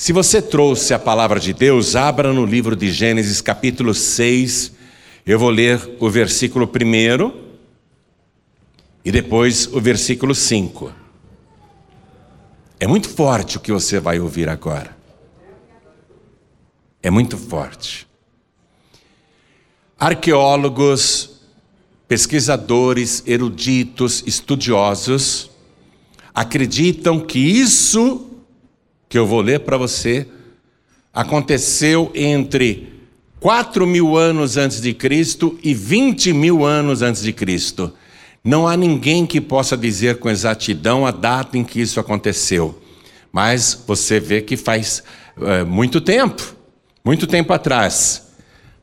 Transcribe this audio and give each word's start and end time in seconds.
Se 0.00 0.12
você 0.12 0.40
trouxe 0.40 0.94
a 0.94 0.98
palavra 0.98 1.40
de 1.40 1.52
Deus, 1.52 1.96
abra 1.96 2.32
no 2.32 2.46
livro 2.46 2.76
de 2.76 2.88
Gênesis, 2.88 3.40
capítulo 3.40 3.92
6. 3.92 4.70
Eu 5.26 5.40
vou 5.40 5.50
ler 5.50 5.96
o 5.98 6.08
versículo 6.08 6.70
1 6.72 7.32
e 9.04 9.10
depois 9.10 9.66
o 9.66 9.80
versículo 9.80 10.36
5. 10.36 10.92
É 12.78 12.86
muito 12.86 13.08
forte 13.08 13.56
o 13.56 13.60
que 13.60 13.72
você 13.72 13.98
vai 13.98 14.20
ouvir 14.20 14.48
agora. 14.48 14.96
É 17.02 17.10
muito 17.10 17.36
forte. 17.36 18.06
Arqueólogos, 19.98 21.40
pesquisadores, 22.06 23.24
eruditos, 23.26 24.22
estudiosos 24.24 25.50
acreditam 26.32 27.18
que 27.18 27.40
isso 27.40 28.27
que 29.08 29.18
eu 29.18 29.26
vou 29.26 29.40
ler 29.40 29.60
para 29.60 29.76
você, 29.76 30.26
aconteceu 31.12 32.10
entre 32.14 32.92
4 33.40 33.86
mil 33.86 34.16
anos 34.16 34.56
antes 34.56 34.80
de 34.80 34.92
Cristo 34.92 35.58
e 35.62 35.72
20 35.72 36.32
mil 36.32 36.64
anos 36.64 37.02
antes 37.02 37.22
de 37.22 37.32
Cristo. 37.32 37.92
Não 38.44 38.66
há 38.66 38.76
ninguém 38.76 39.26
que 39.26 39.40
possa 39.40 39.76
dizer 39.76 40.18
com 40.18 40.28
exatidão 40.28 41.06
a 41.06 41.10
data 41.10 41.56
em 41.56 41.64
que 41.64 41.80
isso 41.80 42.00
aconteceu. 42.00 42.80
Mas 43.32 43.82
você 43.86 44.18
vê 44.18 44.40
que 44.40 44.56
faz 44.56 45.02
é, 45.40 45.64
muito 45.64 46.00
tempo, 46.00 46.54
muito 47.04 47.26
tempo 47.26 47.52
atrás. 47.52 48.28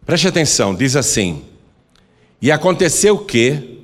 Preste 0.05 0.27
atenção, 0.27 0.76
diz 0.76 0.96
assim: 0.96 1.44
E 2.41 2.52
aconteceu 2.52 3.18
que, 3.18 3.82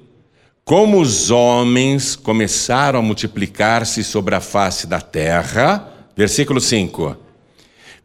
como 0.63 1.01
os 1.01 1.31
homens 1.31 2.15
começaram 2.15 2.99
a 2.99 3.01
multiplicar-se 3.01 4.03
sobre 4.03 4.35
a 4.35 4.39
face 4.39 4.87
da 4.87 5.01
terra, 5.01 5.90
Versículo 6.15 6.59
5: 6.59 7.15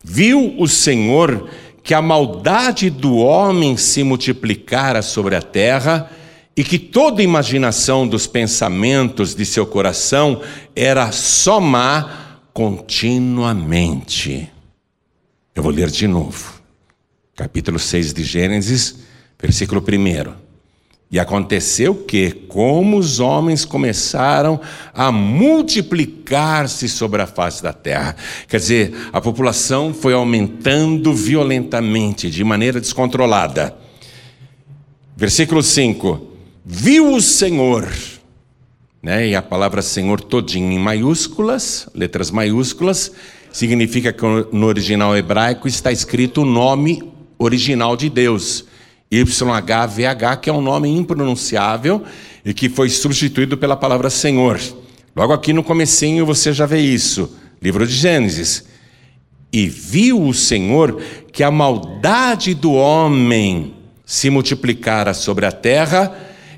Viu 0.03 0.55
o 0.59 0.69
Senhor 0.69 1.49
que 1.83 1.95
a 1.95 2.03
maldade 2.03 2.91
do 2.91 3.17
homem 3.17 3.77
se 3.77 4.03
multiplicara 4.03 5.03
sobre 5.03 5.37
a 5.37 5.43
terra 5.43 6.11
e 6.57 6.65
que 6.65 6.79
toda 6.79 7.23
imaginação 7.23 8.09
dos 8.09 8.27
pensamentos 8.27 9.35
de 9.35 9.45
seu 9.45 9.67
coração 9.67 10.43
era 10.75 11.13
só 11.13 11.61
má 11.61 12.41
continuamente. 12.53 14.51
Eu 15.55 15.63
vou 15.63 15.71
ler 15.71 15.91
de 15.91 16.09
novo. 16.09 16.61
Capítulo 17.37 17.79
6 17.79 18.15
de 18.15 18.25
Gênesis, 18.25 19.01
versículo 19.39 19.83
1. 19.83 20.46
E 21.11 21.21
aconteceu 21.21 21.95
que, 21.95 22.33
como 22.33 22.99
os 22.99 23.21
homens 23.21 23.65
começaram 23.65 24.61
a 24.93 25.13
multiplicar-se 25.13 26.89
sobre 26.89 27.23
a 27.23 27.27
face 27.27 27.63
da 27.63 27.73
terra, 27.73 28.17
quer 28.49 28.59
dizer, 28.59 28.95
a 29.13 29.21
população 29.21 29.95
foi 29.95 30.15
aumentando 30.15 31.15
violentamente, 31.15 32.29
de 32.29 32.43
maneira 32.43 32.81
descontrolada. 32.81 33.77
Versículo 35.17 35.63
5: 35.63 36.27
Viu 36.65 37.15
o 37.15 37.23
Senhor, 37.23 37.89
né, 39.01 39.29
e 39.29 39.37
a 39.37 39.43
palavra 39.43 39.83
Senhor 39.83 40.21
todinho 40.21 40.73
em 40.73 40.79
maiúsculas, 40.79 41.89
letras 41.95 42.33
maiúsculas, 42.33 43.13
significa 43.53 44.13
que 44.13 44.23
no 44.53 44.67
original 44.67 45.17
hebraico 45.17 45.69
está 45.69 45.93
escrito 45.93 46.43
o 46.43 46.45
nome 46.45 47.01
original 47.39 47.97
de 47.97 48.11
Deus. 48.11 48.65
YHVH, 49.13 50.41
que 50.41 50.51
é 50.51 50.53
um 50.53 50.61
nome 50.61 50.89
impronunciável 50.89 52.03
e 52.45 52.53
que 52.53 52.69
foi 52.69 52.89
substituído 52.89 53.57
pela 53.57 53.77
palavra 53.77 54.11
Senhor. 54.11 54.61
Logo 55.15 55.33
aqui 55.33 55.53
no 55.53 55.63
comecinho 55.63 56.27
você 56.27 56.53
já 56.53 56.67
vê 56.67 56.81
isso, 56.81 57.37
livro 57.63 57.87
de 57.87 57.95
Gênesis. 57.95 58.65
E 59.53 59.67
viu 59.69 60.23
o 60.23 60.35
Senhor 60.35 61.01
que 61.33 61.43
a 61.43 61.51
maldade 61.51 62.53
do 62.53 62.73
homem 62.73 63.75
se 64.05 64.29
multiplicara 64.29 65.15
sobre 65.15 65.47
a 65.47 65.53
terra 65.53 66.15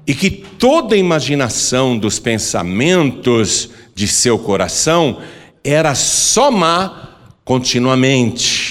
e 0.07 0.15
que 0.15 0.31
toda 0.31 0.97
imaginação 0.97 1.99
dos 1.99 2.19
pensamentos 2.19 3.71
de 3.95 4.09
seu 4.09 4.39
coração 4.39 5.21
era 5.63 5.95
só 5.95 6.51
má 6.51 7.17
continuamente 7.45 8.68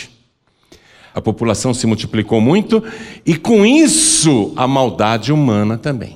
a 1.18 1.22
população 1.22 1.74
se 1.74 1.88
multiplicou 1.88 2.40
muito 2.40 2.84
e 3.26 3.36
com 3.36 3.66
isso 3.66 4.54
a 4.56 4.68
maldade 4.68 5.34
humana 5.34 5.76
também. 5.76 6.16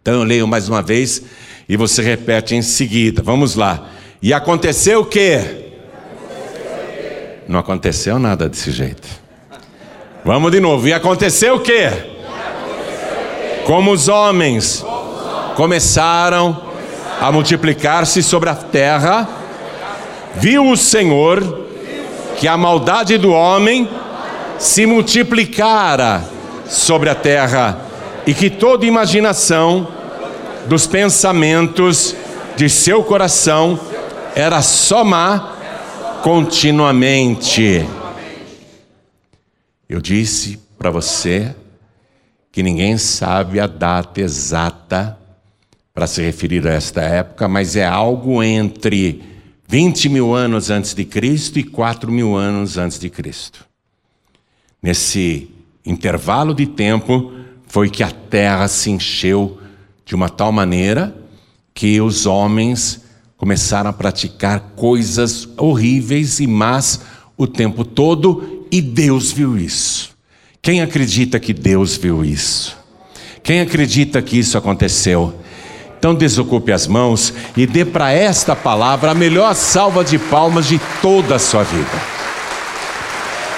Então 0.00 0.14
eu 0.14 0.22
leio 0.22 0.48
mais 0.48 0.66
uma 0.66 0.80
vez 0.80 1.22
e 1.68 1.76
você 1.76 2.00
repete 2.00 2.54
em 2.54 2.62
seguida. 2.62 3.22
Vamos 3.22 3.54
lá. 3.54 3.90
E 4.22 4.32
aconteceu 4.32 5.00
o 5.00 5.04
quê? 5.04 5.74
Não 7.46 7.58
aconteceu 7.58 8.18
nada 8.18 8.48
desse 8.48 8.70
jeito. 8.70 9.06
Vamos 10.24 10.52
de 10.52 10.58
novo. 10.58 10.88
E 10.88 10.94
aconteceu 10.94 11.56
o 11.56 11.60
quê? 11.60 11.90
Como 13.66 13.92
os 13.92 14.08
homens 14.08 14.82
começaram 15.54 16.72
a 17.20 17.30
multiplicar-se 17.30 18.22
sobre 18.22 18.48
a 18.48 18.54
terra, 18.54 19.28
viu 20.34 20.66
o 20.70 20.78
Senhor 20.78 21.65
que 22.38 22.46
a 22.46 22.56
maldade 22.56 23.18
do 23.18 23.32
homem 23.32 23.88
se 24.58 24.86
multiplicara 24.86 26.24
sobre 26.68 27.08
a 27.08 27.14
terra 27.14 27.80
e 28.26 28.34
que 28.34 28.50
toda 28.50 28.86
imaginação 28.86 29.88
dos 30.66 30.86
pensamentos 30.86 32.14
de 32.56 32.68
seu 32.68 33.02
coração 33.04 33.78
era 34.34 34.60
só 34.62 35.04
má 35.04 35.56
continuamente. 36.22 37.86
Eu 39.88 40.00
disse 40.00 40.58
para 40.76 40.90
você 40.90 41.54
que 42.50 42.62
ninguém 42.62 42.98
sabe 42.98 43.60
a 43.60 43.66
data 43.66 44.20
exata 44.20 45.16
para 45.94 46.06
se 46.06 46.22
referir 46.22 46.66
a 46.66 46.72
esta 46.72 47.00
época, 47.00 47.46
mas 47.46 47.76
é 47.76 47.86
algo 47.86 48.42
entre 48.42 49.22
20 49.68 50.08
mil 50.08 50.34
anos 50.34 50.70
antes 50.70 50.94
de 50.94 51.04
Cristo 51.04 51.58
e 51.58 51.64
4 51.64 52.10
mil 52.10 52.36
anos 52.36 52.78
antes 52.78 52.98
de 52.98 53.10
Cristo. 53.10 53.66
Nesse 54.82 55.50
intervalo 55.84 56.54
de 56.54 56.66
tempo, 56.66 57.32
foi 57.66 57.90
que 57.90 58.02
a 58.02 58.10
terra 58.10 58.68
se 58.68 58.90
encheu 58.90 59.58
de 60.04 60.14
uma 60.14 60.28
tal 60.28 60.52
maneira 60.52 61.14
que 61.74 62.00
os 62.00 62.26
homens 62.26 63.02
começaram 63.36 63.90
a 63.90 63.92
praticar 63.92 64.72
coisas 64.76 65.48
horríveis 65.56 66.40
e 66.40 66.46
más 66.46 67.00
o 67.36 67.46
tempo 67.46 67.84
todo, 67.84 68.66
e 68.70 68.80
Deus 68.80 69.30
viu 69.30 69.58
isso. 69.58 70.16
Quem 70.62 70.80
acredita 70.80 71.38
que 71.38 71.52
Deus 71.52 71.96
viu 71.96 72.24
isso? 72.24 72.76
Quem 73.42 73.60
acredita 73.60 74.22
que 74.22 74.38
isso 74.38 74.56
aconteceu? 74.56 75.38
Então 76.06 76.14
desocupe 76.14 76.70
as 76.70 76.86
mãos 76.86 77.34
e 77.56 77.66
dê 77.66 77.84
para 77.84 78.12
esta 78.12 78.54
palavra 78.54 79.10
a 79.10 79.14
melhor 79.14 79.52
salva 79.56 80.04
de 80.04 80.16
palmas 80.20 80.68
de 80.68 80.80
toda 81.02 81.34
a 81.34 81.38
sua 81.40 81.64
vida. 81.64 81.90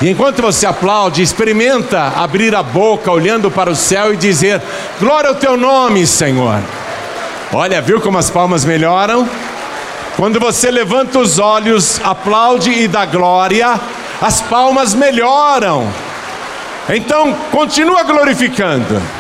E 0.01 0.09
enquanto 0.09 0.41
você 0.41 0.65
aplaude, 0.65 1.21
experimenta 1.21 2.05
abrir 2.17 2.55
a 2.55 2.63
boca 2.63 3.13
olhando 3.13 3.51
para 3.51 3.69
o 3.69 3.77
céu 3.77 4.15
e 4.15 4.17
dizer: 4.17 4.63
Glória 4.99 5.29
ao 5.29 5.35
teu 5.35 5.59
nome, 5.59 6.07
Senhor. 6.07 6.59
Olha, 7.53 7.83
viu 7.83 8.01
como 8.01 8.17
as 8.17 8.31
palmas 8.31 8.65
melhoram? 8.65 9.29
Quando 10.17 10.41
você 10.41 10.71
levanta 10.71 11.19
os 11.19 11.39
olhos, 11.39 12.01
aplaude 12.03 12.71
e 12.71 12.89
dá 12.89 13.05
glória, 13.05 13.79
as 14.23 14.41
palmas 14.41 14.95
melhoram. 14.95 15.87
Então, 16.89 17.35
continua 17.51 18.05
glorificando. 18.05 19.18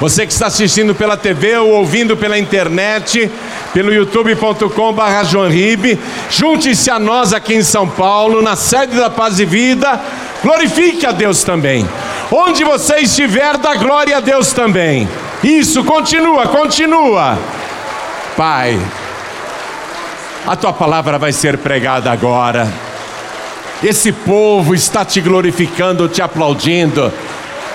Você 0.00 0.26
que 0.26 0.32
está 0.32 0.46
assistindo 0.46 0.94
pela 0.94 1.14
TV 1.14 1.58
ou 1.58 1.72
ouvindo 1.72 2.16
pela 2.16 2.38
internet, 2.38 3.30
pelo 3.74 3.92
youtube.com.br 3.92 5.98
junte-se 6.30 6.90
a 6.90 6.98
nós 6.98 7.34
aqui 7.34 7.54
em 7.54 7.62
São 7.62 7.86
Paulo, 7.86 8.40
na 8.40 8.56
sede 8.56 8.96
da 8.96 9.10
Paz 9.10 9.38
e 9.38 9.44
Vida, 9.44 10.00
glorifique 10.42 11.04
a 11.04 11.12
Deus 11.12 11.44
também. 11.44 11.86
Onde 12.32 12.64
você 12.64 13.00
estiver, 13.00 13.58
dá 13.58 13.74
glória 13.74 14.16
a 14.16 14.20
Deus 14.20 14.54
também. 14.54 15.06
Isso, 15.44 15.84
continua, 15.84 16.46
continua. 16.46 17.38
Pai, 18.38 18.80
a 20.46 20.56
tua 20.56 20.72
palavra 20.72 21.18
vai 21.18 21.32
ser 21.32 21.58
pregada 21.58 22.10
agora. 22.10 22.72
Esse 23.82 24.12
povo 24.12 24.74
está 24.74 25.04
te 25.04 25.20
glorificando, 25.20 26.08
te 26.08 26.22
aplaudindo 26.22 27.12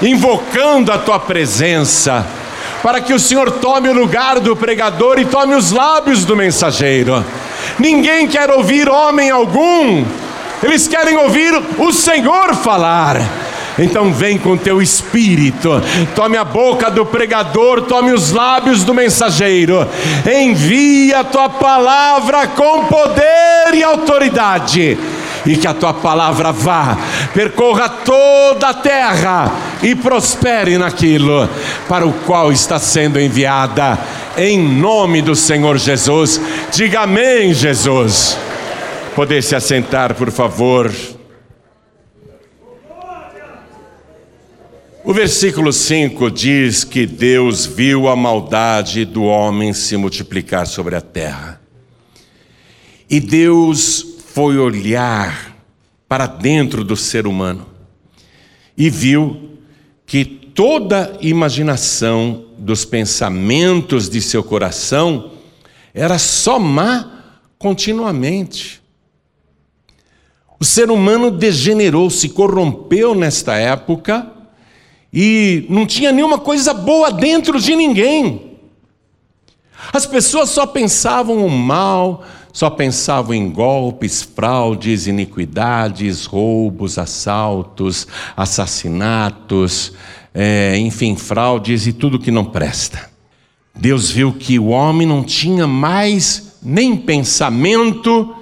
invocando 0.01 0.91
a 0.91 0.97
tua 0.97 1.19
presença, 1.19 2.25
para 2.83 3.01
que 3.01 3.13
o 3.13 3.19
Senhor 3.19 3.51
tome 3.51 3.89
o 3.89 3.93
lugar 3.93 4.39
do 4.39 4.55
pregador 4.55 5.19
e 5.19 5.25
tome 5.25 5.55
os 5.55 5.71
lábios 5.71 6.25
do 6.25 6.35
mensageiro. 6.35 7.23
Ninguém 7.79 8.27
quer 8.27 8.49
ouvir 8.51 8.89
homem 8.89 9.29
algum, 9.29 10.05
eles 10.61 10.87
querem 10.87 11.17
ouvir 11.17 11.53
o 11.77 11.91
Senhor 11.91 12.53
falar. 12.55 13.21
Então 13.77 14.13
vem 14.13 14.37
com 14.37 14.55
teu 14.55 14.81
espírito, 14.81 15.81
tome 16.15 16.37
a 16.37 16.45
boca 16.45 16.89
do 16.89 17.05
pregador, 17.05 17.81
tome 17.81 18.13
os 18.13 18.31
lábios 18.31 18.85
do 18.85 18.93
mensageiro, 18.93 19.85
envia 20.25 21.19
a 21.19 21.23
tua 21.25 21.49
palavra 21.49 22.47
com 22.47 22.85
poder 22.85 23.73
e 23.73 23.83
autoridade 23.83 24.97
e 25.45 25.55
que 25.55 25.67
a 25.67 25.73
tua 25.73 25.93
palavra 25.93 26.51
vá, 26.51 26.97
percorra 27.33 27.89
toda 27.89 28.69
a 28.69 28.73
terra 28.73 29.51
e 29.85 29.93
prospere 29.93 30.79
naquilo 30.79 31.47
para 31.87 32.07
o 32.07 32.11
qual 32.11 32.51
está 32.51 32.79
sendo 32.79 33.19
enviada, 33.19 33.99
em 34.35 34.57
nome 34.57 35.21
do 35.21 35.35
Senhor 35.35 35.77
Jesus. 35.77 36.41
Diga 36.73 37.01
amém, 37.01 37.53
Jesus. 37.53 38.35
Poder 39.15 39.43
se 39.43 39.55
assentar, 39.55 40.15
por 40.15 40.31
favor. 40.31 40.91
O 45.03 45.13
versículo 45.13 45.71
5 45.71 46.31
diz 46.31 46.83
que 46.83 47.05
Deus 47.05 47.67
viu 47.67 48.07
a 48.07 48.15
maldade 48.15 49.05
do 49.05 49.25
homem 49.25 49.71
se 49.71 49.95
multiplicar 49.95 50.65
sobre 50.65 50.95
a 50.95 51.01
terra. 51.01 51.61
E 53.07 53.19
Deus 53.19 54.03
foi 54.33 54.57
olhar 54.57 55.55
para 56.09 56.25
dentro 56.25 56.83
do 56.83 56.95
ser 56.95 57.27
humano 57.27 57.67
e 58.75 58.89
viu 58.89 59.54
que 60.05 60.23
toda 60.23 61.17
imaginação 61.21 62.45
dos 62.57 62.85
pensamentos 62.85 64.09
de 64.09 64.21
seu 64.21 64.43
coração 64.43 65.31
era 65.93 66.17
só 66.17 66.59
má 66.59 67.23
continuamente. 67.57 68.81
O 70.59 70.63
ser 70.63 70.89
humano 70.89 71.31
degenerou, 71.31 72.09
se 72.09 72.29
corrompeu 72.29 73.13
nesta 73.13 73.55
época 73.55 74.31
e 75.11 75.65
não 75.69 75.85
tinha 75.85 76.11
nenhuma 76.11 76.37
coisa 76.37 76.73
boa 76.73 77.11
dentro 77.11 77.59
de 77.59 77.75
ninguém. 77.75 78.57
As 79.91 80.05
pessoas 80.05 80.49
só 80.49 80.65
pensavam 80.65 81.45
o 81.45 81.49
mal, 81.49 82.23
só 82.55 82.69
pensavam 82.69 83.33
em 83.33 83.49
golpes, 83.51 84.21
fraudes, 84.21 85.07
iniquidades, 85.07 86.23
roubos, 86.25 86.97
assaltos, 86.97 88.07
assassinatos, 88.33 89.91
é, 90.33 90.77
enfim, 90.77 91.17
fraudes 91.17 91.85
e 91.85 91.91
tudo 91.91 92.17
que 92.17 92.31
não 92.31 92.45
presta. 92.45 93.09
Deus 93.75 94.09
viu 94.09 94.31
que 94.31 94.57
o 94.57 94.67
homem 94.67 95.05
não 95.05 95.21
tinha 95.21 95.67
mais 95.67 96.57
nem 96.63 96.95
pensamento 96.95 98.33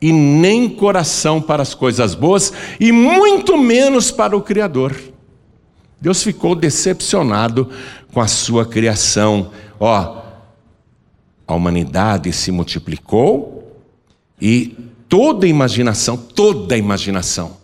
e 0.00 0.12
nem 0.12 0.68
coração 0.68 1.42
para 1.42 1.60
as 1.60 1.74
coisas 1.74 2.14
boas, 2.14 2.52
e 2.78 2.92
muito 2.92 3.58
menos 3.58 4.12
para 4.12 4.36
o 4.36 4.42
Criador. 4.42 4.94
Deus 6.00 6.22
ficou 6.22 6.54
decepcionado 6.54 7.68
com 8.12 8.20
a 8.20 8.28
sua 8.28 8.64
criação. 8.64 9.50
Ó, 9.80 10.22
a 11.46 11.54
humanidade 11.54 12.32
se 12.32 12.50
multiplicou, 12.50 13.55
e 14.40 14.76
toda 15.08 15.46
imaginação, 15.46 16.16
toda 16.16 16.76
imaginação, 16.76 17.56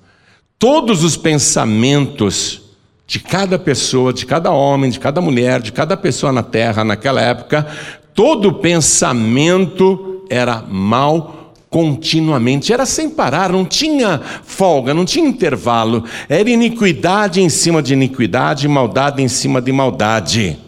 todos 0.59 1.05
os 1.05 1.17
pensamentos 1.17 2.63
de 3.07 3.21
cada 3.21 3.59
pessoa, 3.59 4.13
de 4.13 4.25
cada 4.25 4.51
homem, 4.51 4.91
de 4.91 4.99
cada 4.99 5.21
mulher, 5.21 5.61
de 5.61 5.73
cada 5.73 5.97
pessoa 5.97 6.33
na 6.33 6.43
terra 6.43 6.85
naquela 6.85 7.21
época, 7.21 7.67
todo 8.15 8.55
pensamento 8.55 10.25
era 10.31 10.63
mal 10.63 11.55
continuamente, 11.69 12.73
era 12.73 12.85
sem 12.85 13.09
parar, 13.09 13.51
não 13.51 13.65
tinha 13.65 14.21
folga, 14.45 14.93
não 14.93 15.05
tinha 15.05 15.27
intervalo, 15.27 16.05
era 16.29 16.49
iniquidade 16.49 17.41
em 17.41 17.49
cima 17.49 17.83
de 17.83 17.95
iniquidade, 17.95 18.69
maldade 18.69 19.23
em 19.23 19.29
cima 19.29 19.61
de 19.61 19.73
maldade. 19.73 20.59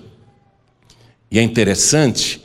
E 1.30 1.38
é 1.38 1.42
interessante 1.42 2.42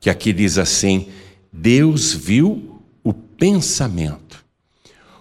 que 0.00 0.08
aqui 0.08 0.32
diz 0.32 0.56
assim: 0.56 1.08
Deus 1.52 2.12
viu 2.12 2.73
pensamento. 3.38 4.44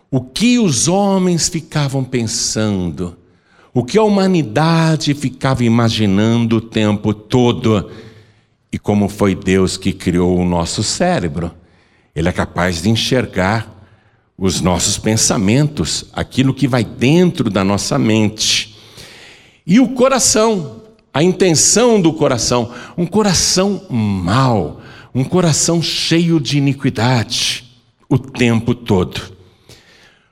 O 0.10 0.22
que 0.22 0.60
os 0.60 0.88
homens 0.88 1.50
ficavam 1.50 2.04
pensando, 2.04 3.18
o 3.74 3.84
que 3.84 3.98
a 3.98 4.04
humanidade 4.04 5.14
ficava 5.14 5.64
imaginando 5.64 6.58
o 6.58 6.62
tempo 6.62 7.14
todo, 7.14 7.90
e 8.72 8.78
como 8.78 9.08
foi 9.08 9.36
Deus 9.36 9.78
que 9.78 9.94
criou 9.94 10.38
o 10.38 10.46
nosso 10.46 10.84
cérebro. 10.84 11.52
Ele 12.16 12.28
é 12.28 12.32
capaz 12.32 12.82
de 12.82 12.90
enxergar 12.90 13.72
os 14.38 14.62
nossos 14.62 14.98
pensamentos, 14.98 16.06
aquilo 16.14 16.54
que 16.54 16.68
vai 16.68 16.84
dentro 16.84 17.50
da 17.50 17.64
nossa 17.64 18.00
mente. 18.00 18.76
E 19.66 19.80
o 19.80 19.90
coração, 19.90 20.82
a 21.14 21.24
intenção 21.24 22.02
do 22.02 22.12
coração, 22.14 22.72
um 22.98 23.06
coração 23.06 23.84
mau, 23.90 24.82
um 25.14 25.24
coração 25.24 25.82
cheio 25.82 26.40
de 26.40 26.58
iniquidade 26.58 27.63
o 28.14 28.20
tempo 28.20 28.76
todo. 28.76 29.20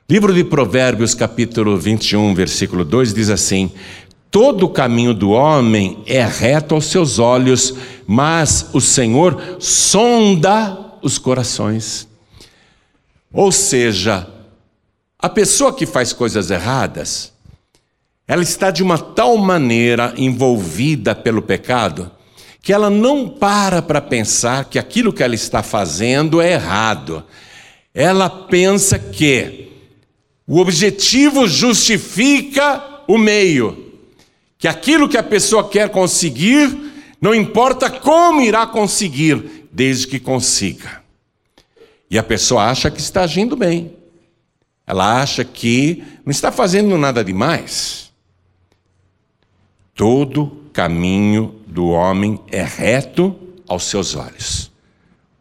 Livro 0.08 0.32
de 0.32 0.44
Provérbios, 0.44 1.16
capítulo 1.16 1.76
21, 1.76 2.32
versículo 2.32 2.84
2 2.84 3.12
diz 3.12 3.28
assim: 3.28 3.72
Todo 4.30 4.66
o 4.66 4.68
caminho 4.68 5.12
do 5.12 5.30
homem 5.30 6.00
é 6.06 6.24
reto 6.24 6.76
aos 6.76 6.84
seus 6.84 7.18
olhos, 7.18 7.74
mas 8.06 8.70
o 8.72 8.80
Senhor 8.80 9.56
sonda 9.58 10.78
os 11.02 11.18
corações. 11.18 12.06
Ou 13.32 13.50
seja, 13.50 14.28
a 15.18 15.28
pessoa 15.28 15.74
que 15.74 15.84
faz 15.84 16.12
coisas 16.12 16.52
erradas, 16.52 17.32
ela 18.28 18.44
está 18.44 18.70
de 18.70 18.84
uma 18.84 18.96
tal 18.96 19.36
maneira 19.38 20.14
envolvida 20.16 21.16
pelo 21.16 21.42
pecado, 21.42 22.12
que 22.62 22.72
ela 22.72 22.88
não 22.88 23.28
para 23.28 23.82
para 23.82 24.00
pensar 24.00 24.66
que 24.66 24.78
aquilo 24.78 25.12
que 25.12 25.24
ela 25.24 25.34
está 25.34 25.64
fazendo 25.64 26.40
é 26.40 26.52
errado 26.52 27.24
ela 27.94 28.28
pensa 28.28 28.98
que 28.98 29.70
o 30.46 30.58
objetivo 30.58 31.46
justifica 31.46 33.02
o 33.06 33.18
meio, 33.18 33.92
que 34.58 34.66
aquilo 34.66 35.08
que 35.08 35.18
a 35.18 35.22
pessoa 35.22 35.68
quer 35.68 35.90
conseguir, 35.90 36.92
não 37.20 37.34
importa 37.34 37.90
como 37.90 38.40
irá 38.40 38.66
conseguir, 38.66 39.68
desde 39.70 40.06
que 40.06 40.18
consiga. 40.18 41.02
E 42.10 42.18
a 42.18 42.22
pessoa 42.22 42.64
acha 42.64 42.90
que 42.90 43.00
está 43.00 43.22
agindo 43.22 43.56
bem, 43.56 43.94
ela 44.86 45.22
acha 45.22 45.44
que 45.44 46.02
não 46.24 46.30
está 46.30 46.50
fazendo 46.50 46.98
nada 46.98 47.24
demais. 47.24 48.12
Todo 49.94 50.68
caminho 50.72 51.54
do 51.66 51.88
homem 51.88 52.40
é 52.50 52.62
reto 52.62 53.36
aos 53.68 53.84
seus 53.84 54.14
olhos. 54.16 54.71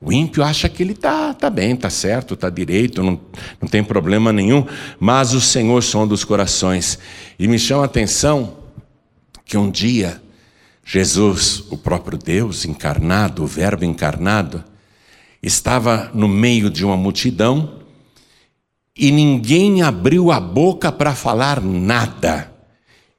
O 0.03 0.12
ímpio 0.12 0.44
acha 0.44 0.68
que 0.68 0.81
ele 0.81 0.94
está 0.94 1.31
tá 1.31 1.48
bem, 1.48 1.74
está 1.74 1.89
certo, 1.89 2.33
está 2.33 2.50
direito, 2.50 3.03
não, 3.03 3.21
não 3.62 3.69
tem 3.69 3.83
problema 3.83 4.33
nenhum, 4.33 4.65
mas 5.00 5.31
o 5.35 5.40
Senhor 5.40 5.83
sonda 5.83 6.16
os 6.16 6.23
corações. 6.23 6.97
E 7.37 7.47
me 7.47 7.59
chama 7.59 7.83
a 7.83 7.85
atenção 7.85 8.57
que 9.45 9.56
um 9.56 9.69
dia 9.69 10.19
Jesus, 10.83 11.64
o 11.69 11.78
próprio 11.78 12.18
Deus 12.18 12.66
encarnado, 12.66 13.44
o 13.44 13.47
Verbo 13.47 13.85
encarnado, 13.85 14.64
estava 15.42 16.09
no 16.16 16.28
meio 16.28 16.71
de 16.71 16.83
uma 16.83 16.97
multidão 16.97 17.81
e 18.97 19.11
ninguém 19.11 19.83
abriu 19.83 20.31
a 20.31 20.40
boca 20.40 20.92
para 20.92 21.14
falar 21.14 21.61
nada. 21.61 22.52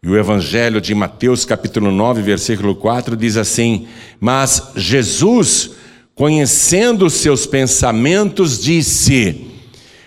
E 0.03 0.09
o 0.09 0.17
Evangelho 0.17 0.81
de 0.81 0.97
Mateus, 0.97 1.45
capítulo 1.45 1.93
9, 1.93 2.23
versículo 2.23 2.75
4, 2.75 3.17
diz 3.17 3.37
assim: 3.37 3.87
Mas 4.21 4.73
Jesus 4.75 5.77
conhecendo 6.15 7.07
os 7.07 7.15
seus 7.15 7.47
pensamentos, 7.47 8.59
disse: 8.61 9.47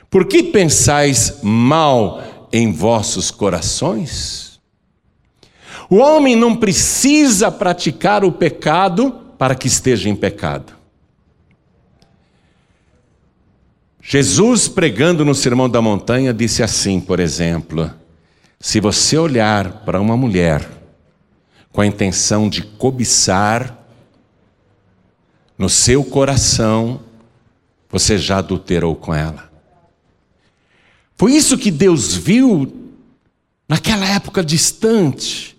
Por 0.10 0.26
que 0.26 0.44
pensais 0.44 1.40
mal 1.42 2.48
em 2.52 2.72
vossos 2.72 3.32
corações? 3.32 4.60
O 5.90 5.98
homem 5.98 6.36
não 6.36 6.56
precisa 6.56 7.52
praticar 7.52 8.24
o 8.24 8.32
pecado 8.32 9.12
para 9.38 9.54
que 9.54 9.68
esteja 9.68 10.10
em 10.10 10.16
pecado. 10.16 10.74
Jesus, 14.02 14.68
pregando 14.68 15.26
no 15.26 15.34
Sermão 15.34 15.68
da 15.68 15.82
Montanha, 15.82 16.34
disse 16.34 16.62
assim, 16.62 17.00
por 17.00 17.20
exemplo: 17.20 17.92
Se 18.60 18.80
você 18.80 19.18
olhar 19.18 19.84
para 19.84 20.00
uma 20.00 20.16
mulher 20.16 20.68
com 21.72 21.82
a 21.82 21.88
intenção 21.88 22.48
de 22.48 22.62
cobiçar, 22.62 23.85
no 25.58 25.70
seu 25.70 26.04
coração, 26.04 27.00
você 27.90 28.18
já 28.18 28.40
adulterou 28.40 28.96
com 28.96 29.14
ela. 29.14 29.50
Foi 31.18 31.34
isso 31.34 31.58
que 31.58 31.72
Deus 31.72 32.14
viu 32.14 32.92
naquela 33.68 34.06
época 34.06 34.44
distante, 34.44 35.58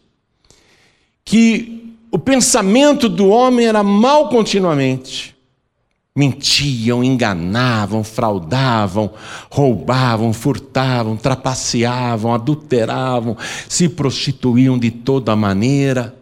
que 1.25 1.95
o 2.11 2.19
pensamento 2.19 3.09
do 3.09 3.29
homem 3.29 3.67
era 3.67 3.83
mal 3.83 4.29
continuamente. 4.29 5.35
Mentiam, 6.15 7.05
enganavam, 7.05 8.03
fraudavam, 8.03 9.13
roubavam, 9.51 10.33
furtavam, 10.33 11.15
trapaceavam, 11.15 12.33
adulteravam, 12.33 13.37
se 13.69 13.87
prostituíam 13.87 14.79
de 14.79 14.91
toda 14.91 15.37
maneira, 15.37 16.16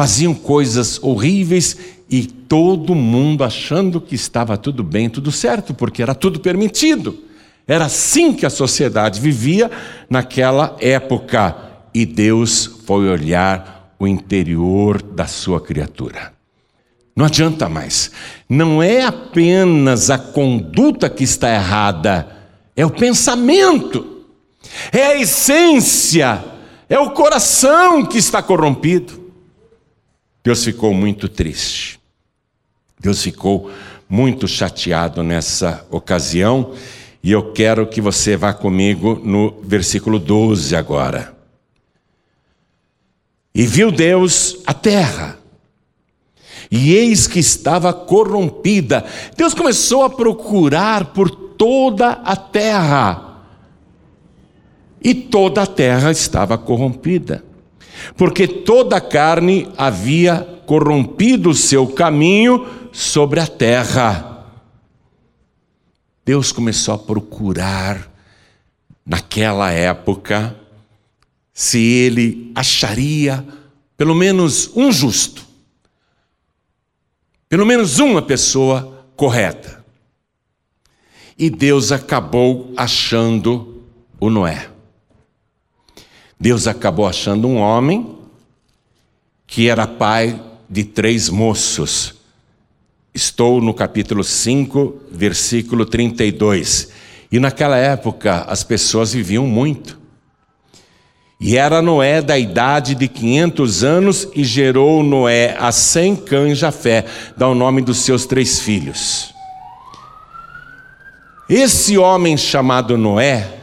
faziam 0.00 0.32
coisas 0.32 0.98
horríveis 1.02 1.76
e 2.08 2.22
todo 2.22 2.94
mundo 2.94 3.44
achando 3.44 4.00
que 4.00 4.14
estava 4.14 4.56
tudo 4.56 4.82
bem, 4.82 5.10
tudo 5.10 5.30
certo, 5.30 5.74
porque 5.74 6.00
era 6.00 6.14
tudo 6.14 6.40
permitido. 6.40 7.18
Era 7.68 7.84
assim 7.84 8.32
que 8.32 8.46
a 8.46 8.50
sociedade 8.50 9.20
vivia 9.20 9.70
naquela 10.08 10.74
época. 10.80 11.54
E 11.92 12.06
Deus 12.06 12.64
foi 12.86 13.10
olhar 13.10 13.94
o 13.98 14.06
interior 14.06 15.02
da 15.02 15.26
sua 15.26 15.60
criatura. 15.60 16.32
Não 17.14 17.26
adianta 17.26 17.68
mais. 17.68 18.10
Não 18.48 18.82
é 18.82 19.04
apenas 19.04 20.08
a 20.08 20.16
conduta 20.16 21.10
que 21.10 21.24
está 21.24 21.52
errada, 21.52 22.26
é 22.74 22.86
o 22.86 22.90
pensamento, 22.90 24.24
é 24.92 25.08
a 25.08 25.20
essência, 25.20 26.42
é 26.88 26.98
o 26.98 27.10
coração 27.10 28.06
que 28.06 28.16
está 28.16 28.42
corrompido. 28.42 29.19
Deus 30.42 30.64
ficou 30.64 30.94
muito 30.94 31.28
triste. 31.28 32.00
Deus 32.98 33.22
ficou 33.22 33.70
muito 34.08 34.48
chateado 34.48 35.22
nessa 35.22 35.86
ocasião, 35.90 36.74
e 37.22 37.30
eu 37.30 37.52
quero 37.52 37.86
que 37.86 38.00
você 38.00 38.36
vá 38.36 38.52
comigo 38.52 39.20
no 39.22 39.60
versículo 39.62 40.18
12 40.18 40.74
agora. 40.74 41.34
E 43.54 43.66
viu 43.66 43.90
Deus 43.90 44.58
a 44.66 44.74
terra, 44.74 45.38
e 46.70 46.94
eis 46.94 47.26
que 47.26 47.38
estava 47.38 47.92
corrompida. 47.92 49.04
Deus 49.36 49.54
começou 49.54 50.04
a 50.04 50.10
procurar 50.10 51.06
por 51.06 51.30
toda 51.30 52.10
a 52.10 52.36
terra, 52.36 53.42
e 55.02 55.14
toda 55.14 55.62
a 55.62 55.66
terra 55.66 56.10
estava 56.10 56.58
corrompida, 56.58 57.44
porque 58.16 58.46
toda 58.46 58.96
a 58.96 59.00
carne 59.00 59.68
havia 59.76 60.62
corrompido 60.66 61.50
o 61.50 61.54
seu 61.54 61.86
caminho 61.86 62.66
sobre 62.92 63.40
a 63.40 63.46
terra. 63.46 64.46
Deus 66.24 66.52
começou 66.52 66.94
a 66.94 66.98
procurar, 66.98 68.10
naquela 69.04 69.70
época, 69.70 70.56
se 71.52 71.78
ele 71.78 72.52
acharia 72.54 73.44
pelo 73.96 74.14
menos 74.14 74.70
um 74.74 74.92
justo 74.92 75.50
pelo 77.50 77.66
menos 77.66 77.98
uma 77.98 78.22
pessoa 78.22 79.04
correta. 79.16 79.84
E 81.36 81.50
Deus 81.50 81.90
acabou 81.90 82.72
achando 82.76 83.82
o 84.20 84.30
Noé. 84.30 84.70
Deus 86.40 86.66
acabou 86.66 87.06
achando 87.06 87.46
um 87.46 87.58
homem 87.58 88.16
que 89.46 89.68
era 89.68 89.86
pai 89.86 90.40
de 90.70 90.84
três 90.84 91.28
moços. 91.28 92.14
Estou 93.12 93.60
no 93.60 93.74
capítulo 93.74 94.24
5, 94.24 95.02
versículo 95.10 95.84
32. 95.84 96.92
E 97.30 97.38
naquela 97.38 97.76
época 97.76 98.46
as 98.48 98.64
pessoas 98.64 99.12
viviam 99.12 99.46
muito. 99.46 100.00
E 101.38 101.58
era 101.58 101.82
Noé 101.82 102.22
da 102.22 102.38
idade 102.38 102.94
de 102.94 103.06
500 103.06 103.84
anos 103.84 104.28
e 104.34 104.42
gerou 104.42 105.02
Noé 105.02 105.54
a 105.58 105.70
Sem, 105.70 106.16
Cã 106.16 106.48
e 106.48 106.54
Jafé, 106.54 107.04
dá 107.36 107.48
o 107.48 107.54
nome 107.54 107.82
dos 107.82 107.98
seus 107.98 108.24
três 108.24 108.60
filhos. 108.60 109.34
Esse 111.50 111.98
homem 111.98 112.38
chamado 112.38 112.96
Noé 112.96 113.59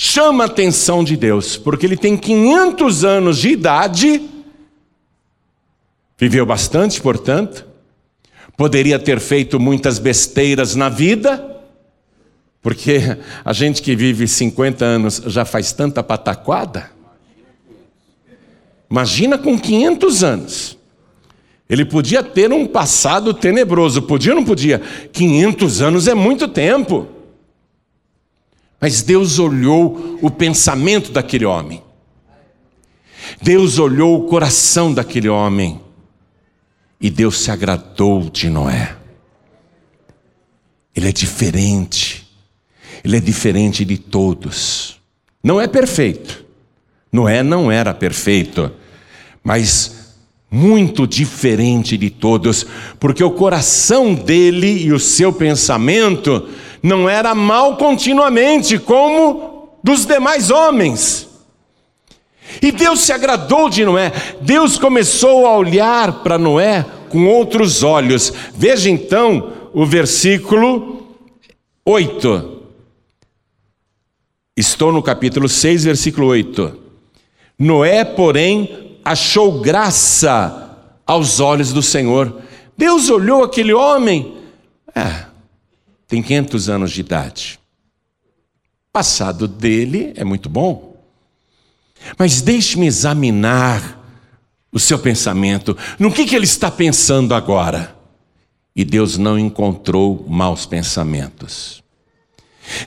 chama 0.00 0.44
a 0.44 0.46
atenção 0.46 1.02
de 1.02 1.16
Deus, 1.16 1.56
porque 1.56 1.84
ele 1.84 1.96
tem 1.96 2.16
500 2.16 3.04
anos 3.04 3.38
de 3.38 3.48
idade, 3.48 4.22
viveu 6.16 6.46
bastante, 6.46 7.00
portanto, 7.00 7.66
poderia 8.56 8.96
ter 8.96 9.18
feito 9.18 9.58
muitas 9.58 9.98
besteiras 9.98 10.76
na 10.76 10.88
vida, 10.88 11.60
porque 12.62 13.18
a 13.44 13.52
gente 13.52 13.82
que 13.82 13.96
vive 13.96 14.28
50 14.28 14.84
anos 14.84 15.20
já 15.26 15.44
faz 15.44 15.72
tanta 15.72 16.00
pataquada. 16.00 16.92
Imagina 18.88 19.36
com 19.36 19.58
500 19.58 20.22
anos. 20.22 20.78
Ele 21.68 21.84
podia 21.84 22.22
ter 22.22 22.52
um 22.52 22.68
passado 22.68 23.34
tenebroso, 23.34 24.02
podia 24.02 24.30
ou 24.30 24.36
não 24.36 24.44
podia? 24.44 24.80
500 25.12 25.82
anos 25.82 26.06
é 26.06 26.14
muito 26.14 26.46
tempo. 26.46 27.17
Mas 28.80 29.02
Deus 29.02 29.38
olhou 29.38 30.18
o 30.22 30.30
pensamento 30.30 31.10
daquele 31.10 31.44
homem. 31.44 31.82
Deus 33.42 33.78
olhou 33.78 34.18
o 34.18 34.28
coração 34.28 34.92
daquele 34.92 35.28
homem. 35.28 35.80
E 37.00 37.10
Deus 37.10 37.40
se 37.40 37.50
agradou 37.50 38.28
de 38.30 38.48
Noé. 38.48 38.96
Ele 40.94 41.08
é 41.08 41.12
diferente. 41.12 42.28
Ele 43.04 43.16
é 43.16 43.20
diferente 43.20 43.84
de 43.84 43.98
todos. 43.98 45.00
Não 45.42 45.60
é 45.60 45.66
perfeito. 45.66 46.44
Noé 47.12 47.42
não 47.42 47.70
era 47.70 47.94
perfeito, 47.94 48.70
mas 49.42 50.16
muito 50.50 51.06
diferente 51.06 51.96
de 51.96 52.10
todos, 52.10 52.66
porque 52.98 53.22
o 53.22 53.30
coração 53.30 54.14
dele 54.14 54.84
e 54.84 54.92
o 54.92 54.98
seu 54.98 55.32
pensamento 55.32 56.48
não 56.82 57.08
era 57.08 57.34
mal 57.34 57.76
continuamente, 57.76 58.78
como 58.78 59.68
dos 59.82 60.04
demais 60.04 60.50
homens. 60.50 61.28
E 62.62 62.72
Deus 62.72 63.00
se 63.00 63.12
agradou 63.12 63.68
de 63.68 63.84
Noé, 63.84 64.12
Deus 64.40 64.78
começou 64.78 65.46
a 65.46 65.56
olhar 65.56 66.22
para 66.22 66.38
Noé 66.38 66.84
com 67.10 67.26
outros 67.26 67.82
olhos. 67.82 68.32
Veja 68.54 68.90
então 68.90 69.52
o 69.72 69.84
versículo 69.84 71.16
8. 71.84 72.58
Estou 74.56 74.92
no 74.92 75.02
capítulo 75.02 75.48
6, 75.48 75.84
versículo 75.84 76.26
8. 76.26 76.78
Noé, 77.58 78.04
porém, 78.04 78.98
achou 79.04 79.60
graça 79.60 80.76
aos 81.06 81.40
olhos 81.40 81.72
do 81.72 81.82
Senhor. 81.82 82.42
Deus 82.76 83.08
olhou 83.08 83.42
aquele 83.42 83.72
homem, 83.72 84.36
é, 84.94 85.27
tem 86.08 86.22
500 86.22 86.68
anos 86.70 86.90
de 86.90 87.02
idade. 87.02 87.60
Passado 88.90 89.46
dele 89.46 90.14
é 90.16 90.24
muito 90.24 90.48
bom. 90.48 90.96
Mas 92.18 92.40
deixe-me 92.40 92.86
examinar 92.86 93.96
o 94.72 94.78
seu 94.78 94.98
pensamento. 94.98 95.76
No 95.98 96.10
que, 96.10 96.24
que 96.24 96.34
ele 96.34 96.46
está 96.46 96.70
pensando 96.70 97.34
agora? 97.34 97.94
E 98.74 98.84
Deus 98.84 99.18
não 99.18 99.38
encontrou 99.38 100.24
maus 100.28 100.64
pensamentos. 100.64 101.82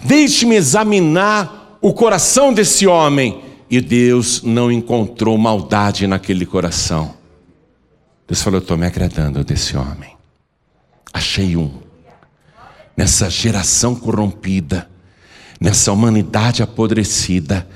Deixe-me 0.04 0.56
examinar 0.56 1.78
o 1.82 1.94
coração 1.94 2.54
desse 2.54 2.88
homem 2.88 3.44
e 3.70 3.80
Deus 3.80 4.42
não 4.42 4.72
encontrou 4.72 5.38
maldade 5.38 6.08
naquele 6.08 6.46
coração. 6.46 7.14
Deus 8.28 8.42
falou: 8.42 8.60
Eu 8.60 8.64
estou 8.64 8.78
me 8.78 8.86
agradando 8.86 9.44
desse 9.44 9.76
homem. 9.76 10.16
Achei 11.14 11.58
um. 11.58 11.91
Nessa 13.02 13.32
geração 13.32 13.96
corrompida, 13.96 14.88
nessa 15.60 15.92
humanidade 15.92 16.62
apodrecida, 16.62 17.68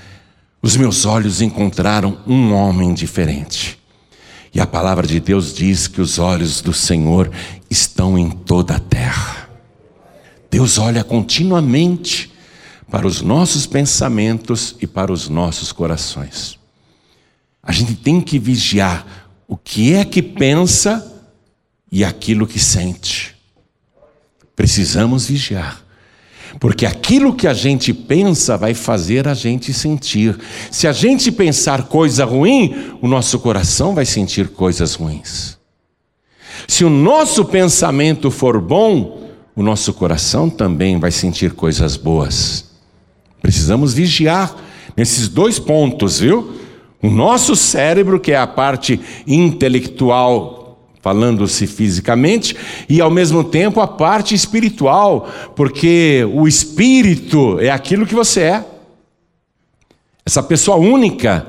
os 0.61 0.77
meus 0.77 1.03
olhos 1.03 1.41
encontraram 1.41 2.19
um 2.27 2.53
homem 2.53 2.93
diferente. 2.93 3.79
E 4.53 4.61
a 4.61 4.67
palavra 4.67 5.07
de 5.07 5.19
Deus 5.19 5.51
diz 5.51 5.87
que 5.87 5.99
os 5.99 6.19
olhos 6.19 6.61
do 6.61 6.71
Senhor 6.71 7.31
estão 7.71 8.19
em 8.19 8.29
toda 8.29 8.75
a 8.75 8.79
terra. 8.79 9.49
Deus 10.51 10.77
olha 10.77 11.03
continuamente 11.03 12.31
para 12.91 13.07
os 13.07 13.23
nossos 13.23 13.65
pensamentos 13.65 14.75
e 14.79 14.85
para 14.85 15.11
os 15.11 15.27
nossos 15.27 15.71
corações. 15.71 16.59
A 17.63 17.71
gente 17.71 17.95
tem 17.95 18.21
que 18.21 18.37
vigiar 18.37 19.31
o 19.47 19.57
que 19.57 19.91
é 19.95 20.05
que 20.05 20.21
pensa 20.21 21.19
e 21.91 22.05
aquilo 22.05 22.45
que 22.45 22.59
sente. 22.59 23.34
Precisamos 24.55 25.27
vigiar. 25.27 25.83
Porque 26.59 26.85
aquilo 26.85 27.35
que 27.35 27.47
a 27.47 27.53
gente 27.53 27.93
pensa 27.93 28.57
vai 28.57 28.73
fazer 28.73 29.27
a 29.27 29.33
gente 29.33 29.73
sentir. 29.73 30.37
Se 30.71 30.87
a 30.87 30.93
gente 30.93 31.31
pensar 31.31 31.83
coisa 31.83 32.23
ruim, 32.23 32.93
o 33.01 33.07
nosso 33.07 33.39
coração 33.39 33.93
vai 33.93 34.05
sentir 34.05 34.49
coisas 34.49 34.93
ruins. 34.95 35.57
Se 36.67 36.85
o 36.85 36.89
nosso 36.89 37.45
pensamento 37.45 38.31
for 38.31 38.61
bom, 38.61 39.29
o 39.55 39.61
nosso 39.61 39.93
coração 39.93 40.49
também 40.49 40.99
vai 40.99 41.11
sentir 41.11 41.51
coisas 41.53 41.97
boas. 41.97 42.65
Precisamos 43.41 43.93
vigiar 43.93 44.55
nesses 44.95 45.27
dois 45.27 45.59
pontos, 45.59 46.19
viu? 46.19 46.53
O 47.01 47.09
nosso 47.09 47.55
cérebro, 47.55 48.19
que 48.19 48.31
é 48.31 48.37
a 48.37 48.47
parte 48.47 48.99
intelectual 49.27 50.64
falando-se 51.05 51.67
fisicamente, 51.67 52.55
e 52.89 52.99
ao 52.99 53.11
mesmo 53.11 53.43
tempo 53.43 53.79
a 53.79 53.85
parte 53.85 54.33
espiritual, 54.33 55.29
porque 55.55 56.27
o 56.33 56.47
espírito 56.47 57.59
é 57.59 57.69
aquilo 57.69 58.07
que 58.07 58.15
você 58.15 58.41
é. 58.41 58.65
Essa 60.25 60.41
pessoa 60.41 60.77
única 60.77 61.45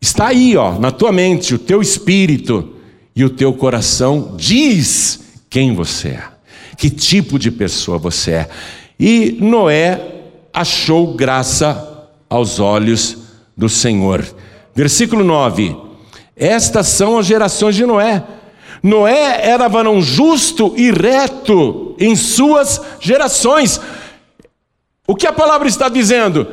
está 0.00 0.26
aí, 0.26 0.56
ó, 0.56 0.76
na 0.76 0.90
tua 0.90 1.12
mente, 1.12 1.54
o 1.54 1.58
teu 1.58 1.80
espírito 1.80 2.74
e 3.14 3.24
o 3.24 3.30
teu 3.30 3.52
coração 3.52 4.34
diz 4.36 5.20
quem 5.48 5.72
você 5.72 6.08
é, 6.08 6.24
que 6.76 6.90
tipo 6.90 7.38
de 7.38 7.52
pessoa 7.52 7.96
você 7.96 8.32
é. 8.32 8.48
E 8.98 9.38
Noé 9.40 10.00
achou 10.52 11.14
graça 11.14 12.08
aos 12.28 12.58
olhos 12.58 13.18
do 13.56 13.68
Senhor. 13.68 14.26
Versículo 14.74 15.22
9: 15.22 15.76
Estas 16.34 16.88
são 16.88 17.16
as 17.16 17.26
gerações 17.26 17.76
de 17.76 17.86
Noé. 17.86 18.24
Noé 18.84 19.40
era 19.48 19.66
varão 19.66 20.02
justo 20.02 20.74
e 20.76 20.90
reto 20.90 21.96
em 21.98 22.14
suas 22.14 22.78
gerações. 23.00 23.80
O 25.06 25.16
que 25.16 25.26
a 25.26 25.32
palavra 25.32 25.66
está 25.66 25.88
dizendo? 25.88 26.46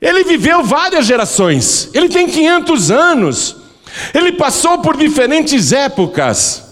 Ele 0.00 0.24
viveu 0.24 0.64
várias 0.64 1.04
gerações, 1.04 1.90
ele 1.92 2.08
tem 2.08 2.26
500 2.26 2.90
anos, 2.90 3.56
ele 4.14 4.32
passou 4.32 4.78
por 4.78 4.96
diferentes 4.96 5.72
épocas, 5.72 6.64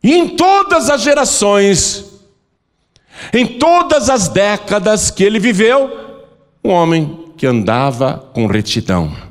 e 0.00 0.14
em 0.14 0.28
todas 0.28 0.88
as 0.88 1.02
gerações, 1.02 2.04
em 3.32 3.46
todas 3.58 4.08
as 4.08 4.28
décadas 4.28 5.10
que 5.10 5.24
ele 5.24 5.40
viveu, 5.40 6.22
um 6.62 6.70
homem 6.70 7.32
que 7.36 7.46
andava 7.46 8.30
com 8.32 8.46
retidão 8.46 9.23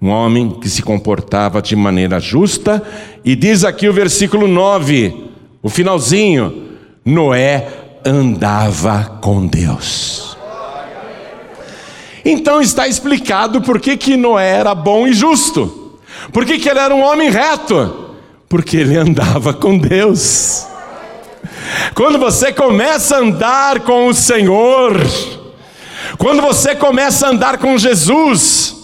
um 0.00 0.10
homem 0.10 0.50
que 0.50 0.68
se 0.68 0.82
comportava 0.82 1.62
de 1.62 1.74
maneira 1.74 2.20
justa, 2.20 2.82
e 3.24 3.34
diz 3.34 3.64
aqui 3.64 3.88
o 3.88 3.92
versículo 3.92 4.46
9, 4.46 5.30
o 5.62 5.68
finalzinho: 5.68 6.68
Noé 7.04 7.66
andava 8.04 9.18
com 9.20 9.46
Deus. 9.46 10.36
Então 12.24 12.60
está 12.60 12.88
explicado 12.88 13.62
por 13.62 13.80
que, 13.80 13.96
que 13.96 14.16
Noé 14.16 14.50
era 14.50 14.74
bom 14.74 15.06
e 15.06 15.12
justo, 15.12 15.98
por 16.32 16.44
que, 16.44 16.58
que 16.58 16.68
ele 16.68 16.80
era 16.80 16.94
um 16.94 17.02
homem 17.02 17.30
reto, 17.30 18.16
porque 18.48 18.76
ele 18.76 18.96
andava 18.96 19.54
com 19.54 19.78
Deus. 19.78 20.66
Quando 21.94 22.18
você 22.18 22.52
começa 22.52 23.16
a 23.16 23.20
andar 23.20 23.80
com 23.80 24.08
o 24.08 24.14
Senhor, 24.14 25.00
quando 26.18 26.42
você 26.42 26.74
começa 26.74 27.26
a 27.26 27.30
andar 27.30 27.58
com 27.58 27.78
Jesus, 27.78 28.75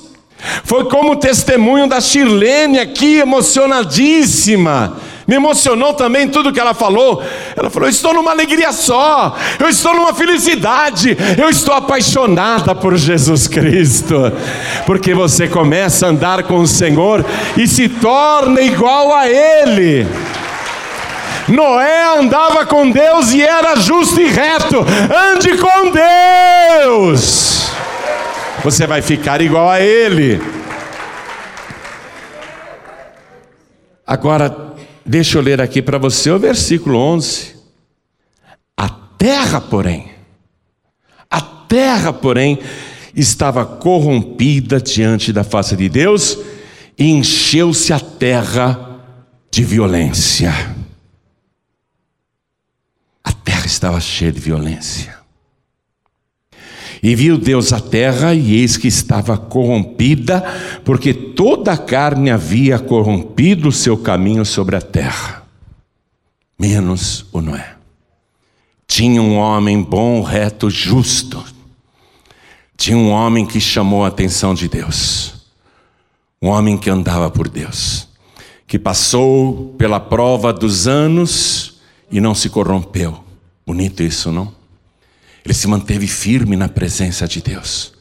foi 0.64 0.84
como 0.84 1.12
o 1.12 1.16
testemunho 1.16 1.86
da 1.86 2.00
Shirlene 2.00 2.78
aqui, 2.78 3.18
emocionadíssima. 3.18 4.96
Me 5.26 5.36
emocionou 5.36 5.94
também 5.94 6.28
tudo 6.28 6.52
que 6.52 6.58
ela 6.58 6.74
falou. 6.74 7.22
Ela 7.56 7.70
falou: 7.70 7.88
Eu 7.88 7.92
estou 7.92 8.12
numa 8.12 8.32
alegria 8.32 8.72
só, 8.72 9.36
eu 9.58 9.68
estou 9.68 9.94
numa 9.94 10.12
felicidade, 10.12 11.16
eu 11.38 11.48
estou 11.48 11.74
apaixonada 11.74 12.74
por 12.74 12.96
Jesus 12.96 13.46
Cristo. 13.46 14.32
Porque 14.84 15.14
você 15.14 15.46
começa 15.46 16.06
a 16.06 16.10
andar 16.10 16.42
com 16.42 16.58
o 16.58 16.66
Senhor 16.66 17.24
e 17.56 17.68
se 17.68 17.88
torna 17.88 18.60
igual 18.60 19.14
a 19.14 19.28
Ele. 19.28 20.06
Noé 21.48 22.18
andava 22.18 22.66
com 22.66 22.90
Deus 22.90 23.32
e 23.32 23.42
era 23.42 23.76
justo 23.76 24.20
e 24.20 24.26
reto. 24.26 24.84
Ande 25.34 25.56
com 25.56 25.90
Deus 25.90 27.62
você 28.62 28.86
vai 28.86 29.02
ficar 29.02 29.40
igual 29.40 29.68
a 29.68 29.80
ele. 29.80 30.40
Agora, 34.06 34.74
deixa 35.04 35.38
eu 35.38 35.42
ler 35.42 35.60
aqui 35.60 35.82
para 35.82 35.98
você 35.98 36.30
o 36.30 36.38
versículo 36.38 36.96
11. 36.98 37.56
A 38.76 38.88
terra, 38.88 39.60
porém, 39.60 40.10
a 41.30 41.40
terra, 41.40 42.12
porém, 42.12 42.58
estava 43.14 43.64
corrompida 43.64 44.80
diante 44.80 45.32
da 45.32 45.42
face 45.42 45.76
de 45.76 45.88
Deus 45.88 46.38
e 46.98 47.10
encheu-se 47.10 47.92
a 47.92 47.98
terra 47.98 49.00
de 49.50 49.64
violência. 49.64 50.52
A 53.24 53.32
terra 53.32 53.66
estava 53.66 54.00
cheia 54.00 54.30
de 54.30 54.40
violência. 54.40 55.21
E 57.02 57.16
viu 57.16 57.36
Deus 57.36 57.72
a 57.72 57.80
terra, 57.80 58.32
e 58.32 58.54
eis 58.54 58.76
que 58.76 58.86
estava 58.86 59.36
corrompida, 59.36 60.40
porque 60.84 61.12
toda 61.12 61.72
a 61.72 61.76
carne 61.76 62.30
havia 62.30 62.78
corrompido 62.78 63.68
o 63.68 63.72
seu 63.72 63.98
caminho 63.98 64.44
sobre 64.44 64.76
a 64.76 64.80
terra, 64.80 65.42
menos 66.56 67.26
o 67.32 67.40
Noé. 67.40 67.74
Tinha 68.86 69.20
um 69.20 69.36
homem 69.36 69.82
bom, 69.82 70.22
reto, 70.22 70.70
justo. 70.70 71.42
Tinha 72.76 72.96
um 72.96 73.10
homem 73.10 73.46
que 73.46 73.58
chamou 73.58 74.04
a 74.04 74.08
atenção 74.08 74.54
de 74.54 74.68
Deus. 74.68 75.46
Um 76.40 76.48
homem 76.48 76.76
que 76.76 76.90
andava 76.90 77.30
por 77.30 77.48
Deus. 77.48 78.06
Que 78.66 78.78
passou 78.78 79.74
pela 79.78 79.98
prova 79.98 80.52
dos 80.52 80.86
anos 80.86 81.80
e 82.10 82.20
não 82.20 82.34
se 82.34 82.50
corrompeu. 82.50 83.24
Bonito 83.66 84.02
isso, 84.02 84.30
não? 84.30 84.61
Ele 85.44 85.54
se 85.54 85.66
manteve 85.66 86.06
firme 86.06 86.56
na 86.56 86.68
presença 86.68 87.26
de 87.26 87.40
Deus. 87.40 87.92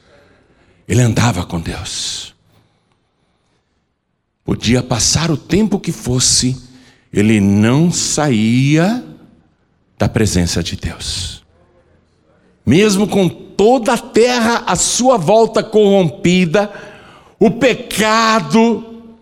Ele 0.88 1.02
andava 1.02 1.46
com 1.46 1.60
Deus. 1.60 2.36
Podia 4.44 4.84
passar 4.84 5.32
o 5.32 5.38
tempo 5.38 5.80
que 5.80 5.92
fosse, 5.92 6.62
ele 7.14 7.40
não 7.40 7.92
saía 7.92 9.04
da 9.98 10.10
presença 10.10 10.64
de 10.64 10.76
Deus. 10.76 11.44
Mesmo 12.66 13.08
com 13.08 13.30
toda 13.30 13.94
a 13.94 13.98
terra 13.98 14.64
à 14.66 14.76
sua 14.76 15.18
volta 15.18 15.64
corrompida, 15.64 16.72
o 17.40 17.52
pecado 17.52 19.14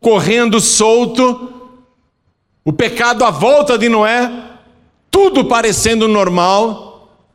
correndo 0.00 0.60
solto, 0.60 1.52
o 2.64 2.72
pecado 2.72 3.24
à 3.24 3.30
volta 3.30 3.76
de 3.76 3.88
Noé, 3.88 4.30
tudo 5.10 5.44
parecendo 5.46 6.06
normal, 6.06 6.89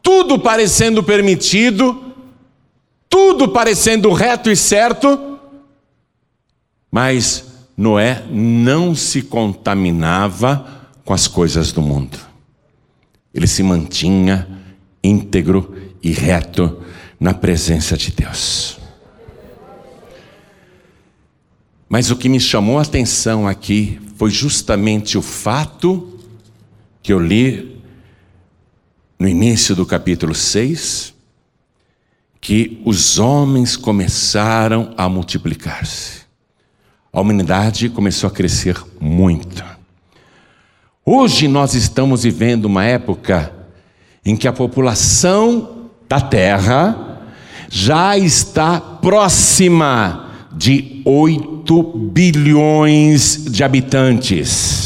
tudo 0.05 0.37
parecendo 0.37 1.01
permitido, 1.01 2.13
tudo 3.09 3.49
parecendo 3.49 4.13
reto 4.13 4.51
e 4.51 4.55
certo, 4.55 5.39
mas 6.91 7.43
Noé 7.75 8.23
não 8.29 8.93
se 8.93 9.23
contaminava 9.23 10.91
com 11.03 11.11
as 11.11 11.27
coisas 11.27 11.71
do 11.71 11.81
mundo. 11.81 12.19
Ele 13.33 13.47
se 13.47 13.63
mantinha 13.63 14.47
íntegro 15.03 15.75
e 16.03 16.11
reto 16.11 16.83
na 17.19 17.33
presença 17.33 17.97
de 17.97 18.11
Deus. 18.11 18.77
Mas 21.89 22.11
o 22.11 22.15
que 22.15 22.29
me 22.29 22.39
chamou 22.39 22.77
a 22.77 22.83
atenção 22.83 23.47
aqui 23.47 23.99
foi 24.17 24.29
justamente 24.29 25.17
o 25.17 25.21
fato 25.23 26.19
que 27.01 27.11
eu 27.11 27.19
li 27.19 27.74
no 29.17 29.27
início 29.27 29.75
do 29.75 29.85
capítulo 29.85 30.35
6, 30.35 31.13
que 32.41 32.81
os 32.85 33.17
homens 33.17 33.75
começaram 33.75 34.93
a 34.97 35.09
multiplicar-se. 35.09 36.25
A 37.11 37.21
humanidade 37.21 37.89
começou 37.89 38.27
a 38.27 38.31
crescer 38.31 38.77
muito. 38.99 39.63
Hoje 41.03 41.47
nós 41.47 41.73
estamos 41.73 42.23
vivendo 42.23 42.65
uma 42.65 42.83
época 42.83 43.53
em 44.25 44.35
que 44.35 44.47
a 44.47 44.53
população 44.53 45.89
da 46.09 46.19
Terra 46.19 47.21
já 47.69 48.17
está 48.17 48.79
próxima 48.79 50.31
de 50.51 51.01
8 51.05 51.83
bilhões 52.11 53.45
de 53.45 53.63
habitantes. 53.63 54.84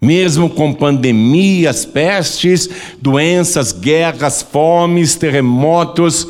Mesmo 0.00 0.48
com 0.48 0.72
pandemias, 0.72 1.84
pestes, 1.84 2.68
doenças, 3.00 3.72
guerras, 3.72 4.40
fomes, 4.40 5.14
terremotos, 5.14 6.26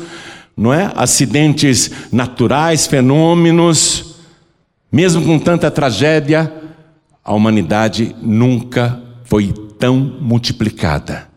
não 0.57 0.73
é? 0.73 0.91
Acidentes 0.95 1.89
naturais, 2.11 2.85
fenômenos, 2.85 4.15
mesmo 4.91 5.23
com 5.23 5.39
tanta 5.39 5.71
tragédia, 5.71 6.51
a 7.23 7.33
humanidade 7.33 8.13
nunca 8.21 9.01
foi 9.23 9.53
tão 9.79 9.97
multiplicada. 10.19 11.29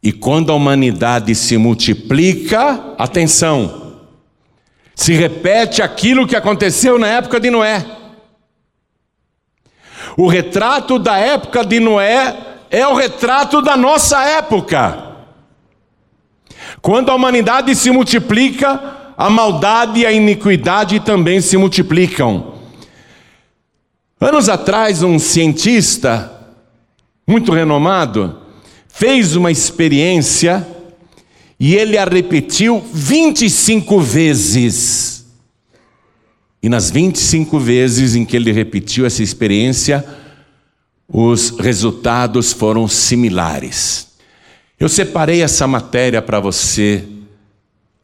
E 0.00 0.12
quando 0.12 0.52
a 0.52 0.54
humanidade 0.54 1.34
se 1.34 1.56
multiplica, 1.56 2.94
atenção, 2.96 3.96
se 4.94 5.12
repete 5.12 5.82
aquilo 5.82 6.26
que 6.26 6.36
aconteceu 6.36 6.98
na 6.98 7.08
época 7.08 7.40
de 7.40 7.50
Noé. 7.50 7.84
O 10.16 10.26
retrato 10.26 10.98
da 10.98 11.18
época 11.18 11.64
de 11.64 11.78
Noé 11.78 12.36
é 12.70 12.86
o 12.86 12.94
retrato 12.94 13.60
da 13.60 13.76
nossa 13.76 14.22
época. 14.24 15.04
Quando 16.80 17.10
a 17.10 17.14
humanidade 17.14 17.74
se 17.74 17.90
multiplica, 17.90 19.12
a 19.16 19.28
maldade 19.28 20.00
e 20.00 20.06
a 20.06 20.12
iniquidade 20.12 21.00
também 21.00 21.40
se 21.40 21.56
multiplicam. 21.56 22.54
Anos 24.20 24.48
atrás, 24.48 25.02
um 25.02 25.18
cientista 25.18 26.32
muito 27.26 27.52
renomado 27.52 28.40
fez 28.88 29.36
uma 29.36 29.50
experiência 29.50 30.66
e 31.60 31.74
ele 31.74 31.98
a 31.98 32.04
repetiu 32.04 32.82
25 32.92 34.00
vezes. 34.00 35.15
E 36.62 36.68
nas 36.68 36.90
25 36.90 37.58
vezes 37.58 38.14
em 38.14 38.24
que 38.24 38.36
ele 38.36 38.52
repetiu 38.52 39.06
essa 39.06 39.22
experiência, 39.22 40.04
os 41.08 41.50
resultados 41.50 42.52
foram 42.52 42.88
similares. 42.88 44.08
Eu 44.78 44.88
separei 44.88 45.42
essa 45.42 45.66
matéria 45.66 46.20
para 46.20 46.40
você 46.40 47.04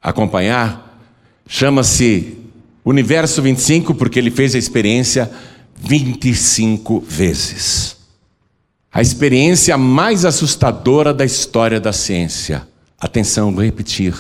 acompanhar. 0.00 0.98
Chama-se 1.46 2.38
Universo 2.84 3.42
25, 3.42 3.94
porque 3.94 4.18
ele 4.18 4.30
fez 4.30 4.54
a 4.54 4.58
experiência 4.58 5.30
25 5.76 7.00
vezes. 7.00 7.96
A 8.92 9.00
experiência 9.00 9.76
mais 9.78 10.24
assustadora 10.24 11.14
da 11.14 11.24
história 11.24 11.80
da 11.80 11.92
ciência. 11.92 12.66
Atenção, 12.98 13.52
vou 13.52 13.64
repetir. 13.64 14.14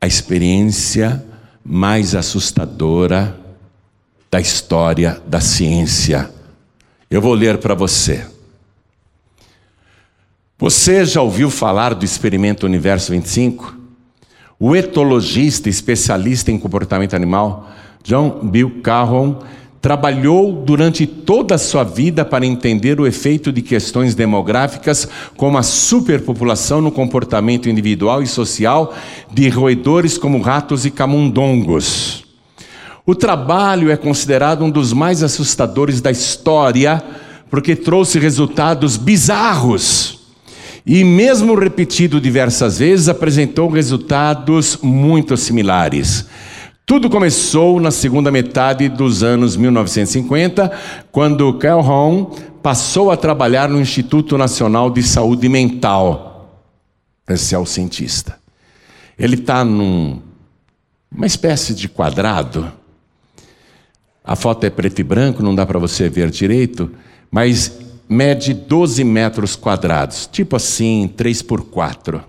A 0.00 0.06
experiência 0.06 1.24
mais 1.64 2.14
assustadora 2.14 3.38
da 4.30 4.40
história 4.40 5.22
da 5.26 5.40
ciência. 5.40 6.30
Eu 7.10 7.22
vou 7.22 7.32
ler 7.32 7.58
para 7.58 7.74
você. 7.74 8.26
Você 10.58 11.04
já 11.04 11.22
ouviu 11.22 11.50
falar 11.50 11.94
do 11.94 12.04
experimento 12.04 12.66
Universo 12.66 13.12
25? 13.12 13.76
O 14.58 14.76
etologista 14.76 15.68
especialista 15.68 16.50
em 16.50 16.58
comportamento 16.58 17.14
animal, 17.14 17.70
John 18.02 18.40
Bill 18.44 18.80
Carroll, 18.82 19.42
trabalhou 19.84 20.50
durante 20.50 21.06
toda 21.06 21.56
a 21.56 21.58
sua 21.58 21.84
vida 21.84 22.24
para 22.24 22.46
entender 22.46 22.98
o 22.98 23.06
efeito 23.06 23.52
de 23.52 23.60
questões 23.60 24.14
demográficas, 24.14 25.06
como 25.36 25.58
a 25.58 25.62
superpopulação 25.62 26.80
no 26.80 26.90
comportamento 26.90 27.68
individual 27.68 28.22
e 28.22 28.26
social 28.26 28.94
de 29.30 29.46
roedores 29.50 30.16
como 30.16 30.40
ratos 30.40 30.86
e 30.86 30.90
camundongos. 30.90 32.24
O 33.04 33.14
trabalho 33.14 33.90
é 33.90 33.96
considerado 33.98 34.64
um 34.64 34.70
dos 34.70 34.94
mais 34.94 35.22
assustadores 35.22 36.00
da 36.00 36.10
história, 36.10 37.04
porque 37.50 37.76
trouxe 37.76 38.18
resultados 38.18 38.96
bizarros. 38.96 40.18
E, 40.86 41.04
mesmo 41.04 41.54
repetido 41.54 42.18
diversas 42.18 42.78
vezes, 42.78 43.06
apresentou 43.06 43.68
resultados 43.68 44.78
muito 44.82 45.36
similares. 45.36 46.24
Tudo 46.86 47.08
começou 47.08 47.80
na 47.80 47.90
segunda 47.90 48.30
metade 48.30 48.90
dos 48.90 49.22
anos 49.22 49.56
1950, 49.56 50.70
quando 51.10 51.54
Calhoun 51.54 52.26
passou 52.62 53.10
a 53.10 53.16
trabalhar 53.16 53.70
no 53.70 53.80
Instituto 53.80 54.36
Nacional 54.36 54.90
de 54.90 55.02
Saúde 55.02 55.48
Mental. 55.48 56.60
Esse 57.26 57.54
é 57.54 57.58
o 57.58 57.64
cientista. 57.64 58.38
Ele 59.18 59.36
está 59.36 59.64
numa 59.64 60.20
espécie 61.22 61.72
de 61.72 61.88
quadrado. 61.88 62.70
A 64.22 64.36
foto 64.36 64.64
é 64.64 64.70
preto 64.70 64.98
e 64.98 65.04
branco, 65.04 65.42
não 65.42 65.54
dá 65.54 65.64
para 65.64 65.78
você 65.78 66.10
ver 66.10 66.28
direito, 66.28 66.90
mas 67.30 67.78
mede 68.06 68.52
12 68.52 69.02
metros 69.04 69.56
quadrados, 69.56 70.28
tipo 70.30 70.54
assim, 70.54 71.10
3 71.16 71.40
por 71.40 71.62
4. 71.64 72.22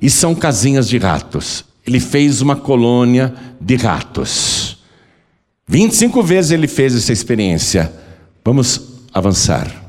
E 0.00 0.08
são 0.08 0.34
casinhas 0.34 0.88
de 0.88 0.96
ratos 0.96 1.65
ele 1.86 2.00
fez 2.00 2.42
uma 2.42 2.56
colônia 2.56 3.32
de 3.60 3.76
ratos. 3.76 4.78
25 5.68 6.22
vezes 6.22 6.50
ele 6.50 6.66
fez 6.66 6.94
essa 6.94 7.12
experiência. 7.12 7.92
Vamos 8.44 8.80
avançar. 9.12 9.84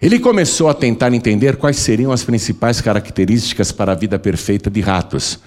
Ele 0.00 0.20
começou 0.20 0.68
a 0.68 0.74
tentar 0.74 1.12
entender 1.12 1.56
quais 1.56 1.76
seriam 1.76 2.12
as 2.12 2.22
principais 2.22 2.80
características 2.80 3.72
para 3.72 3.92
a 3.92 3.94
vida 3.96 4.16
perfeita 4.18 4.70
de 4.70 4.80
ratos. 4.80 5.40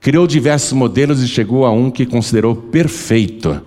Criou 0.00 0.28
diversos 0.28 0.72
modelos 0.72 1.22
e 1.22 1.28
chegou 1.28 1.66
a 1.66 1.72
um 1.72 1.90
que 1.90 2.06
considerou 2.06 2.54
perfeito. 2.54 3.60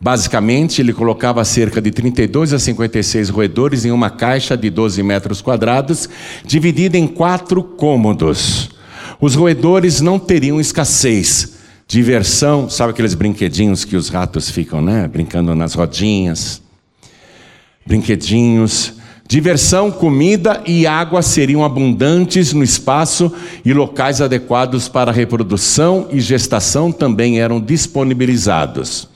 Basicamente, 0.00 0.82
ele 0.82 0.92
colocava 0.92 1.44
cerca 1.44 1.80
de 1.80 1.92
32 1.92 2.52
a 2.52 2.58
56 2.58 3.30
roedores 3.30 3.84
em 3.84 3.92
uma 3.92 4.10
caixa 4.10 4.56
de 4.56 4.68
12 4.68 5.00
metros 5.02 5.40
quadrados, 5.40 6.08
dividida 6.44 6.98
em 6.98 7.06
quatro 7.06 7.62
cômodos. 7.62 8.73
Os 9.20 9.34
roedores 9.34 10.00
não 10.00 10.18
teriam 10.18 10.60
escassez. 10.60 11.54
Diversão, 11.86 12.68
sabe 12.68 12.92
aqueles 12.92 13.14
brinquedinhos 13.14 13.84
que 13.84 13.96
os 13.96 14.08
ratos 14.08 14.50
ficam, 14.50 14.80
né? 14.80 15.06
Brincando 15.06 15.54
nas 15.54 15.74
rodinhas. 15.74 16.62
Brinquedinhos. 17.86 18.94
Diversão, 19.26 19.90
comida 19.90 20.62
e 20.66 20.86
água 20.86 21.22
seriam 21.22 21.64
abundantes 21.64 22.52
no 22.52 22.62
espaço 22.62 23.32
e 23.64 23.72
locais 23.72 24.20
adequados 24.20 24.88
para 24.88 25.10
reprodução 25.10 26.08
e 26.10 26.20
gestação 26.20 26.92
também 26.92 27.40
eram 27.40 27.58
disponibilizados. 27.58 29.08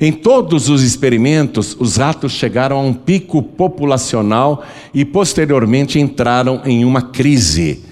Em 0.00 0.10
todos 0.10 0.68
os 0.68 0.82
experimentos, 0.82 1.76
os 1.78 1.96
ratos 1.96 2.32
chegaram 2.32 2.78
a 2.78 2.82
um 2.82 2.94
pico 2.94 3.42
populacional 3.42 4.64
e 4.92 5.04
posteriormente 5.04 6.00
entraram 6.00 6.62
em 6.64 6.84
uma 6.84 7.02
crise. 7.02 7.84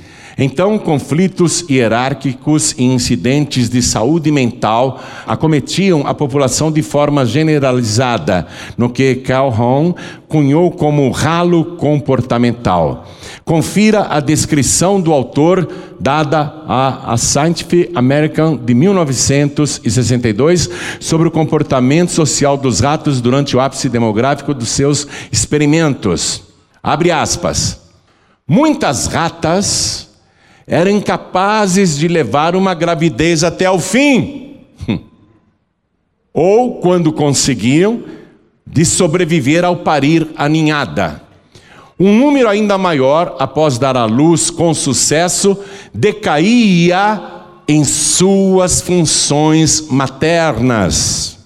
Então, 0.43 0.79
conflitos 0.79 1.63
hierárquicos 1.69 2.75
e 2.79 2.83
incidentes 2.83 3.69
de 3.69 3.83
saúde 3.83 4.33
mental 4.33 4.99
acometiam 5.27 6.07
a 6.07 6.15
população 6.15 6.73
de 6.73 6.81
forma 6.81 7.27
generalizada, 7.27 8.47
no 8.75 8.89
que 8.89 9.17
Calhoun 9.17 9.93
cunhou 10.27 10.71
como 10.71 11.11
ralo 11.11 11.77
comportamental. 11.77 13.07
Confira 13.45 14.07
a 14.09 14.19
descrição 14.19 14.99
do 14.99 15.13
autor 15.13 15.69
dada 16.01 16.65
a, 16.67 17.15
Scientific 17.19 17.91
American 17.95 18.57
de 18.57 18.73
1962 18.73 20.71
sobre 20.99 21.29
o 21.29 21.31
comportamento 21.31 22.13
social 22.13 22.57
dos 22.57 22.81
ratos 22.81 23.21
durante 23.21 23.55
o 23.55 23.61
ápice 23.61 23.91
demográfico 23.91 24.55
dos 24.55 24.71
seus 24.71 25.07
experimentos. 25.31 26.45
Abre 26.83 27.11
aspas. 27.11 27.79
Muitas 28.49 29.07
ratas 29.07 30.10
eram 30.71 30.93
incapazes 30.93 31.99
de 31.99 32.07
levar 32.07 32.55
uma 32.55 32.75
gravidez 32.75 33.43
até 33.43 33.69
o 33.69 33.81
fim. 33.81 34.59
Ou, 36.33 36.77
quando 36.77 37.13
conseguiam, 37.13 38.05
de 38.65 38.85
sobreviver 38.85 39.65
ao 39.65 39.79
parir 39.79 40.29
a 40.37 40.49
ninhada. 40.49 41.21
Um 41.99 42.17
número 42.17 42.49
ainda 42.49 42.79
maior, 42.79 43.35
após 43.41 43.79
dar 43.79 43.97
à 43.97 44.05
luz 44.05 44.49
com 44.49 44.73
sucesso, 44.73 45.59
decaía 45.93 47.21
em 47.67 47.83
suas 47.83 48.81
funções 48.81 49.89
maternas. 49.91 51.37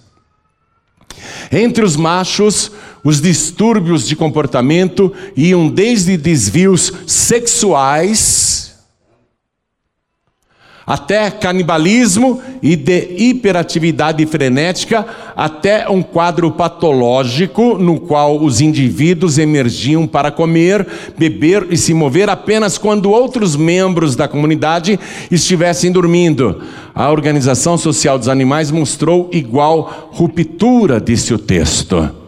Entre 1.51 1.83
os 1.83 1.97
machos, 1.97 2.71
os 3.03 3.23
distúrbios 3.23 4.07
de 4.07 4.15
comportamento 4.17 5.11
iam 5.35 5.67
desde 5.67 6.19
desvios 6.19 6.93
sexuais 7.07 8.44
até 10.87 11.31
canibalismo 11.31 12.41
e 12.63 12.77
de 12.77 13.15
hiperatividade 13.17 14.25
frenética, 14.27 15.07
até 15.37 15.89
um 15.89 16.03
quadro 16.03 16.51
patológico 16.51 17.79
no 17.79 17.99
qual 17.99 18.41
os 18.41 18.61
indivíduos 18.61 19.39
emergiam 19.39 20.07
para 20.07 20.31
comer, 20.31 20.87
beber 21.17 21.67
e 21.71 21.77
se 21.77 21.95
mover 21.95 22.29
apenas 22.29 22.77
quando 22.77 23.11
outros 23.11 23.57
membros 23.57 24.15
da 24.15 24.29
comunidade 24.29 24.99
estivessem 25.31 25.91
dormindo. 25.91 26.61
A 26.95 27.11
Organização 27.11 27.77
Social 27.79 28.19
dos 28.19 28.29
Animais 28.29 28.71
mostrou 28.71 29.29
igual 29.33 30.11
ruptura, 30.13 31.01
disse 31.01 31.33
o 31.33 31.39
texto. 31.39 32.24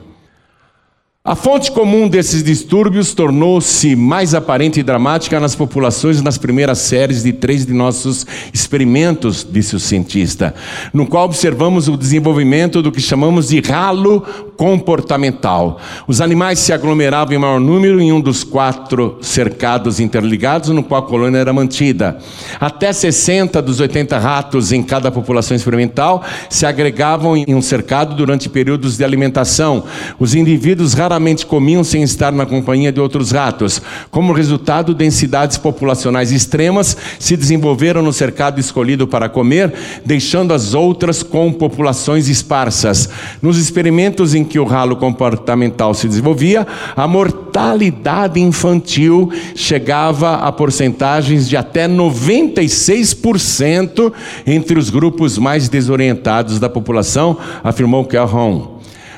A 1.27 1.35
fonte 1.35 1.73
comum 1.73 2.07
desses 2.07 2.41
distúrbios 2.41 3.13
tornou-se 3.13 3.97
mais 3.97 4.33
aparente 4.33 4.79
e 4.79 4.83
dramática 4.85 5.41
nas 5.41 5.57
populações 5.57 6.23
nas 6.23 6.39
primeiras 6.39 6.79
séries 6.79 7.25
de 7.25 7.33
três 7.33 7.67
de 7.67 7.73
nossos 7.73 8.25
experimentos, 8.55 9.45
disse 9.45 9.75
o 9.75 9.81
cientista, 9.81 10.55
no 10.95 11.05
qual 11.05 11.25
observamos 11.25 11.89
o 11.89 11.97
desenvolvimento 11.97 12.81
do 12.81 12.93
que 12.93 13.01
chamamos 13.01 13.49
de 13.49 13.59
ralo 13.59 14.21
comportamental. 14.57 15.81
Os 16.07 16.21
animais 16.21 16.61
se 16.61 16.73
aglomeravam 16.73 17.35
em 17.35 17.39
maior 17.39 17.59
número 17.59 18.01
em 18.01 18.13
um 18.13 18.21
dos 18.21 18.45
quatro 18.45 19.19
cercados 19.21 19.99
interligados, 19.99 20.69
no 20.69 20.85
qual 20.85 21.03
a 21.03 21.07
colônia 21.09 21.39
era 21.39 21.53
mantida. 21.53 22.19
Até 22.61 22.93
60 22.93 23.61
dos 23.61 23.81
80 23.81 24.17
ratos 24.17 24.71
em 24.71 24.81
cada 24.81 25.11
população 25.11 25.57
experimental 25.57 26.23
se 26.49 26.65
agregavam 26.65 27.37
em 27.37 27.53
um 27.53 27.61
cercado 27.61 28.15
durante 28.15 28.49
períodos 28.49 28.97
de 28.97 29.03
alimentação. 29.03 29.83
Os 30.21 30.33
indivíduos 30.33 30.95
raramente 30.95 31.16
raramente 31.17 31.47
comiam 31.47 31.83
sem 31.83 32.03
estar 32.03 32.31
na 32.31 32.45
companhia 32.45 32.93
de 32.93 33.01
outros 33.01 33.31
ratos. 33.31 33.81
Como 34.11 34.35
resultado, 34.35 34.95
densidades 34.95 35.57
populacionais 35.57 36.31
extremas 36.31 36.95
se 37.19 37.35
desenvolveram 37.37 38.03
no 38.03 38.13
cercado 38.13 38.61
escolhido 38.61 39.09
para 39.09 39.31
comer, 39.31 39.73
deixando 40.05 40.53
as 40.53 40.75
outras 40.75 41.23
com 41.23 41.51
populações 41.51 42.29
esparsas. 42.29 43.09
Nos 43.41 43.57
experimentos 43.57 44.35
em 44.35 44.45
que 44.45 44.59
o 44.59 44.65
ralo 44.65 44.97
comportamental 44.97 45.95
se 45.95 46.07
desenvolvia, 46.07 46.67
a 46.95 47.09
mortalidade 47.09 48.39
infantil 48.39 49.33
chegava 49.55 50.35
a 50.35 50.53
porcentagens 50.53 51.49
de 51.49 51.57
até 51.57 51.89
96% 51.89 54.13
entre 54.47 54.79
os 54.79 54.91
grupos 54.91 55.39
mais 55.39 55.71
desorientados 55.71 56.61
da 56.61 56.69
população, 56.69 57.39
afirmou 57.65 58.05
Calhoun. 58.05 58.76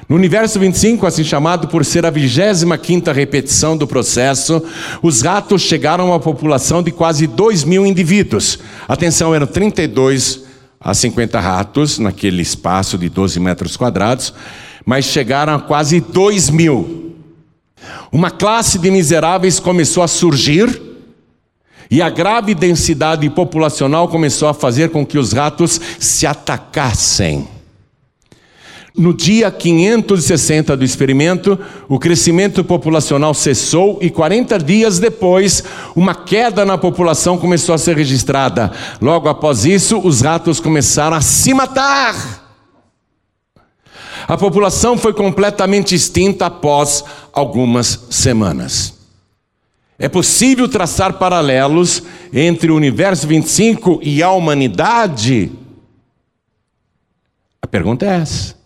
No 0.09 0.16
universo 0.16 0.59
25, 0.59 1.07
assim 1.07 1.23
chamado 1.23 1.68
por 1.68 1.85
ser 1.85 2.07
a 2.07 2.11
25 2.11 3.12
repetição 3.12 3.77
do 3.77 3.87
processo, 3.87 4.62
os 5.03 5.21
ratos 5.21 5.61
chegaram 5.61 6.05
a 6.05 6.07
uma 6.12 6.21
população 6.21 6.83
de 6.83 6.90
quase 6.90 7.27
2 7.27 7.64
mil 7.64 7.85
indivíduos. 7.85 8.59
Atenção, 8.88 9.35
eram 9.35 9.47
32 9.47 10.44
a 10.81 10.94
50 10.94 11.38
ratos 11.38 11.99
naquele 11.99 12.40
espaço 12.40 12.97
de 12.97 13.11
12 13.11 13.38
metros 13.38 13.77
quadrados, 13.77 14.33
mas 14.83 15.05
chegaram 15.05 15.55
a 15.55 15.61
quase 15.61 16.01
2 16.01 16.49
mil. 16.49 17.14
Uma 18.11 18.31
classe 18.31 18.79
de 18.79 18.90
miseráveis 18.90 19.61
começou 19.61 20.03
a 20.03 20.09
surgir. 20.09 20.88
E 21.90 22.01
a 22.01 22.09
grave 22.09 22.55
densidade 22.55 23.29
populacional 23.29 24.09
começou 24.09 24.49
a 24.49 24.55
fazer 24.55 24.88
com 24.90 25.05
que 25.05 25.18
os 25.18 25.33
ratos 25.33 25.79
se 25.99 26.27
atacassem. 26.27 27.58
No 28.99 29.15
dia 29.15 29.49
560 29.49 30.77
do 30.77 30.85
experimento, 30.85 31.57
o 31.89 32.01
crescimento 32.01 32.65
populacional 32.65 33.33
cessou 33.33 33.97
e 34.03 34.11
40 34.11 34.59
dias 34.59 34.99
depois, 34.99 35.63
uma 35.95 36.17
queda 36.17 36.65
na 36.65 36.77
população 36.77 37.39
começou 37.39 37.73
a 37.77 37.79
ser 37.79 37.97
registrada. 37.97 38.73
Logo 39.01 39.29
após 39.29 39.65
isso, 39.65 40.01
os 40.01 40.21
ratos 40.21 40.59
começaram 40.59 41.17
a 41.17 41.21
se 41.21 41.55
matar. 41.55 42.45
A 44.27 44.37
população 44.37 44.99
foi 44.99 45.15
completamente 45.15 45.95
extinta 45.95 46.47
após 46.47 47.05
algumas 47.33 48.07
semanas. 48.11 48.95
É 49.97 50.09
possível 50.09 50.67
traçar 50.67 51.13
paralelos 51.13 52.03
entre 52.33 52.73
o 52.73 52.75
universo 52.75 53.29
25 53.29 54.01
e 54.03 54.25
a 54.25 54.33
humanidade? 54.33 55.53
A 57.63 57.67
pergunta 57.69 58.05
é 58.05 58.23
essa. 58.23 58.58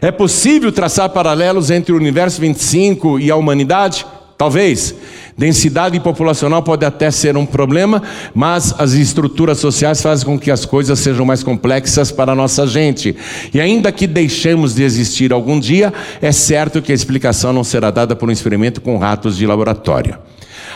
É 0.00 0.10
possível 0.10 0.70
traçar 0.72 1.08
paralelos 1.10 1.70
entre 1.70 1.92
o 1.92 1.96
universo 1.96 2.40
25 2.40 3.18
e 3.18 3.30
a 3.30 3.36
humanidade? 3.36 4.06
Talvez. 4.36 4.94
Densidade 5.36 5.98
populacional 5.98 6.62
pode 6.62 6.84
até 6.84 7.10
ser 7.10 7.36
um 7.36 7.44
problema, 7.44 8.02
mas 8.32 8.74
as 8.78 8.92
estruturas 8.92 9.58
sociais 9.58 10.00
fazem 10.00 10.24
com 10.24 10.38
que 10.38 10.50
as 10.50 10.64
coisas 10.64 10.98
sejam 11.00 11.24
mais 11.26 11.42
complexas 11.42 12.12
para 12.12 12.32
a 12.32 12.34
nossa 12.36 12.66
gente. 12.66 13.16
E 13.52 13.60
ainda 13.60 13.90
que 13.90 14.06
deixemos 14.06 14.74
de 14.74 14.84
existir 14.84 15.32
algum 15.32 15.58
dia, 15.58 15.92
é 16.22 16.30
certo 16.30 16.80
que 16.80 16.92
a 16.92 16.94
explicação 16.94 17.52
não 17.52 17.64
será 17.64 17.90
dada 17.90 18.14
por 18.14 18.28
um 18.28 18.32
experimento 18.32 18.80
com 18.80 18.96
ratos 18.96 19.36
de 19.36 19.46
laboratório. 19.46 20.18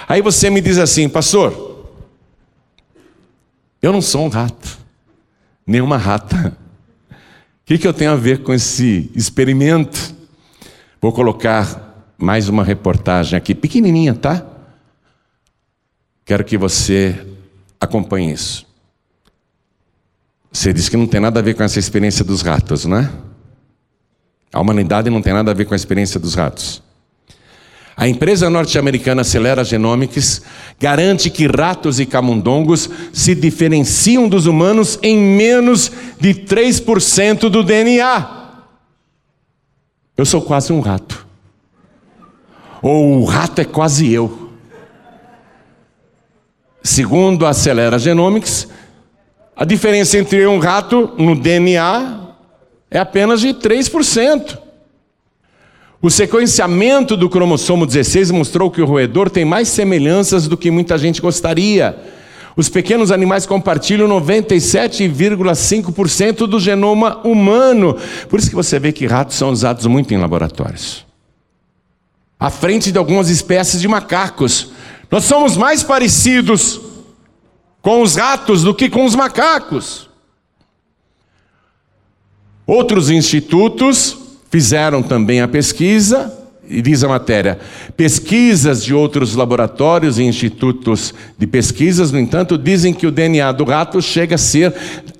Aí 0.08 0.20
você 0.22 0.50
me 0.50 0.60
diz 0.60 0.78
assim, 0.78 1.08
pastor, 1.08 1.86
eu 3.80 3.92
não 3.92 4.02
sou 4.02 4.24
um 4.24 4.28
rato, 4.28 4.76
nem 5.64 5.80
uma 5.80 5.96
rata 5.96 6.56
que, 7.68 7.76
que 7.76 7.86
eu 7.86 7.92
tenho 7.92 8.12
a 8.12 8.16
ver 8.16 8.42
com 8.42 8.54
esse 8.54 9.10
experimento? 9.14 10.16
Vou 11.02 11.12
colocar 11.12 12.10
mais 12.16 12.48
uma 12.48 12.64
reportagem 12.64 13.36
aqui, 13.36 13.54
pequenininha, 13.54 14.14
tá? 14.14 14.42
Quero 16.24 16.44
que 16.44 16.56
você 16.56 17.26
acompanhe 17.78 18.32
isso. 18.32 18.66
Você 20.50 20.72
disse 20.72 20.90
que 20.90 20.96
não 20.96 21.06
tem 21.06 21.20
nada 21.20 21.40
a 21.40 21.42
ver 21.42 21.54
com 21.54 21.62
essa 21.62 21.78
experiência 21.78 22.24
dos 22.24 22.40
ratos, 22.40 22.86
não 22.86 22.96
é? 22.96 23.12
A 24.50 24.62
humanidade 24.62 25.10
não 25.10 25.20
tem 25.20 25.34
nada 25.34 25.50
a 25.50 25.54
ver 25.54 25.66
com 25.66 25.74
a 25.74 25.76
experiência 25.76 26.18
dos 26.18 26.34
ratos. 26.34 26.82
A 27.98 28.06
empresa 28.06 28.48
norte-americana 28.48 29.24
Celera 29.24 29.64
Genomics 29.64 30.40
garante 30.78 31.28
que 31.28 31.48
ratos 31.48 31.98
e 31.98 32.06
camundongos 32.06 32.88
se 33.12 33.34
diferenciam 33.34 34.28
dos 34.28 34.46
humanos 34.46 35.00
em 35.02 35.18
menos 35.18 35.90
de 36.20 36.32
3% 36.32 37.48
do 37.50 37.64
DNA. 37.64 38.52
Eu 40.16 40.24
sou 40.24 40.40
quase 40.40 40.72
um 40.72 40.78
rato. 40.78 41.26
Ou 42.80 43.20
o 43.20 43.24
rato 43.24 43.60
é 43.60 43.64
quase 43.64 44.12
eu. 44.12 44.52
Segundo 46.80 47.46
a 47.46 47.52
Celera 47.52 47.98
Genomics, 47.98 48.68
a 49.56 49.64
diferença 49.64 50.16
entre 50.16 50.46
um 50.46 50.60
rato 50.60 51.14
no 51.18 51.34
DNA 51.34 52.28
é 52.92 53.00
apenas 53.00 53.40
de 53.40 53.48
3%. 53.48 54.67
O 56.00 56.08
sequenciamento 56.10 57.16
do 57.16 57.28
cromossomo 57.28 57.84
16 57.84 58.30
mostrou 58.30 58.70
que 58.70 58.80
o 58.80 58.86
roedor 58.86 59.28
tem 59.28 59.44
mais 59.44 59.66
semelhanças 59.66 60.46
do 60.46 60.56
que 60.56 60.70
muita 60.70 60.96
gente 60.96 61.20
gostaria. 61.20 61.98
Os 62.56 62.68
pequenos 62.68 63.10
animais 63.10 63.46
compartilham 63.46 64.08
97,5% 64.08 66.46
do 66.46 66.60
genoma 66.60 67.18
humano. 67.26 67.96
Por 68.28 68.38
isso 68.38 68.48
que 68.48 68.54
você 68.54 68.78
vê 68.78 68.92
que 68.92 69.06
ratos 69.06 69.34
são 69.36 69.50
usados 69.50 69.86
muito 69.86 70.14
em 70.14 70.18
laboratórios. 70.18 71.04
À 72.38 72.48
frente 72.48 72.92
de 72.92 72.98
algumas 72.98 73.28
espécies 73.28 73.80
de 73.80 73.88
macacos. 73.88 74.70
Nós 75.10 75.24
somos 75.24 75.56
mais 75.56 75.82
parecidos 75.82 76.80
com 77.82 78.02
os 78.02 78.14
ratos 78.14 78.62
do 78.62 78.72
que 78.72 78.88
com 78.88 79.04
os 79.04 79.16
macacos. 79.16 80.08
Outros 82.64 83.10
institutos 83.10 84.17
Fizeram 84.50 85.02
também 85.02 85.40
a 85.40 85.48
pesquisa, 85.48 86.32
e 86.68 86.82
diz 86.82 87.02
a 87.02 87.08
matéria: 87.08 87.58
pesquisas 87.96 88.84
de 88.84 88.92
outros 88.92 89.34
laboratórios 89.34 90.18
e 90.18 90.22
institutos 90.22 91.14
de 91.36 91.46
pesquisas, 91.46 92.12
no 92.12 92.18
entanto, 92.18 92.58
dizem 92.58 92.92
que 92.92 93.06
o 93.06 93.10
DNA 93.10 93.50
do 93.52 93.64
rato 93.64 94.00
chega 94.02 94.34
a 94.34 94.38
ser 94.38 94.74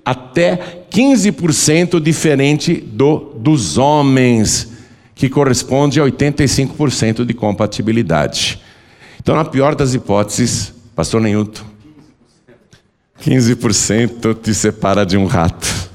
até 0.05 0.85
15% 0.91 2.01
diferente 2.01 2.75
do 2.75 3.35
dos 3.39 3.79
homens, 3.79 4.69
que 5.15 5.29
corresponde 5.29 6.01
a 6.01 6.05
85% 6.05 7.25
de 7.25 7.35
compatibilidade. 7.35 8.61
Então, 9.21 9.35
na 9.35 9.45
pior 9.45 9.75
das 9.75 9.95
hipóteses, 9.95 10.73
pastor 10.95 11.21
Neilton, 11.21 11.63
15% 13.23 14.35
te 14.41 14.55
separa 14.55 15.05
de 15.05 15.17
um 15.17 15.27
rato. 15.27 15.89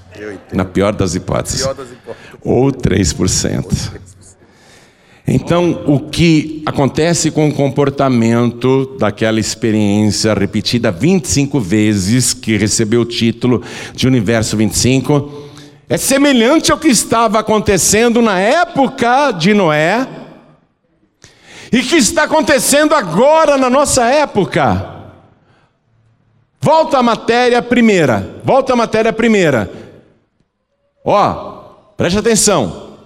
Na 0.52 0.63
pior 0.63 0.93
das 0.93 1.15
hipóteses. 1.15 1.62
Pior 1.62 1.74
das 1.74 1.91
hipóteses 1.91 2.33
ou 2.43 2.71
3%. 2.71 4.03
Então, 5.25 5.84
o 5.88 5.99
que 6.10 6.62
acontece 6.65 7.32
com 7.32 7.47
o 7.47 7.53
comportamento 7.53 8.97
daquela 8.99 9.39
experiência 9.39 10.34
repetida 10.34 10.91
25 10.91 11.60
vezes, 11.62 12.34
que 12.34 12.58
recebeu 12.58 13.01
o 13.01 13.06
título 13.06 13.63
de 13.93 14.06
Universo 14.06 14.58
25, 14.58 15.32
é 15.88 15.97
semelhante 15.97 16.71
ao 16.71 16.77
que 16.77 16.89
estava 16.89 17.39
acontecendo 17.39 18.21
na 18.21 18.38
época 18.39 19.32
de 19.32 19.53
Noé 19.53 20.06
e 21.71 21.82
que 21.82 21.95
está 21.95 22.23
acontecendo 22.23 22.93
agora 22.93 23.58
na 23.58 23.69
nossa 23.69 24.06
época. 24.06 24.91
Volta 26.60 26.97
à 26.97 27.03
matéria 27.03 27.62
primeira, 27.62 28.41
volta 28.43 28.73
à 28.73 28.75
matéria 28.75 29.13
primeira. 29.13 29.71
Ó, 31.03 31.62
Preste 32.04 32.20
atenção. 32.20 32.98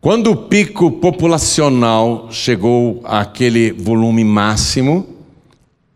Quando 0.00 0.30
o 0.30 0.36
pico 0.36 0.92
populacional 0.92 2.28
chegou 2.30 3.02
àquele 3.04 3.72
volume 3.72 4.22
máximo, 4.22 5.08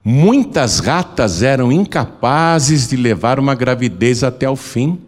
muitas 0.02 0.80
ratas 0.80 1.44
eram 1.44 1.70
incapazes 1.70 2.88
de 2.88 2.96
levar 2.96 3.38
uma 3.38 3.54
gravidez 3.54 4.24
até 4.24 4.50
o 4.50 4.56
fim. 4.56 5.00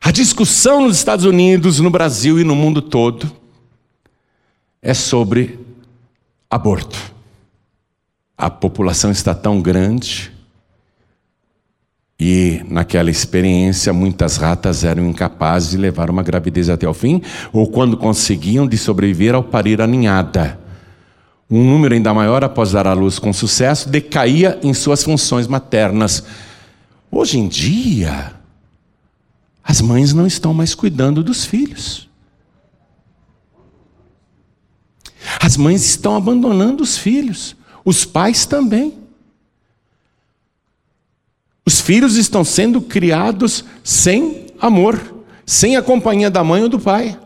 A 0.00 0.12
discussão 0.12 0.82
nos 0.86 0.96
Estados 0.96 1.24
Unidos, 1.24 1.80
no 1.80 1.90
Brasil 1.90 2.38
e 2.38 2.44
no 2.44 2.54
mundo 2.54 2.80
todo 2.80 3.28
é 4.80 4.94
sobre 4.94 5.58
aborto. 6.48 6.96
A 8.36 8.48
população 8.48 9.10
está 9.10 9.34
tão 9.34 9.60
grande 9.60 10.37
e 12.20 12.62
naquela 12.68 13.10
experiência, 13.10 13.92
muitas 13.92 14.36
ratas 14.36 14.82
eram 14.82 15.06
incapazes 15.06 15.70
de 15.70 15.76
levar 15.76 16.10
uma 16.10 16.22
gravidez 16.22 16.68
até 16.68 16.88
o 16.88 16.92
fim, 16.92 17.22
ou 17.52 17.68
quando 17.68 17.96
conseguiam, 17.96 18.66
de 18.66 18.76
sobreviver 18.76 19.36
ao 19.36 19.44
parir 19.44 19.80
a 19.80 19.86
ninhada. 19.86 20.58
Um 21.48 21.62
número 21.62 21.94
ainda 21.94 22.12
maior, 22.12 22.42
após 22.42 22.72
dar 22.72 22.88
à 22.88 22.92
luz 22.92 23.20
com 23.20 23.32
sucesso, 23.32 23.88
decaía 23.88 24.58
em 24.64 24.74
suas 24.74 25.04
funções 25.04 25.46
maternas. 25.46 26.24
Hoje 27.08 27.38
em 27.38 27.46
dia, 27.46 28.34
as 29.62 29.80
mães 29.80 30.12
não 30.12 30.26
estão 30.26 30.52
mais 30.52 30.74
cuidando 30.74 31.22
dos 31.22 31.44
filhos. 31.44 32.08
As 35.40 35.56
mães 35.56 35.84
estão 35.84 36.16
abandonando 36.16 36.82
os 36.82 36.98
filhos, 36.98 37.54
os 37.84 38.04
pais 38.04 38.44
também. 38.44 38.98
Os 41.68 41.82
filhos 41.82 42.16
estão 42.16 42.42
sendo 42.44 42.80
criados 42.80 43.62
sem 43.84 44.46
amor, 44.58 44.98
sem 45.44 45.76
a 45.76 45.82
companhia 45.82 46.30
da 46.30 46.42
mãe 46.42 46.62
ou 46.62 46.68
do 46.70 46.80
pai. 46.80 47.18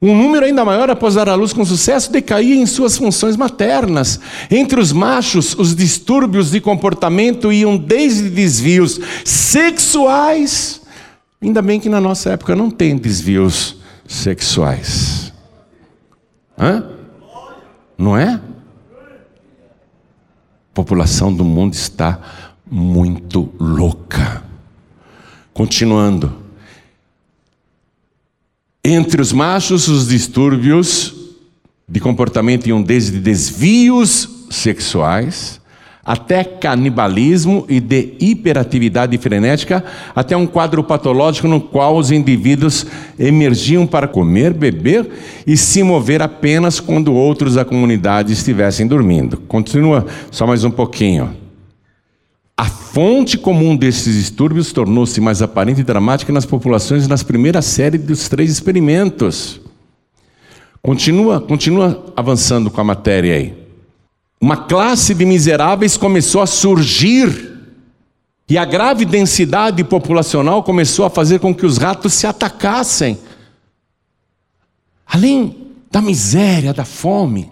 Um 0.00 0.16
número 0.16 0.46
ainda 0.46 0.64
maior, 0.64 0.88
após 0.88 1.16
dar 1.16 1.28
à 1.28 1.34
luz 1.34 1.52
com 1.52 1.64
sucesso, 1.64 2.12
decaía 2.12 2.54
em 2.54 2.64
suas 2.64 2.96
funções 2.96 3.36
maternas. 3.36 4.20
Entre 4.48 4.78
os 4.78 4.92
machos, 4.92 5.58
os 5.58 5.74
distúrbios 5.74 6.52
de 6.52 6.60
comportamento 6.60 7.52
iam 7.52 7.76
desde 7.76 8.30
desvios 8.30 9.00
sexuais. 9.24 10.82
Ainda 11.42 11.60
bem 11.60 11.80
que 11.80 11.88
na 11.88 12.00
nossa 12.00 12.30
época 12.30 12.54
não 12.54 12.70
tem 12.70 12.96
desvios 12.96 13.74
sexuais. 14.06 15.32
Hã? 16.56 16.86
Não 17.98 18.16
é? 18.16 18.40
A 20.72 20.74
população 20.74 21.34
do 21.34 21.44
mundo 21.44 21.74
está 21.74 22.20
muito 22.72 23.52
louca. 23.60 24.42
Continuando. 25.52 26.32
Entre 28.82 29.20
os 29.20 29.30
machos, 29.30 29.86
os 29.88 30.08
distúrbios 30.08 31.14
de 31.86 32.00
comportamento 32.00 32.66
iam 32.66 32.82
desde 32.82 33.20
desvios 33.20 34.46
sexuais 34.50 35.60
até 36.04 36.42
canibalismo 36.42 37.64
e 37.68 37.78
de 37.78 38.14
hiperatividade 38.18 39.16
frenética, 39.18 39.84
até 40.16 40.36
um 40.36 40.48
quadro 40.48 40.82
patológico 40.82 41.46
no 41.46 41.60
qual 41.60 41.96
os 41.96 42.10
indivíduos 42.10 42.84
emergiam 43.16 43.86
para 43.86 44.08
comer, 44.08 44.52
beber 44.52 45.08
e 45.46 45.56
se 45.56 45.80
mover 45.82 46.20
apenas 46.20 46.80
quando 46.80 47.14
outros 47.14 47.54
da 47.54 47.64
comunidade 47.64 48.32
estivessem 48.32 48.84
dormindo. 48.86 49.36
Continua 49.36 50.06
só 50.30 50.44
mais 50.44 50.64
um 50.64 50.72
pouquinho. 50.72 51.41
A 52.56 52.66
fonte 52.66 53.38
comum 53.38 53.74
desses 53.74 54.14
distúrbios 54.14 54.72
tornou-se 54.72 55.20
mais 55.20 55.40
aparente 55.40 55.80
e 55.80 55.84
dramática 55.84 56.32
nas 56.32 56.44
populações 56.44 57.08
nas 57.08 57.22
primeiras 57.22 57.64
séries 57.64 58.02
dos 58.02 58.28
três 58.28 58.50
experimentos. 58.50 59.60
Continua, 60.82 61.40
continua 61.40 62.12
avançando 62.16 62.70
com 62.70 62.80
a 62.80 62.84
matéria 62.84 63.36
aí. 63.36 63.62
Uma 64.40 64.56
classe 64.56 65.14
de 65.14 65.24
miseráveis 65.24 65.96
começou 65.96 66.42
a 66.42 66.46
surgir 66.46 67.52
e 68.48 68.58
a 68.58 68.64
grave 68.64 69.04
densidade 69.04 69.82
populacional 69.82 70.62
começou 70.62 71.06
a 71.06 71.10
fazer 71.10 71.38
com 71.38 71.54
que 71.54 71.64
os 71.64 71.78
ratos 71.78 72.12
se 72.12 72.26
atacassem. 72.26 73.18
Além 75.06 75.68
da 75.90 76.02
miséria, 76.02 76.74
da 76.74 76.84
fome, 76.84 77.50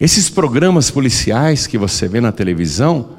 esses 0.00 0.28
programas 0.28 0.90
policiais 0.90 1.66
que 1.66 1.78
você 1.78 2.08
vê 2.08 2.20
na 2.20 2.32
televisão 2.32 3.10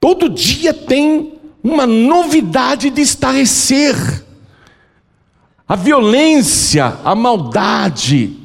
Todo 0.00 0.28
dia 0.28 0.72
tem 0.72 1.34
uma 1.62 1.86
novidade 1.86 2.90
de 2.90 3.00
estarrecer. 3.00 4.24
A 5.66 5.76
violência, 5.76 6.96
a 7.04 7.14
maldade, 7.14 8.36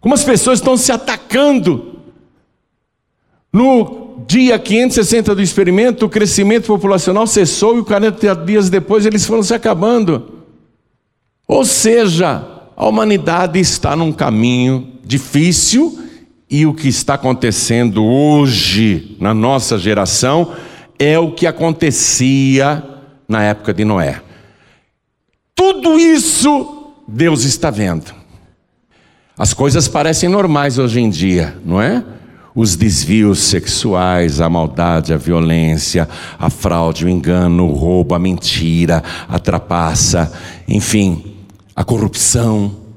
como 0.00 0.14
as 0.14 0.24
pessoas 0.24 0.58
estão 0.58 0.76
se 0.76 0.90
atacando. 0.90 1.98
No 3.52 4.24
dia 4.26 4.58
560 4.58 5.34
do 5.34 5.42
experimento, 5.42 6.06
o 6.06 6.08
crescimento 6.08 6.66
populacional 6.66 7.26
cessou 7.26 7.78
e 7.78 7.84
40 7.84 8.36
dias 8.36 8.70
depois 8.70 9.04
eles 9.04 9.26
foram 9.26 9.42
se 9.42 9.52
acabando. 9.52 10.44
Ou 11.46 11.64
seja, 11.64 12.46
a 12.76 12.86
humanidade 12.86 13.58
está 13.58 13.96
num 13.96 14.12
caminho 14.12 14.92
difícil 15.04 16.07
e 16.50 16.64
o 16.66 16.72
que 16.72 16.88
está 16.88 17.14
acontecendo 17.14 18.04
hoje 18.04 19.16
na 19.20 19.34
nossa 19.34 19.78
geração 19.78 20.54
é 20.98 21.18
o 21.18 21.32
que 21.32 21.46
acontecia 21.46 22.82
na 23.28 23.42
época 23.42 23.74
de 23.74 23.84
Noé. 23.84 24.22
Tudo 25.54 25.98
isso 25.98 26.92
Deus 27.06 27.44
está 27.44 27.70
vendo. 27.70 28.14
As 29.36 29.54
coisas 29.54 29.86
parecem 29.86 30.28
normais 30.28 30.78
hoje 30.78 31.00
em 31.00 31.08
dia, 31.08 31.56
não 31.64 31.80
é? 31.80 32.02
Os 32.54 32.74
desvios 32.74 33.38
sexuais, 33.38 34.40
a 34.40 34.48
maldade, 34.48 35.12
a 35.12 35.16
violência, 35.16 36.08
a 36.38 36.50
fraude, 36.50 37.04
o 37.04 37.08
engano, 37.08 37.68
o 37.68 37.72
roubo, 37.72 38.14
a 38.14 38.18
mentira, 38.18 39.02
a 39.28 39.38
trapaça, 39.38 40.32
enfim, 40.66 41.36
a 41.76 41.84
corrupção. 41.84 42.87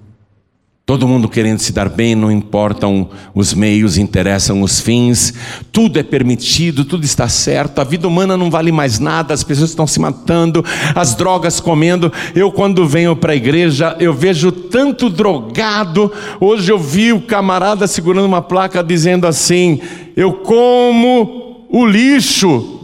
Todo 0.84 1.08
mundo 1.08 1.30
querendo 1.30 1.60
se 1.60 1.72
dar 1.72 1.88
bem, 1.88 2.16
não 2.16 2.32
importam 2.32 3.08
os 3.36 3.54
meios, 3.54 3.98
interessam 3.98 4.62
os 4.62 4.80
fins. 4.80 5.34
Tudo 5.72 6.00
é 6.00 6.04
permitido, 6.04 6.84
tudo 6.84 7.06
está 7.06 7.30
certo. 7.30 7.80
A 7.80 7.84
vida 7.84 8.08
humana 8.08 8.36
não 8.36 8.50
vale 8.50 8.72
mais 8.72 9.00
nada, 9.00 9.34
as 9.34 9.44
pessoas 9.44 9.70
estão 9.70 9.86
se 9.86 10.00
matando, 10.00 10.66
as 10.96 11.16
drogas 11.16 11.60
comendo. 11.60 12.12
Eu, 12.36 12.52
quando 12.52 12.88
venho 12.88 13.16
para 13.16 13.34
a 13.34 13.36
igreja, 13.36 13.96
eu 14.00 14.14
vejo 14.14 14.52
tanto 14.52 15.10
drogado. 15.10 16.12
Hoje 16.40 16.72
eu 16.72 16.80
vi 16.80 17.14
o 17.14 17.22
camarada 17.22 17.88
segurando 17.88 18.26
uma 18.26 18.42
placa 18.42 18.84
dizendo 18.84 19.28
assim: 19.28 19.80
Eu 20.16 20.34
como 20.34 21.68
o 21.70 21.86
lixo. 21.86 22.80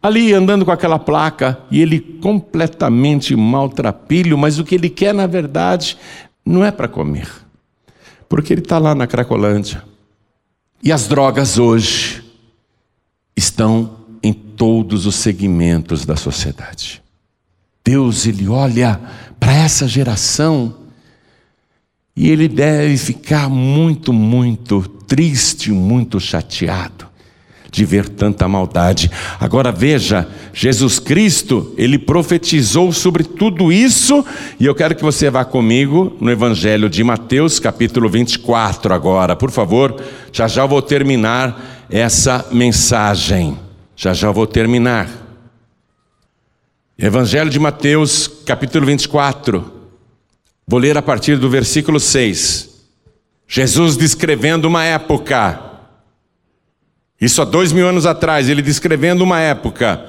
Ali 0.00 0.32
andando 0.32 0.64
com 0.64 0.70
aquela 0.70 0.98
placa, 0.98 1.58
e 1.72 1.82
ele 1.82 1.98
completamente 1.98 3.34
maltrapilho, 3.34 4.38
mas 4.38 4.56
o 4.60 4.64
que 4.64 4.76
ele 4.76 4.88
quer, 4.88 5.12
na 5.12 5.26
verdade, 5.26 5.98
não 6.48 6.64
é 6.64 6.70
para 6.70 6.88
comer, 6.88 7.28
porque 8.28 8.52
ele 8.52 8.62
está 8.62 8.78
lá 8.78 8.94
na 8.94 9.06
Cracolândia. 9.06 9.84
E 10.82 10.90
as 10.90 11.06
drogas 11.06 11.58
hoje 11.58 12.24
estão 13.36 13.98
em 14.22 14.32
todos 14.32 15.06
os 15.06 15.14
segmentos 15.16 16.04
da 16.06 16.16
sociedade. 16.16 17.02
Deus, 17.84 18.26
ele 18.26 18.48
olha 18.48 19.00
para 19.38 19.52
essa 19.52 19.86
geração 19.86 20.74
e 22.16 22.30
ele 22.30 22.48
deve 22.48 22.96
ficar 22.96 23.48
muito, 23.48 24.12
muito 24.12 24.82
triste, 25.06 25.70
muito 25.70 26.18
chateado 26.18 27.07
de 27.70 27.84
ver 27.84 28.08
tanta 28.08 28.48
maldade. 28.48 29.10
Agora 29.38 29.70
veja, 29.70 30.26
Jesus 30.52 30.98
Cristo, 30.98 31.74
ele 31.76 31.98
profetizou 31.98 32.92
sobre 32.92 33.24
tudo 33.24 33.72
isso, 33.72 34.24
e 34.58 34.66
eu 34.66 34.74
quero 34.74 34.94
que 34.94 35.02
você 35.02 35.30
vá 35.30 35.44
comigo 35.44 36.16
no 36.20 36.30
Evangelho 36.30 36.88
de 36.88 37.04
Mateus, 37.04 37.58
capítulo 37.58 38.08
24, 38.08 38.92
agora, 38.92 39.36
por 39.36 39.50
favor. 39.50 40.02
Já 40.32 40.48
já 40.48 40.64
vou 40.64 40.82
terminar 40.82 41.86
essa 41.90 42.46
mensagem. 42.50 43.58
Já 43.96 44.12
já 44.12 44.30
vou 44.30 44.46
terminar. 44.46 45.08
Evangelho 46.98 47.50
de 47.50 47.58
Mateus, 47.58 48.28
capítulo 48.44 48.86
24. 48.86 49.72
Vou 50.66 50.78
ler 50.80 50.96
a 50.96 51.02
partir 51.02 51.36
do 51.36 51.48
versículo 51.48 51.98
6. 52.00 52.68
Jesus 53.46 53.96
descrevendo 53.96 54.66
uma 54.66 54.84
época 54.84 55.67
isso 57.20 57.42
há 57.42 57.44
dois 57.44 57.72
mil 57.72 57.86
anos 57.86 58.06
atrás, 58.06 58.48
ele 58.48 58.62
descrevendo 58.62 59.24
uma 59.24 59.40
época. 59.40 60.04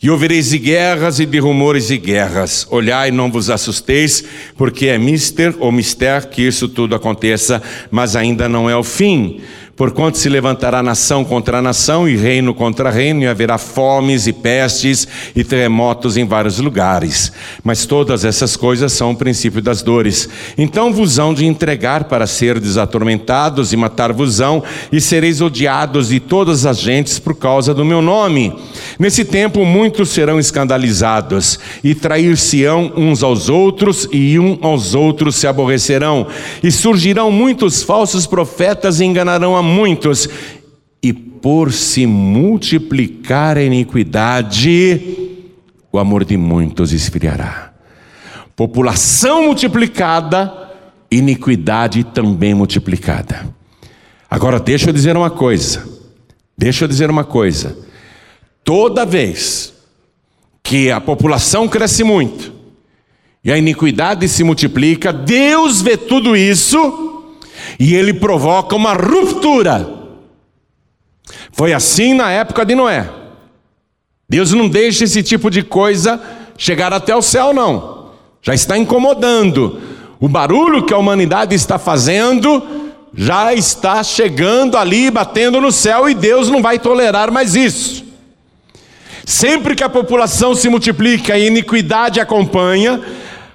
E 0.00 0.08
ouvireis 0.08 0.50
de 0.50 0.58
guerras 0.58 1.18
e 1.18 1.26
de 1.26 1.40
rumores 1.40 1.88
de 1.88 1.98
guerras. 1.98 2.66
Olhai, 2.70 3.10
não 3.10 3.32
vos 3.32 3.50
assusteis, 3.50 4.24
porque 4.56 4.86
é 4.86 4.96
mister 4.96 5.54
ou 5.58 5.72
mister 5.72 6.28
que 6.28 6.40
isso 6.40 6.68
tudo 6.68 6.94
aconteça, 6.94 7.60
mas 7.90 8.14
ainda 8.14 8.48
não 8.48 8.70
é 8.70 8.76
o 8.76 8.84
fim. 8.84 9.40
Porquanto 9.78 10.18
se 10.18 10.28
levantará 10.28 10.82
nação 10.82 11.24
contra 11.24 11.62
nação 11.62 12.08
e 12.08 12.16
reino 12.16 12.52
contra 12.52 12.90
reino, 12.90 13.22
e 13.22 13.28
haverá 13.28 13.56
fomes 13.56 14.26
e 14.26 14.32
pestes 14.32 15.06
e 15.36 15.44
terremotos 15.44 16.16
em 16.16 16.26
vários 16.26 16.58
lugares. 16.58 17.32
Mas 17.62 17.86
todas 17.86 18.24
essas 18.24 18.56
coisas 18.56 18.92
são 18.92 19.12
o 19.12 19.16
princípio 19.16 19.62
das 19.62 19.80
dores. 19.80 20.28
Então 20.58 20.92
vos 20.92 21.20
hão 21.20 21.32
de 21.32 21.46
entregar 21.46 22.04
para 22.04 22.26
serdes 22.26 22.76
atormentados 22.76 23.72
e 23.72 23.76
matar-vos-ão, 23.76 24.64
e 24.90 25.00
sereis 25.00 25.40
odiados 25.40 26.08
de 26.08 26.18
todas 26.18 26.66
as 26.66 26.80
gentes 26.80 27.20
por 27.20 27.36
causa 27.36 27.72
do 27.72 27.84
meu 27.84 28.02
nome. 28.02 28.52
Nesse 28.98 29.24
tempo 29.24 29.64
muitos 29.64 30.08
serão 30.08 30.40
escandalizados, 30.40 31.56
e 31.84 31.94
trair-se-ão 31.94 32.92
uns 32.96 33.22
aos 33.22 33.48
outros, 33.48 34.08
e 34.10 34.40
um 34.40 34.58
aos 34.60 34.96
outros 34.96 35.36
se 35.36 35.46
aborrecerão. 35.46 36.26
E 36.64 36.72
surgirão 36.72 37.30
muitos 37.30 37.84
falsos 37.84 38.26
profetas 38.26 38.98
e 38.98 39.04
enganarão 39.04 39.56
a 39.56 39.67
muitos, 39.68 40.28
e 41.02 41.12
por 41.12 41.72
se 41.72 42.06
multiplicar 42.06 43.56
a 43.56 43.62
iniquidade, 43.62 45.28
o 45.92 45.98
amor 45.98 46.24
de 46.24 46.36
muitos 46.36 46.92
esfriará. 46.92 47.72
População 48.56 49.44
multiplicada, 49.44 50.70
iniquidade 51.10 52.02
também 52.02 52.54
multiplicada. 52.54 53.48
Agora 54.28 54.58
deixa 54.58 54.90
eu 54.90 54.92
dizer 54.92 55.16
uma 55.16 55.30
coisa. 55.30 55.88
Deixa 56.56 56.84
eu 56.84 56.88
dizer 56.88 57.08
uma 57.08 57.24
coisa. 57.24 57.78
Toda 58.64 59.06
vez 59.06 59.72
que 60.62 60.90
a 60.90 61.00
população 61.00 61.68
cresce 61.68 62.04
muito 62.04 62.52
e 63.42 63.50
a 63.50 63.56
iniquidade 63.56 64.28
se 64.28 64.44
multiplica, 64.44 65.12
Deus 65.12 65.80
vê 65.80 65.96
tudo 65.96 66.36
isso 66.36 67.07
e 67.78 67.94
ele 67.94 68.14
provoca 68.14 68.76
uma 68.76 68.92
ruptura. 68.92 69.88
Foi 71.52 71.72
assim 71.72 72.14
na 72.14 72.30
época 72.30 72.64
de 72.64 72.74
Noé. 72.74 73.08
Deus 74.28 74.52
não 74.52 74.68
deixa 74.68 75.04
esse 75.04 75.22
tipo 75.22 75.50
de 75.50 75.62
coisa 75.62 76.20
chegar 76.56 76.92
até 76.92 77.14
o 77.14 77.22
céu, 77.22 77.52
não. 77.52 78.10
já 78.42 78.54
está 78.54 78.76
incomodando. 78.76 79.80
O 80.20 80.28
barulho 80.28 80.84
que 80.84 80.92
a 80.92 80.98
humanidade 80.98 81.54
está 81.54 81.78
fazendo 81.78 82.88
já 83.14 83.54
está 83.54 84.02
chegando 84.02 84.76
ali, 84.76 85.10
batendo 85.10 85.60
no 85.60 85.72
céu, 85.72 86.08
e 86.08 86.14
Deus 86.14 86.48
não 86.48 86.60
vai 86.60 86.78
tolerar 86.78 87.32
mais 87.32 87.54
isso. 87.54 88.04
Sempre 89.24 89.74
que 89.74 89.84
a 89.84 89.88
população 89.88 90.54
se 90.54 90.68
multiplica 90.68 91.36
e 91.36 91.42
a 91.42 91.46
iniquidade 91.46 92.20
acompanha, 92.20 93.00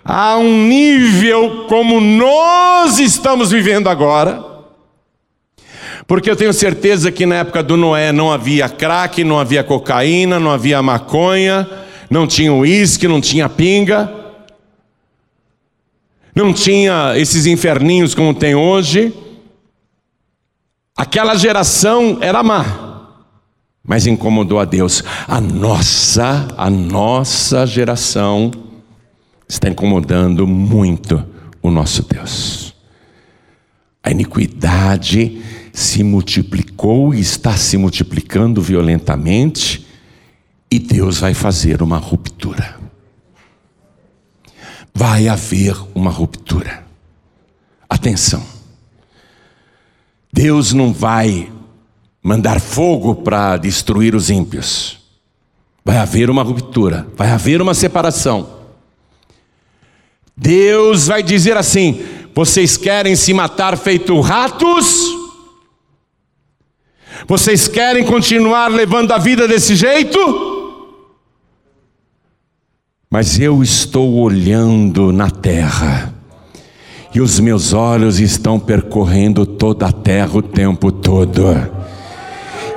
a 0.04 0.38
um 0.38 0.68
nível 0.68 1.66
como 1.68 2.02
nós 2.02 3.00
estamos 3.00 3.52
vivendo 3.52 3.88
agora, 3.88 4.44
porque 6.06 6.30
eu 6.30 6.36
tenho 6.36 6.54
certeza 6.54 7.12
que 7.12 7.26
na 7.26 7.36
época 7.36 7.64
do 7.64 7.78
Noé 7.78 8.12
não 8.12 8.32
havia 8.32 8.68
crack, 8.68 9.24
não 9.24 9.40
havia 9.40 9.64
cocaína, 9.64 10.40
não 10.40 10.52
havia 10.52 10.82
maconha, 10.82 11.70
não 12.10 12.28
tinha 12.28 12.54
uísque, 12.54 13.08
não 13.08 13.22
tinha 13.22 13.48
pinga, 13.48 14.14
não 16.36 16.52
tinha 16.52 17.14
esses 17.16 17.46
inferninhos 17.46 18.14
como 18.14 18.34
tem 18.34 18.56
hoje. 18.56 19.14
Aquela 20.98 21.36
geração 21.36 22.18
era 22.22 22.44
má 22.44 22.92
mas 23.86 24.08
incomodou 24.08 24.60
a 24.60 24.66
Deus. 24.66 25.04
A 25.28 25.42
nossa, 25.42 26.48
a 26.58 26.70
nossa 26.70 27.66
geração 27.68 28.50
está 29.48 29.70
incomodando 29.70 30.48
muito 30.48 31.26
o 31.62 31.70
nosso 31.72 32.04
Deus. 32.04 32.74
A 34.04 34.12
iniquidade 34.12 35.42
se 35.72 36.04
multiplicou 36.04 37.14
e 37.14 37.20
está 37.20 37.56
se 37.56 37.78
multiplicando 37.78 38.62
violentamente, 38.62 39.88
e 40.70 40.78
Deus 40.78 41.20
vai 41.20 41.34
fazer 41.34 41.82
uma 41.82 41.98
ruptura. 41.98 42.78
Vai 44.94 45.28
haver 45.28 45.76
uma 45.96 46.12
ruptura. 46.12 46.84
Atenção. 47.90 48.44
Deus 50.32 50.74
não 50.74 50.92
vai 50.92 51.52
mandar 52.22 52.60
fogo 52.60 53.16
para 53.16 53.58
destruir 53.58 54.16
os 54.16 54.30
ímpios. 54.30 55.00
Vai 55.86 55.98
haver 55.98 56.30
uma 56.30 56.44
ruptura, 56.44 57.08
vai 57.16 57.30
haver 57.30 57.62
uma 57.62 57.74
separação. 57.74 58.63
Deus 60.36 61.08
vai 61.08 61.22
dizer 61.24 61.58
assim: 61.58 62.04
vocês 62.34 62.78
querem 62.78 63.16
se 63.16 63.34
matar 63.34 63.78
feito 63.78 64.20
ratos? 64.20 65.12
Vocês 67.28 67.68
querem 67.68 68.04
continuar 68.04 68.70
levando 68.70 69.12
a 69.12 69.18
vida 69.18 69.48
desse 69.48 69.76
jeito? 69.76 70.20
Mas 73.10 73.40
eu 73.40 73.62
estou 73.62 74.16
olhando 74.16 75.12
na 75.12 75.30
terra, 75.30 76.14
e 77.14 77.22
os 77.22 77.40
meus 77.40 77.72
olhos 77.72 78.20
estão 78.20 78.60
percorrendo 78.60 79.46
toda 79.46 79.86
a 79.86 79.92
terra 79.92 80.38
o 80.38 80.42
tempo 80.42 80.92
todo 80.92 81.44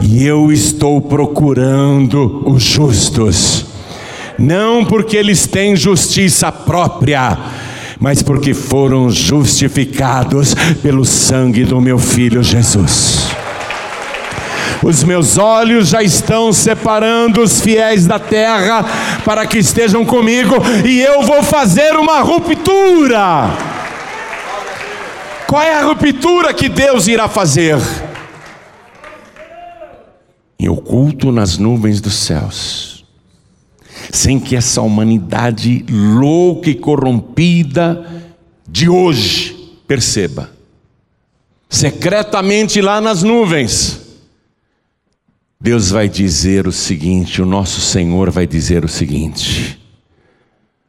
e 0.00 0.24
eu 0.24 0.52
estou 0.52 1.00
procurando 1.00 2.42
os 2.46 2.62
justos, 2.62 3.64
não 4.38 4.84
porque 4.84 5.16
eles 5.16 5.46
têm 5.46 5.76
justiça 5.76 6.50
própria, 6.50 7.36
mas 7.98 8.22
porque 8.22 8.52
foram 8.52 9.10
justificados 9.10 10.54
pelo 10.82 11.04
sangue 11.04 11.64
do 11.64 11.80
meu 11.80 11.98
filho 11.98 12.42
Jesus. 12.42 13.28
Os 14.82 15.02
meus 15.02 15.38
olhos 15.38 15.88
já 15.88 16.02
estão 16.02 16.52
separando 16.52 17.42
os 17.42 17.60
fiéis 17.60 18.06
da 18.06 18.18
terra 18.18 18.84
para 19.24 19.46
que 19.46 19.58
estejam 19.58 20.04
comigo, 20.04 20.54
e 20.84 21.00
eu 21.00 21.22
vou 21.22 21.42
fazer 21.42 21.96
uma 21.96 22.20
ruptura. 22.20 23.50
Qual 25.46 25.62
é 25.62 25.78
a 25.78 25.84
ruptura 25.84 26.52
que 26.52 26.68
Deus 26.68 27.08
irá 27.08 27.28
fazer? 27.28 27.78
em 30.58 30.68
oculto 30.68 31.30
nas 31.30 31.58
nuvens 31.58 32.00
dos 32.00 32.14
céus, 32.14 32.95
sem 34.12 34.38
que 34.38 34.56
essa 34.56 34.80
humanidade 34.82 35.84
louca 35.88 36.70
e 36.70 36.74
corrompida 36.74 38.24
de 38.68 38.88
hoje 38.88 39.74
perceba. 39.86 40.50
Secretamente 41.68 42.80
lá 42.80 43.00
nas 43.00 43.22
nuvens, 43.22 44.00
Deus 45.60 45.90
vai 45.90 46.08
dizer 46.08 46.66
o 46.66 46.72
seguinte: 46.72 47.42
o 47.42 47.46
nosso 47.46 47.80
Senhor 47.80 48.30
vai 48.30 48.46
dizer 48.46 48.84
o 48.84 48.88
seguinte: 48.88 49.80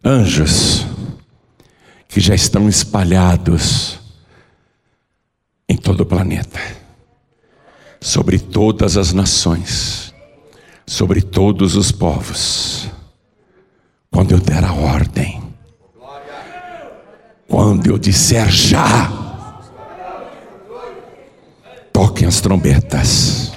anjos 0.03 0.85
que 2.07 2.19
já 2.19 2.35
estão 2.35 2.69
espalhados 2.69 3.99
em 5.67 5.75
todo 5.75 6.01
o 6.01 6.05
planeta 6.05 6.59
sobre 7.99 8.39
todas 8.39 8.95
as 8.95 9.11
nações, 9.11 10.13
sobre 10.85 11.21
todos 11.21 11.75
os 11.75 11.91
povos. 11.91 12.89
Quando 14.17 14.31
eu 14.31 14.39
der 14.39 14.63
a 14.65 14.73
ordem, 14.73 15.39
quando 17.47 17.85
eu 17.85 17.99
disser 17.99 18.49
já, 18.49 19.11
toquem 21.93 22.27
as 22.27 22.41
trombetas. 22.41 23.51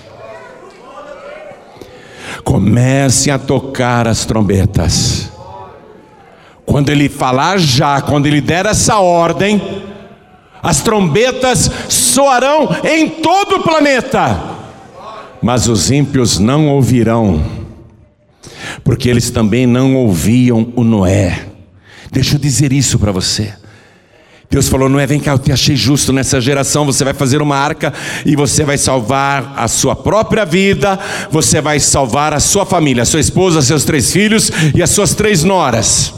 Comecem 2.44 3.32
a 3.32 3.38
tocar 3.38 4.06
as 4.06 4.26
trombetas. 4.26 5.32
Quando 6.66 6.90
ele 6.90 7.08
falar 7.08 7.58
já, 7.58 8.02
quando 8.02 8.26
ele 8.26 8.42
der 8.42 8.66
essa 8.66 8.98
ordem, 8.98 9.82
as 10.62 10.82
trombetas 10.82 11.70
soarão 11.88 12.68
em 12.84 13.08
todo 13.08 13.56
o 13.56 13.62
planeta, 13.62 14.38
mas 15.40 15.68
os 15.68 15.90
ímpios 15.90 16.38
não 16.38 16.68
ouvirão, 16.68 17.59
porque 18.82 19.08
eles 19.08 19.30
também 19.30 19.66
não 19.66 19.96
ouviam 19.96 20.72
o 20.76 20.84
Noé. 20.84 21.46
Deixa 22.10 22.36
eu 22.36 22.40
dizer 22.40 22.72
isso 22.72 22.98
para 22.98 23.12
você. 23.12 23.52
Deus 24.50 24.68
falou: 24.68 24.88
Noé, 24.88 25.06
vem 25.06 25.20
cá, 25.20 25.32
eu 25.32 25.38
te 25.38 25.52
achei 25.52 25.76
justo 25.76 26.12
nessa 26.12 26.40
geração. 26.40 26.84
Você 26.84 27.04
vai 27.04 27.14
fazer 27.14 27.40
uma 27.40 27.56
arca 27.56 27.92
e 28.26 28.34
você 28.34 28.64
vai 28.64 28.76
salvar 28.76 29.54
a 29.56 29.68
sua 29.68 29.94
própria 29.94 30.44
vida, 30.44 30.98
você 31.30 31.60
vai 31.60 31.78
salvar 31.78 32.34
a 32.34 32.40
sua 32.40 32.66
família, 32.66 33.04
a 33.04 33.06
sua 33.06 33.20
esposa, 33.20 33.62
seus 33.62 33.84
três 33.84 34.12
filhos 34.12 34.50
e 34.74 34.82
as 34.82 34.90
suas 34.90 35.14
três 35.14 35.44
noras. 35.44 36.12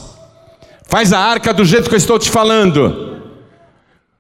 Faz 0.88 1.12
a 1.12 1.18
arca 1.18 1.52
do 1.52 1.64
jeito 1.64 1.88
que 1.88 1.94
eu 1.94 1.98
estou 1.98 2.18
te 2.18 2.30
falando. 2.30 3.20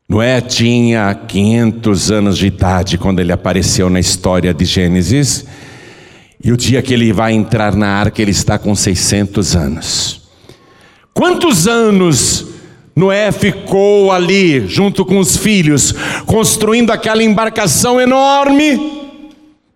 Noé 0.06 0.42
tinha 0.42 1.14
500 1.14 2.10
anos 2.10 2.36
de 2.36 2.46
idade 2.46 2.98
quando 2.98 3.20
ele 3.20 3.32
apareceu 3.32 3.88
na 3.88 3.98
história 3.98 4.52
de 4.52 4.66
Gênesis, 4.66 5.46
e 6.44 6.50
o 6.50 6.56
dia 6.56 6.82
que 6.82 6.92
ele 6.92 7.12
vai 7.12 7.32
entrar 7.32 7.74
na 7.76 7.88
arca, 7.88 8.20
ele 8.20 8.32
está 8.32 8.58
com 8.58 8.74
600 8.74 9.54
anos. 9.54 10.22
Quantos 11.14 11.68
anos 11.68 12.46
Noé 12.94 13.30
ficou 13.32 14.10
ali, 14.10 14.66
junto 14.66 15.04
com 15.04 15.18
os 15.18 15.36
filhos, 15.36 15.94
construindo 16.26 16.90
aquela 16.90 17.22
embarcação 17.22 18.00
enorme, 18.00 19.10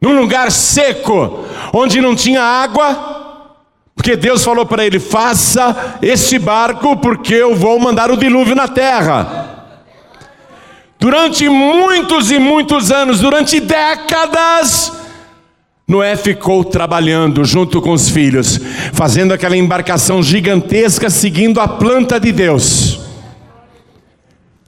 num 0.00 0.20
lugar 0.20 0.50
seco, 0.50 1.46
onde 1.72 2.00
não 2.00 2.14
tinha 2.14 2.42
água? 2.42 3.14
Porque 3.94 4.16
Deus 4.16 4.44
falou 4.44 4.66
para 4.66 4.84
ele: 4.84 5.00
faça 5.00 5.98
este 6.02 6.38
barco, 6.38 6.96
porque 6.98 7.34
eu 7.34 7.54
vou 7.54 7.78
mandar 7.78 8.10
o 8.10 8.16
dilúvio 8.16 8.54
na 8.54 8.68
terra. 8.68 9.54
Durante 10.98 11.48
muitos 11.48 12.30
e 12.30 12.38
muitos 12.38 12.90
anos, 12.90 13.20
durante 13.20 13.60
décadas, 13.60 14.92
Noé 15.88 16.16
ficou 16.16 16.64
trabalhando 16.64 17.44
junto 17.44 17.80
com 17.80 17.92
os 17.92 18.08
filhos, 18.08 18.60
fazendo 18.92 19.32
aquela 19.32 19.56
embarcação 19.56 20.20
gigantesca, 20.20 21.08
seguindo 21.08 21.60
a 21.60 21.68
planta 21.68 22.18
de 22.18 22.32
Deus. 22.32 23.00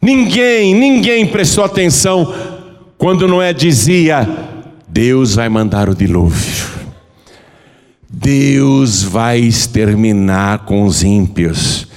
Ninguém, 0.01 0.75
ninguém 0.75 1.27
prestou 1.27 1.64
atenção 1.64 2.33
quando 2.97 3.27
Noé 3.27 3.53
dizia: 3.53 4.29
Deus 4.87 5.35
vai 5.35 5.49
mandar 5.49 5.89
o 5.89 5.95
dilúvio. 5.95 6.79
Deus 8.09 9.03
vai 9.03 9.41
exterminar 9.41 10.61
com 10.61 10.85
os 10.85 11.03
ímpios. 11.03 11.89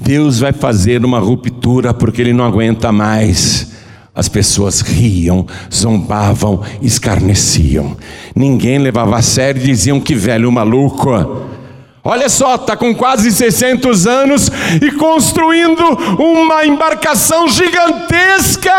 Deus 0.00 0.38
vai 0.40 0.52
fazer 0.52 1.04
uma 1.04 1.18
ruptura 1.18 1.92
porque 1.92 2.22
ele 2.22 2.32
não 2.32 2.44
aguenta 2.44 2.90
mais. 2.90 3.69
As 4.20 4.28
pessoas 4.28 4.82
riam, 4.82 5.46
zombavam, 5.72 6.60
escarneciam. 6.82 7.96
Ninguém 8.36 8.76
levava 8.76 9.16
a 9.16 9.22
sério 9.22 9.62
e 9.62 9.64
diziam 9.64 9.98
que 9.98 10.14
velho 10.14 10.52
maluco. 10.52 11.08
Olha 12.04 12.28
só, 12.28 12.56
está 12.56 12.76
com 12.76 12.94
quase 12.94 13.32
600 13.32 14.06
anos 14.06 14.50
e 14.82 14.90
construindo 14.90 15.82
uma 16.18 16.66
embarcação 16.66 17.48
gigantesca, 17.48 18.70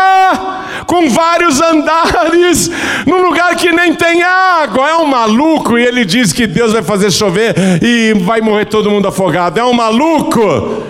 com 0.86 1.10
vários 1.10 1.60
andares, 1.60 2.70
num 3.04 3.26
lugar 3.28 3.56
que 3.56 3.72
nem 3.72 3.96
tem 3.96 4.22
água. 4.22 4.90
É 4.90 4.94
um 4.94 5.06
maluco 5.06 5.76
e 5.76 5.84
ele 5.84 6.04
diz 6.04 6.32
que 6.32 6.46
Deus 6.46 6.72
vai 6.72 6.84
fazer 6.84 7.10
chover 7.10 7.82
e 7.82 8.14
vai 8.14 8.40
morrer 8.40 8.66
todo 8.66 8.92
mundo 8.92 9.08
afogado. 9.08 9.58
É 9.58 9.64
um 9.64 9.72
maluco. 9.72 10.84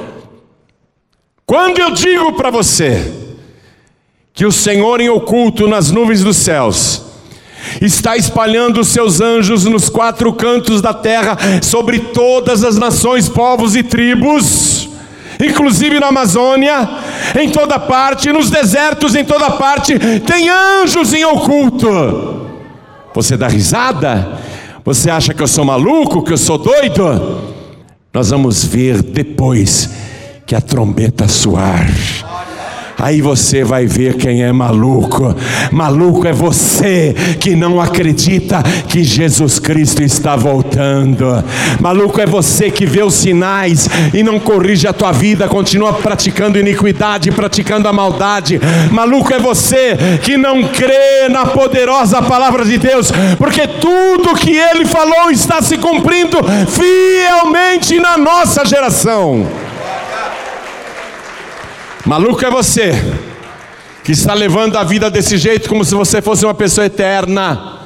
Quando 1.46 1.78
eu 1.78 1.90
digo 1.92 2.34
para 2.34 2.50
você 2.50 3.21
que 4.34 4.46
o 4.46 4.52
Senhor 4.52 5.00
em 5.00 5.08
oculto 5.08 5.68
nas 5.68 5.90
nuvens 5.90 6.22
dos 6.22 6.36
céus 6.36 7.02
está 7.80 8.16
espalhando 8.16 8.80
os 8.80 8.88
seus 8.88 9.20
anjos 9.20 9.64
nos 9.64 9.88
quatro 9.88 10.32
cantos 10.32 10.80
da 10.80 10.92
terra 10.92 11.36
sobre 11.62 11.98
todas 11.98 12.64
as 12.64 12.76
nações, 12.76 13.28
povos 13.28 13.76
e 13.76 13.82
tribos, 13.82 14.88
inclusive 15.40 16.00
na 16.00 16.08
Amazônia, 16.08 16.88
em 17.40 17.50
toda 17.50 17.78
parte, 17.78 18.32
nos 18.32 18.50
desertos, 18.50 19.14
em 19.14 19.24
toda 19.24 19.50
parte, 19.50 19.98
tem 20.20 20.48
anjos 20.48 21.12
em 21.12 21.24
oculto. 21.24 22.50
Você 23.14 23.36
dá 23.36 23.48
risada? 23.48 24.38
Você 24.84 25.10
acha 25.10 25.32
que 25.32 25.42
eu 25.42 25.48
sou 25.48 25.64
maluco, 25.64 26.22
que 26.22 26.32
eu 26.32 26.38
sou 26.38 26.58
doido? 26.58 27.52
Nós 28.12 28.30
vamos 28.30 28.64
ver 28.64 29.02
depois 29.02 29.90
que 30.46 30.54
a 30.54 30.60
trombeta 30.60 31.28
soar. 31.28 31.86
Aí 33.02 33.20
você 33.20 33.64
vai 33.64 33.84
ver 33.84 34.14
quem 34.14 34.44
é 34.44 34.52
maluco. 34.52 35.34
Maluco 35.72 36.24
é 36.24 36.32
você 36.32 37.12
que 37.40 37.56
não 37.56 37.80
acredita 37.80 38.62
que 38.86 39.02
Jesus 39.02 39.58
Cristo 39.58 40.04
está 40.04 40.36
voltando. 40.36 41.42
Maluco 41.80 42.20
é 42.20 42.26
você 42.26 42.70
que 42.70 42.86
vê 42.86 43.02
os 43.02 43.14
sinais 43.14 43.90
e 44.14 44.22
não 44.22 44.38
corrige 44.38 44.86
a 44.86 44.92
tua 44.92 45.10
vida, 45.10 45.48
continua 45.48 45.94
praticando 45.94 46.60
iniquidade, 46.60 47.32
praticando 47.32 47.88
a 47.88 47.92
maldade. 47.92 48.60
Maluco 48.92 49.34
é 49.34 49.38
você 49.40 49.96
que 50.22 50.36
não 50.36 50.62
crê 50.62 51.28
na 51.28 51.46
poderosa 51.46 52.22
palavra 52.22 52.64
de 52.64 52.78
Deus, 52.78 53.10
porque 53.36 53.66
tudo 53.66 54.36
que 54.36 54.56
ele 54.56 54.84
falou 54.84 55.28
está 55.28 55.60
se 55.60 55.76
cumprindo 55.76 56.38
fielmente 56.68 57.98
na 57.98 58.16
nossa 58.16 58.64
geração. 58.64 59.44
Maluco 62.04 62.44
é 62.44 62.50
você 62.50 62.90
que 64.02 64.10
está 64.10 64.34
levando 64.34 64.76
a 64.76 64.82
vida 64.82 65.08
desse 65.08 65.36
jeito 65.36 65.68
como 65.68 65.84
se 65.84 65.94
você 65.94 66.20
fosse 66.20 66.44
uma 66.44 66.54
pessoa 66.54 66.86
eterna. 66.86 67.78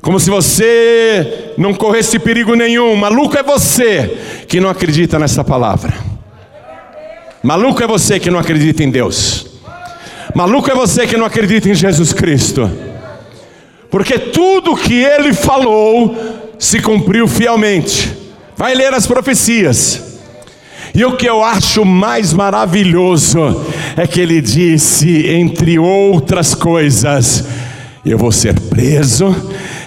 Como 0.00 0.18
se 0.18 0.30
você 0.30 1.52
não 1.58 1.74
corresse 1.74 2.18
perigo 2.18 2.54
nenhum. 2.54 2.96
Maluco 2.96 3.36
é 3.36 3.42
você 3.42 4.44
que 4.48 4.60
não 4.60 4.70
acredita 4.70 5.18
nessa 5.18 5.44
palavra. 5.44 5.92
Maluco 7.42 7.82
é 7.82 7.86
você 7.86 8.18
que 8.18 8.30
não 8.30 8.38
acredita 8.38 8.82
em 8.82 8.90
Deus. 8.90 9.46
Maluco 10.34 10.70
é 10.70 10.74
você 10.74 11.06
que 11.06 11.16
não 11.16 11.26
acredita 11.26 11.68
em 11.68 11.74
Jesus 11.74 12.14
Cristo. 12.14 12.70
Porque 13.90 14.18
tudo 14.18 14.74
que 14.74 14.94
ele 14.94 15.34
falou 15.34 16.16
se 16.58 16.80
cumpriu 16.80 17.28
fielmente. 17.28 18.16
Vai 18.56 18.74
ler 18.74 18.94
as 18.94 19.06
profecias. 19.06 20.13
E 20.94 21.04
o 21.04 21.16
que 21.16 21.28
eu 21.28 21.42
acho 21.42 21.84
mais 21.84 22.32
maravilhoso 22.32 23.60
é 23.96 24.06
que 24.06 24.20
ele 24.20 24.40
disse, 24.40 25.28
entre 25.28 25.76
outras 25.76 26.54
coisas, 26.54 27.44
eu 28.06 28.16
vou 28.16 28.30
ser 28.30 28.54
preso, 28.60 29.34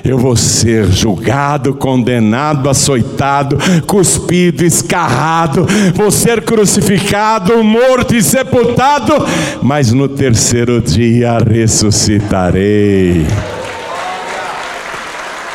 eu 0.04 0.18
vou 0.18 0.36
ser 0.36 0.86
julgado, 0.92 1.74
condenado, 1.76 2.70
açoitado, 2.70 3.58
cuspido, 3.88 4.66
escarrado, 4.66 5.66
vou 5.96 6.12
ser 6.12 6.44
crucificado, 6.44 7.64
morto 7.64 8.14
e 8.14 8.22
sepultado, 8.22 9.14
mas 9.62 9.94
no 9.94 10.10
terceiro 10.10 10.82
dia 10.82 11.38
ressuscitarei. 11.38 13.26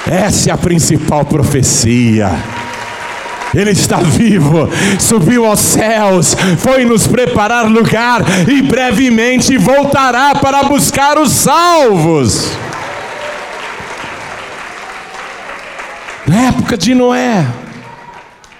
Essa 0.06 0.48
é 0.48 0.52
a 0.54 0.56
principal 0.56 1.26
profecia. 1.26 2.61
Ele 3.54 3.70
está 3.70 3.98
vivo, 3.98 4.68
subiu 4.98 5.44
aos 5.44 5.60
céus, 5.60 6.34
foi 6.58 6.84
nos 6.84 7.06
preparar 7.06 7.68
lugar 7.68 8.22
e 8.48 8.62
brevemente 8.62 9.58
voltará 9.58 10.34
para 10.34 10.62
buscar 10.64 11.18
os 11.18 11.30
salvos. 11.32 12.50
Na 16.26 16.48
época 16.48 16.78
de 16.78 16.94
Noé, 16.94 17.46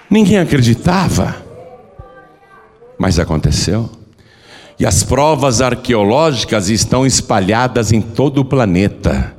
ninguém 0.09 0.37
acreditava, 0.37 1.37
mas 2.99 3.17
aconteceu. 3.17 3.89
E 4.79 4.85
as 4.85 5.01
provas 5.01 5.61
arqueológicas 5.61 6.69
estão 6.69 7.05
espalhadas 7.05 7.91
em 7.91 8.01
todo 8.01 8.41
o 8.41 8.45
planeta. 8.45 9.35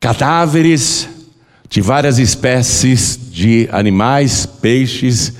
Cadáveres 0.00 1.08
de 1.68 1.80
várias 1.80 2.18
espécies 2.18 3.18
de 3.30 3.68
animais, 3.72 4.46
peixes, 4.46 5.34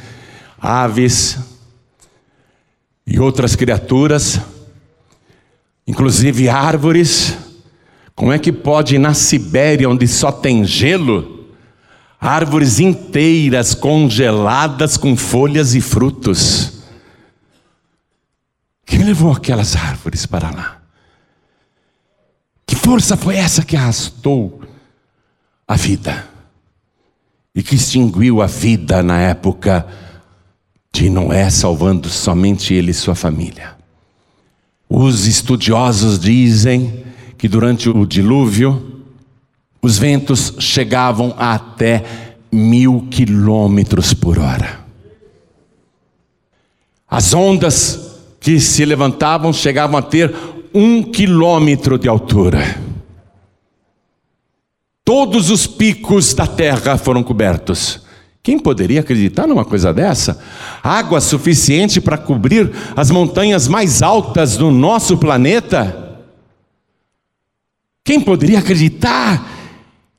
aves 0.59 1.39
e 3.07 3.21
outras 3.21 3.55
criaturas, 3.55 4.41
inclusive 5.87 6.49
árvores. 6.49 7.37
Como 8.15 8.33
é 8.33 8.39
que 8.39 8.51
pode 8.51 8.99
na 8.99 9.15
Sibéria, 9.15 9.89
onde 9.89 10.09
só 10.09 10.33
tem 10.33 10.65
gelo, 10.65 11.51
árvores 12.21 12.81
inteiras 12.81 13.75
congeladas 13.75 14.97
com 14.97 15.17
folhas 15.17 15.75
e 15.75 15.81
frutos? 15.81 16.73
Quem 18.85 19.05
levou 19.05 19.33
aquelas 19.33 19.77
árvores 19.77 20.27
para 20.27 20.51
lá? 20.51 20.81
Que 22.67 22.75
força 22.75 23.17
foi 23.17 23.37
essa 23.37 23.65
que 23.65 23.77
arrastou 23.77 24.66
a 25.67 25.75
vida 25.77 26.29
e 27.55 27.63
que 27.63 27.75
extinguiu 27.75 28.43
a 28.43 28.47
vida 28.47 29.03
na 29.03 29.19
época 29.19 29.87
de 30.93 31.09
Noé, 31.09 31.49
salvando 31.49 32.09
somente 32.09 32.75
ele 32.75 32.91
e 32.91 32.95
sua 32.95 33.15
família. 33.15 33.77
Os 34.89 35.27
estudiosos 35.27 36.19
dizem 36.19 37.05
que 37.39 37.49
durante 37.49 37.89
o 37.89 38.07
dilúvio, 38.07 39.05
os 39.83 39.99
ventos 39.99 40.55
chegavam 40.59 41.35
até 41.39 42.05
mil 42.53 43.07
quilômetros 43.11 44.15
por 44.15 44.39
hora. 44.39 44.81
As 47.09 47.33
ondas 47.35 48.21
que 48.41 48.61
se 48.61 48.85
levantavam 48.85 49.53
chegavam 49.53 49.99
a 49.99 50.03
ter 50.03 50.35
um 50.75 51.03
quilômetro 51.03 51.99
de 51.99 52.09
altura. 52.09 52.86
Todos 55.07 55.51
os 55.51 55.69
picos 55.69 56.35
da 56.35 56.49
terra 56.49 56.99
foram 56.99 57.23
cobertos. 57.23 58.01
Quem 58.43 58.59
poderia 58.59 59.03
acreditar 59.03 59.47
numa 59.47 59.65
coisa 59.65 59.95
dessa? 59.95 60.43
Água 60.83 61.21
suficiente 61.21 62.01
para 62.01 62.19
cobrir 62.19 62.73
as 62.97 63.09
montanhas 63.09 63.69
mais 63.69 64.03
altas 64.03 64.57
do 64.57 64.69
nosso 64.69 65.17
planeta? 65.17 66.25
Quem 68.05 68.21
poderia 68.21 68.59
acreditar 68.59 69.49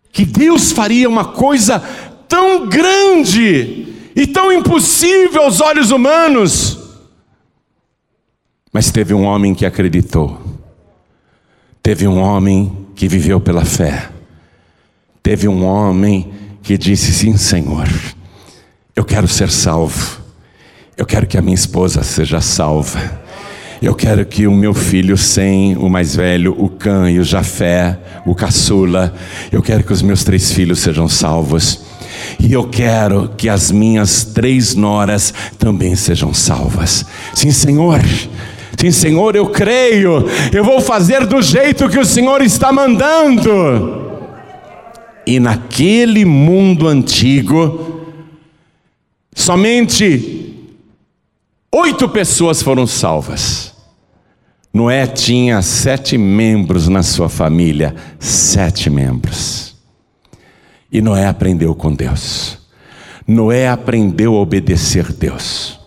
que 0.10 0.24
Deus 0.24 0.72
faria 0.72 1.10
uma 1.10 1.26
coisa 1.26 1.80
tão 2.26 2.66
grande 2.70 3.94
e 4.16 4.26
tão 4.26 4.54
impossível 4.54 5.42
aos 5.42 5.60
olhos 5.60 5.92
humanos? 5.92 6.80
Mas 8.72 8.90
teve 8.90 9.14
um 9.14 9.26
homem 9.26 9.54
que 9.54 9.66
acreditou, 9.66 10.42
teve 11.84 12.08
um 12.08 12.22
homem 12.22 12.88
que 12.96 13.10
viveu 13.10 13.42
pela 13.42 13.66
fé 13.66 14.16
Teve 15.28 15.46
um 15.46 15.66
homem 15.66 16.30
que 16.64 16.78
disse: 16.78 17.12
Sim, 17.12 17.36
Senhor, 17.36 17.86
eu 18.96 19.04
quero 19.04 19.28
ser 19.28 19.52
salvo. 19.52 20.22
Eu 20.96 21.06
quero 21.06 21.28
que 21.28 21.38
a 21.38 21.42
minha 21.42 21.54
esposa 21.54 22.02
seja 22.02 22.40
salva. 22.40 23.20
Eu 23.82 23.94
quero 23.94 24.26
que 24.26 24.48
o 24.48 24.54
meu 24.54 24.74
filho 24.74 25.18
sem 25.18 25.76
o 25.76 25.90
mais 25.90 26.16
velho, 26.16 26.56
o 26.58 26.70
Cã 26.70 27.12
e 27.12 27.20
o 27.20 27.26
Jafé, 27.26 28.00
o 28.26 28.34
caçula, 28.34 29.14
eu 29.52 29.62
quero 29.62 29.84
que 29.84 29.92
os 29.92 30.02
meus 30.02 30.24
três 30.24 30.54
filhos 30.54 30.80
sejam 30.80 31.10
salvos. 31.10 31.82
E 32.40 32.54
eu 32.54 32.66
quero 32.70 33.28
que 33.36 33.50
as 33.50 33.70
minhas 33.70 34.24
três 34.24 34.76
noras 34.76 35.34
também 35.60 35.94
sejam 35.98 36.34
salvas. 36.34 37.06
Sim, 37.34 37.52
Senhor. 37.52 38.00
Sim, 38.80 38.92
Senhor, 38.92 39.36
eu 39.36 39.48
creio. 39.48 40.26
Eu 40.54 40.64
vou 40.64 40.80
fazer 40.80 41.26
do 41.26 41.42
jeito 41.42 41.90
que 41.90 42.00
o 42.00 42.06
Senhor 42.06 42.42
está 42.42 42.72
mandando. 42.72 44.07
E 45.28 45.42
naquele 45.42 46.24
mundo 46.24 46.88
antigo, 46.88 48.02
somente 49.36 50.56
oito 51.70 52.08
pessoas 52.08 52.62
foram 52.62 52.88
salvas. 52.88 53.76
Noé 54.74 55.06
tinha 55.06 55.62
sete 55.62 56.18
membros 56.18 56.88
na 56.88 57.04
sua 57.04 57.28
família, 57.28 57.94
sete 58.18 58.90
membros. 58.90 59.76
E 60.90 61.02
Noé 61.02 61.28
aprendeu 61.28 61.76
com 61.76 61.94
Deus. 61.94 62.60
Noé 63.28 63.68
aprendeu 63.68 64.34
a 64.34 64.40
obedecer 64.40 65.12
Deus. 65.12 65.78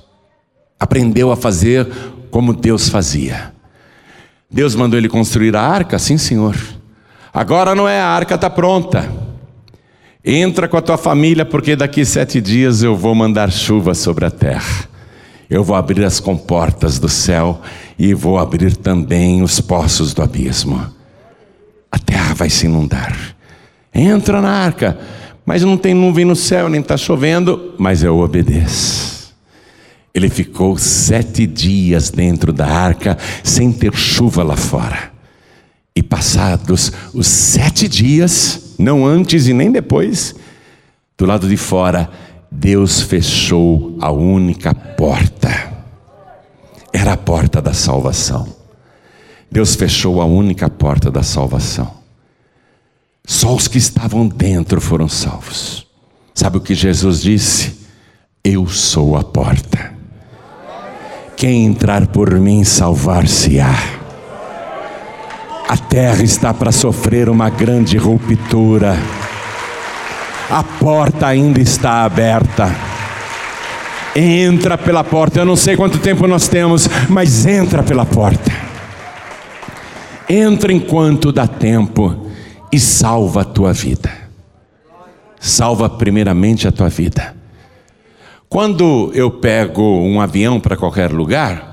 Aprendeu 0.78 1.32
a 1.32 1.36
fazer 1.36 1.88
como 2.30 2.52
Deus 2.52 2.90
fazia. 2.90 3.54
Deus 4.50 4.74
mandou 4.74 4.98
ele 4.98 5.08
construir 5.08 5.56
a 5.56 5.62
arca, 5.62 5.98
sim, 5.98 6.18
senhor. 6.18 6.58
Agora 7.32 7.74
Noé, 7.74 7.98
a 7.98 8.06
arca 8.06 8.34
está 8.34 8.50
pronta. 8.50 9.19
Entra 10.24 10.68
com 10.68 10.76
a 10.76 10.82
tua 10.82 10.98
família, 10.98 11.46
porque 11.46 11.74
daqui 11.74 12.04
sete 12.04 12.40
dias 12.40 12.82
eu 12.82 12.94
vou 12.94 13.14
mandar 13.14 13.50
chuva 13.50 13.94
sobre 13.94 14.26
a 14.26 14.30
terra. 14.30 14.88
eu 15.48 15.64
vou 15.64 15.74
abrir 15.74 16.04
as 16.04 16.20
comportas 16.20 17.00
do 17.00 17.08
céu 17.08 17.60
e 17.98 18.14
vou 18.14 18.38
abrir 18.38 18.76
também 18.76 19.42
os 19.42 19.60
poços 19.60 20.14
do 20.14 20.22
abismo. 20.22 20.86
A 21.90 21.98
terra 21.98 22.34
vai 22.34 22.48
se 22.48 22.66
inundar. 22.66 23.34
Entra 23.92 24.40
na 24.40 24.50
arca, 24.50 24.96
mas 25.44 25.62
não 25.62 25.76
tem 25.76 25.92
nuvem 25.92 26.24
no 26.24 26.36
céu, 26.36 26.68
nem 26.68 26.80
está 26.80 26.96
chovendo, 26.96 27.74
mas 27.76 28.04
eu 28.04 28.18
obedeço. 28.18 29.34
Ele 30.14 30.28
ficou 30.28 30.78
sete 30.78 31.46
dias 31.46 32.10
dentro 32.10 32.52
da 32.52 32.66
arca, 32.66 33.18
sem 33.42 33.72
ter 33.72 33.92
chuva 33.94 34.44
lá 34.44 34.56
fora. 34.56 35.10
E 35.96 36.02
passados 36.02 36.92
os 37.12 37.26
sete 37.26 37.88
dias, 37.88 38.69
não 38.80 39.06
antes 39.06 39.46
e 39.46 39.52
nem 39.52 39.70
depois, 39.70 40.34
do 41.16 41.26
lado 41.26 41.48
de 41.48 41.56
fora, 41.56 42.10
Deus 42.50 43.02
fechou 43.02 43.96
a 44.00 44.10
única 44.10 44.74
porta. 44.74 45.72
Era 46.92 47.12
a 47.12 47.16
porta 47.16 47.60
da 47.60 47.72
salvação. 47.72 48.48
Deus 49.50 49.74
fechou 49.74 50.20
a 50.20 50.24
única 50.24 50.68
porta 50.68 51.10
da 51.10 51.22
salvação. 51.22 51.92
Só 53.26 53.54
os 53.54 53.68
que 53.68 53.78
estavam 53.78 54.26
dentro 54.26 54.80
foram 54.80 55.08
salvos. 55.08 55.86
Sabe 56.34 56.56
o 56.56 56.60
que 56.60 56.74
Jesus 56.74 57.20
disse? 57.20 57.80
Eu 58.42 58.66
sou 58.66 59.16
a 59.16 59.22
porta. 59.22 59.92
Quem 61.36 61.66
entrar 61.66 62.06
por 62.06 62.38
mim 62.40 62.64
salvar-se-á. 62.64 63.99
A 65.70 65.76
terra 65.76 66.22
está 66.22 66.52
para 66.52 66.72
sofrer 66.72 67.28
uma 67.28 67.48
grande 67.48 67.96
ruptura 67.96 68.98
a 70.50 70.64
porta 70.64 71.28
ainda 71.28 71.60
está 71.60 72.02
aberta. 72.02 72.74
Entra 74.16 74.76
pela 74.76 75.04
porta. 75.04 75.38
Eu 75.38 75.44
não 75.44 75.54
sei 75.54 75.76
quanto 75.76 75.98
tempo 75.98 76.26
nós 76.26 76.48
temos, 76.48 76.88
mas 77.08 77.46
entra 77.46 77.84
pela 77.84 78.04
porta. 78.04 78.50
Entra 80.28 80.72
enquanto 80.72 81.30
dá 81.30 81.46
tempo 81.46 82.26
e 82.72 82.80
salva 82.80 83.42
a 83.42 83.44
tua 83.44 83.72
vida. 83.72 84.10
Salva 85.38 85.88
primeiramente 85.88 86.66
a 86.66 86.72
tua 86.72 86.88
vida. 86.88 87.36
Quando 88.48 89.12
eu 89.14 89.30
pego 89.30 89.82
um 89.82 90.20
avião 90.20 90.58
para 90.58 90.76
qualquer 90.76 91.12
lugar, 91.12 91.69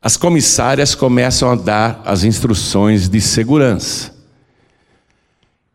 as 0.00 0.16
comissárias 0.16 0.94
começam 0.94 1.50
a 1.50 1.56
dar 1.56 2.00
as 2.04 2.24
instruções 2.24 3.08
de 3.08 3.20
segurança. 3.20 4.14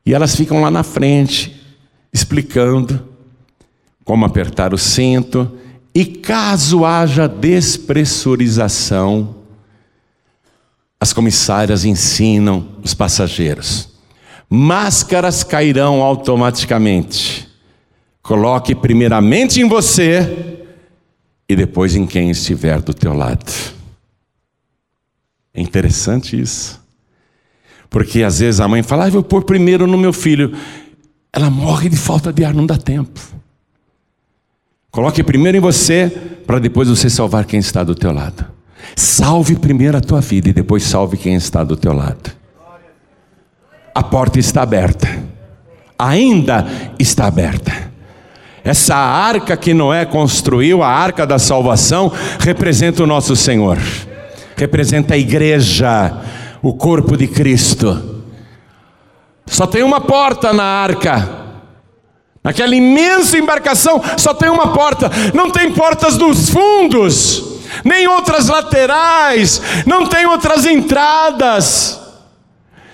E 0.05 0.13
elas 0.13 0.35
ficam 0.35 0.61
lá 0.61 0.71
na 0.71 0.83
frente, 0.83 1.61
explicando 2.11 3.07
como 4.03 4.25
apertar 4.25 4.73
o 4.73 4.77
cinto, 4.77 5.57
e 5.95 6.05
caso 6.05 6.85
haja 6.85 7.27
despressurização, 7.27 9.35
as 10.99 11.13
comissárias 11.13 11.85
ensinam 11.85 12.67
os 12.81 12.93
passageiros. 12.93 13.89
Máscaras 14.49 15.43
cairão 15.43 16.01
automaticamente. 16.01 17.47
Coloque 18.21 18.73
primeiramente 18.73 19.59
em 19.59 19.67
você 19.67 20.59
e 21.47 21.55
depois 21.55 21.95
em 21.95 22.05
quem 22.05 22.29
estiver 22.29 22.81
do 22.81 22.93
teu 22.93 23.13
lado. 23.13 23.51
É 25.53 25.61
interessante 25.61 26.39
isso. 26.39 26.81
Porque 27.89 28.23
às 28.23 28.39
vezes 28.39 28.59
a 28.59 28.67
mãe 28.67 28.81
fala, 28.81 29.05
ah, 29.05 29.09
vou 29.09 29.21
pôr 29.21 29.43
primeiro 29.43 29.85
no 29.85 29.97
meu 29.97 30.11
filho. 30.11 30.55
Ela 31.31 31.49
morre 31.49 31.89
de 31.89 31.97
falta 31.97 32.33
de 32.33 32.43
ar, 32.43 32.53
não 32.53 32.65
dá 32.65 32.77
tempo. 32.77 33.19
Coloque 34.89 35.23
primeiro 35.23 35.57
em 35.57 35.61
você, 35.61 36.09
para 36.45 36.59
depois 36.59 36.87
você 36.87 37.09
salvar 37.09 37.45
quem 37.45 37.59
está 37.59 37.83
do 37.83 37.95
teu 37.95 38.11
lado. 38.11 38.45
Salve 38.95 39.55
primeiro 39.55 39.97
a 39.97 40.01
tua 40.01 40.21
vida 40.21 40.49
e 40.49 40.53
depois 40.53 40.83
salve 40.83 41.17
quem 41.17 41.35
está 41.35 41.63
do 41.63 41.75
teu 41.75 41.93
lado. 41.93 42.31
A 43.93 44.03
porta 44.03 44.39
está 44.39 44.61
aberta. 44.61 45.07
Ainda 45.97 46.67
está 46.99 47.25
aberta. 47.25 47.91
Essa 48.63 48.95
arca 48.95 49.57
que 49.57 49.73
Noé 49.73 50.05
construiu, 50.05 50.81
a 50.81 50.87
arca 50.87 51.27
da 51.27 51.37
salvação, 51.37 52.11
representa 52.39 53.03
o 53.03 53.07
nosso 53.07 53.35
Senhor, 53.35 53.77
representa 54.55 55.13
a 55.13 55.17
igreja 55.17 56.13
o 56.61 56.73
corpo 56.73 57.17
de 57.17 57.27
Cristo. 57.27 58.23
Só 59.45 59.67
tem 59.67 59.83
uma 59.83 60.01
porta 60.01 60.53
na 60.53 60.63
arca. 60.63 61.43
Naquela 62.43 62.75
imensa 62.75 63.37
embarcação 63.37 64.01
só 64.17 64.33
tem 64.33 64.49
uma 64.49 64.73
porta, 64.73 65.09
não 65.33 65.49
tem 65.49 65.71
portas 65.71 66.17
dos 66.17 66.49
fundos, 66.49 67.61
nem 67.85 68.05
outras 68.07 68.49
laterais, 68.49 69.61
não 69.85 70.05
tem 70.05 70.25
outras 70.25 70.65
entradas. 70.65 72.01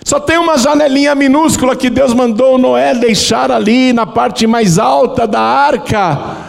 Só 0.04 0.20
tem 0.20 0.38
uma 0.38 0.58
janelinha 0.58 1.14
minúscula 1.14 1.76
que 1.76 1.90
Deus 1.90 2.14
mandou 2.14 2.58
Noé 2.58 2.96
deixar 2.96 3.52
ali 3.52 3.94
na 3.94 4.06
parte 4.06 4.48
mais 4.48 4.80
alta 4.80 5.28
da 5.28 5.42
arca 5.42 6.49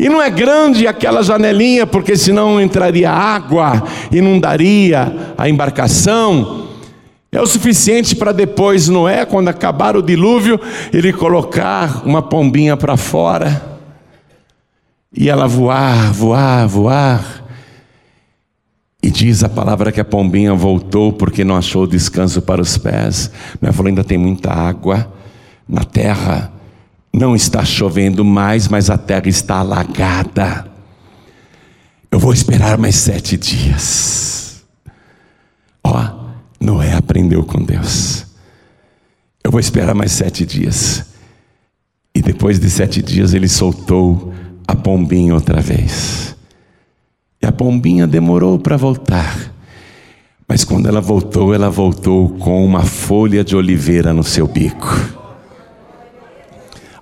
e 0.00 0.08
não 0.08 0.22
é 0.22 0.30
grande 0.30 0.86
aquela 0.86 1.22
janelinha, 1.22 1.86
porque 1.86 2.16
senão 2.16 2.58
entraria 2.58 3.10
água, 3.10 3.86
inundaria 4.10 5.34
a 5.36 5.46
embarcação. 5.46 6.68
É 7.30 7.38
o 7.38 7.46
suficiente 7.46 8.16
para 8.16 8.32
depois 8.32 8.88
Noé, 8.88 9.26
quando 9.26 9.48
acabar 9.48 9.98
o 9.98 10.02
dilúvio, 10.02 10.58
ele 10.90 11.12
colocar 11.12 12.00
uma 12.06 12.22
pombinha 12.22 12.78
para 12.78 12.96
fora 12.96 13.78
e 15.14 15.28
ela 15.28 15.46
voar, 15.46 16.10
voar, 16.14 16.66
voar. 16.66 17.44
E 19.02 19.10
diz 19.10 19.44
a 19.44 19.50
palavra 19.50 19.92
que 19.92 20.00
a 20.00 20.04
pombinha 20.04 20.54
voltou 20.54 21.12
porque 21.12 21.44
não 21.44 21.56
achou 21.58 21.86
descanso 21.86 22.40
para 22.40 22.62
os 22.62 22.78
pés. 22.78 23.30
Noé 23.60 23.70
falou: 23.70 23.88
ainda 23.88 24.02
tem 24.02 24.16
muita 24.16 24.50
água 24.50 25.12
na 25.68 25.84
terra 25.84 26.50
não 27.12 27.34
está 27.34 27.64
chovendo 27.64 28.24
mais, 28.24 28.68
mas 28.68 28.88
a 28.88 28.96
terra 28.96 29.28
está 29.28 29.56
alagada. 29.56 30.70
Eu 32.10 32.18
vou 32.18 32.32
esperar 32.32 32.78
mais 32.78 32.96
sete 32.96 33.36
dias. 33.36 34.64
Ó, 35.84 36.30
Noé 36.60 36.92
aprendeu 36.92 37.44
com 37.44 37.62
Deus. 37.62 38.26
Eu 39.42 39.50
vou 39.50 39.60
esperar 39.60 39.94
mais 39.94 40.12
sete 40.12 40.44
dias. 40.44 41.06
E 42.14 42.20
depois 42.20 42.58
de 42.58 42.68
sete 42.68 43.00
dias 43.00 43.32
ele 43.34 43.48
soltou 43.48 44.32
a 44.66 44.74
pombinha 44.74 45.34
outra 45.34 45.60
vez. 45.60 46.36
E 47.42 47.46
a 47.46 47.52
pombinha 47.52 48.06
demorou 48.06 48.58
para 48.58 48.76
voltar. 48.76 49.52
Mas 50.46 50.64
quando 50.64 50.88
ela 50.88 51.00
voltou, 51.00 51.54
ela 51.54 51.70
voltou 51.70 52.28
com 52.30 52.64
uma 52.64 52.82
folha 52.82 53.44
de 53.44 53.54
oliveira 53.54 54.12
no 54.12 54.24
seu 54.24 54.48
bico. 54.48 55.19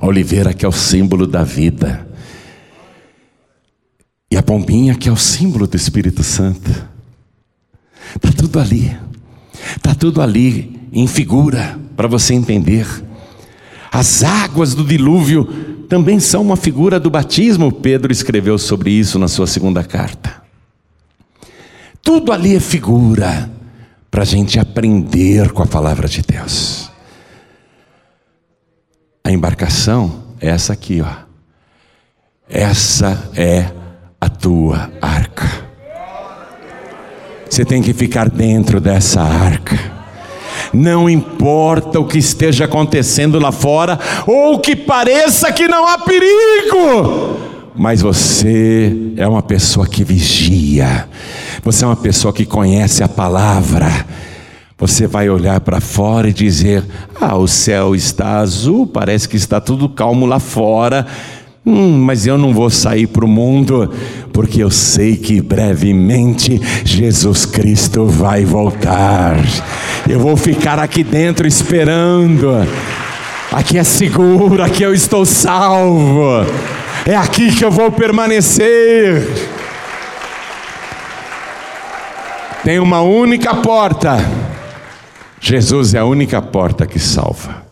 A 0.00 0.06
oliveira 0.06 0.54
que 0.54 0.64
é 0.64 0.68
o 0.68 0.72
símbolo 0.72 1.26
da 1.26 1.44
vida. 1.44 2.08
E 4.30 4.36
a 4.36 4.42
pombinha 4.42 4.94
que 4.94 5.08
é 5.08 5.12
o 5.12 5.16
símbolo 5.16 5.66
do 5.66 5.76
Espírito 5.76 6.22
Santo. 6.22 6.70
Está 8.14 8.32
tudo 8.32 8.60
ali. 8.60 8.96
Está 9.76 9.94
tudo 9.94 10.22
ali 10.22 10.78
em 10.92 11.06
figura 11.06 11.78
para 11.96 12.08
você 12.08 12.34
entender. 12.34 12.86
As 13.90 14.22
águas 14.22 14.74
do 14.74 14.84
dilúvio 14.84 15.44
também 15.88 16.20
são 16.20 16.42
uma 16.42 16.56
figura 16.56 17.00
do 17.00 17.10
batismo. 17.10 17.72
Pedro 17.72 18.12
escreveu 18.12 18.58
sobre 18.58 18.90
isso 18.90 19.18
na 19.18 19.28
sua 19.28 19.46
segunda 19.46 19.82
carta. 19.82 20.42
Tudo 22.02 22.32
ali 22.32 22.54
é 22.54 22.60
figura 22.60 23.50
para 24.10 24.22
a 24.22 24.26
gente 24.26 24.58
aprender 24.58 25.52
com 25.52 25.62
a 25.62 25.66
palavra 25.66 26.08
de 26.08 26.22
Deus. 26.22 26.87
A 29.28 29.30
embarcação 29.30 30.22
é 30.40 30.48
essa 30.48 30.72
aqui, 30.72 31.02
ó. 31.02 31.14
Essa 32.48 33.28
é 33.36 33.66
a 34.18 34.26
tua 34.26 34.90
arca. 35.02 35.46
Você 37.46 37.62
tem 37.62 37.82
que 37.82 37.92
ficar 37.92 38.30
dentro 38.30 38.80
dessa 38.80 39.20
arca. 39.20 39.78
Não 40.72 41.10
importa 41.10 42.00
o 42.00 42.06
que 42.06 42.16
esteja 42.16 42.64
acontecendo 42.64 43.38
lá 43.38 43.52
fora, 43.52 43.98
ou 44.26 44.60
que 44.60 44.74
pareça 44.74 45.52
que 45.52 45.68
não 45.68 45.86
há 45.86 45.98
perigo, 45.98 47.36
mas 47.76 48.00
você 48.00 49.12
é 49.14 49.28
uma 49.28 49.42
pessoa 49.42 49.86
que 49.86 50.04
vigia, 50.04 51.06
você 51.62 51.84
é 51.84 51.86
uma 51.86 51.96
pessoa 51.96 52.32
que 52.32 52.46
conhece 52.46 53.04
a 53.04 53.08
palavra, 53.08 54.06
você 54.78 55.08
vai 55.08 55.28
olhar 55.28 55.60
para 55.60 55.80
fora 55.80 56.28
e 56.28 56.32
dizer: 56.32 56.84
Ah, 57.20 57.36
o 57.36 57.48
céu 57.48 57.96
está 57.96 58.38
azul, 58.38 58.86
parece 58.86 59.28
que 59.28 59.36
está 59.36 59.60
tudo 59.60 59.88
calmo 59.88 60.24
lá 60.24 60.38
fora. 60.38 61.04
Hum, 61.66 61.98
mas 61.98 62.26
eu 62.26 62.38
não 62.38 62.54
vou 62.54 62.70
sair 62.70 63.08
para 63.08 63.24
o 63.24 63.28
mundo, 63.28 63.92
porque 64.32 64.62
eu 64.62 64.70
sei 64.70 65.16
que 65.16 65.40
brevemente 65.40 66.58
Jesus 66.84 67.44
Cristo 67.44 68.06
vai 68.06 68.44
voltar. 68.44 69.36
Eu 70.08 70.20
vou 70.20 70.36
ficar 70.36 70.78
aqui 70.78 71.02
dentro 71.02 71.46
esperando. 71.46 72.66
Aqui 73.50 73.76
é 73.78 73.84
seguro, 73.84 74.62
aqui 74.62 74.82
eu 74.82 74.94
estou 74.94 75.26
salvo. 75.26 76.46
É 77.04 77.16
aqui 77.16 77.54
que 77.54 77.64
eu 77.64 77.70
vou 77.70 77.90
permanecer. 77.90 79.26
Tem 82.62 82.78
uma 82.78 83.00
única 83.00 83.54
porta. 83.56 84.47
Jesus 85.40 85.94
é 85.94 85.98
a 85.98 86.04
única 86.04 86.42
porta 86.42 86.86
que 86.86 86.98
salva. 86.98 87.66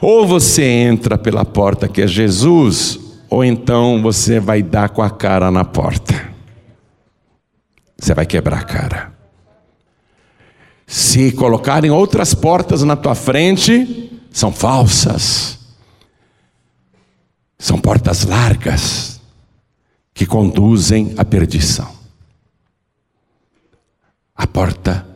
Ou 0.00 0.26
você 0.26 0.64
entra 0.64 1.18
pela 1.18 1.44
porta 1.44 1.88
que 1.88 2.02
é 2.02 2.06
Jesus, 2.06 2.98
ou 3.28 3.44
então 3.44 4.00
você 4.00 4.38
vai 4.38 4.62
dar 4.62 4.90
com 4.90 5.02
a 5.02 5.10
cara 5.10 5.50
na 5.50 5.64
porta. 5.64 6.32
Você 7.98 8.14
vai 8.14 8.24
quebrar 8.24 8.60
a 8.60 8.64
cara. 8.64 9.12
Se 10.86 11.32
colocarem 11.32 11.90
outras 11.90 12.32
portas 12.32 12.82
na 12.82 12.96
tua 12.96 13.14
frente, 13.14 14.20
são 14.30 14.52
falsas. 14.52 15.58
São 17.58 17.78
portas 17.78 18.24
largas 18.24 19.20
que 20.14 20.24
conduzem 20.24 21.12
à 21.16 21.24
perdição. 21.24 21.90
A 24.34 24.46
porta 24.46 25.07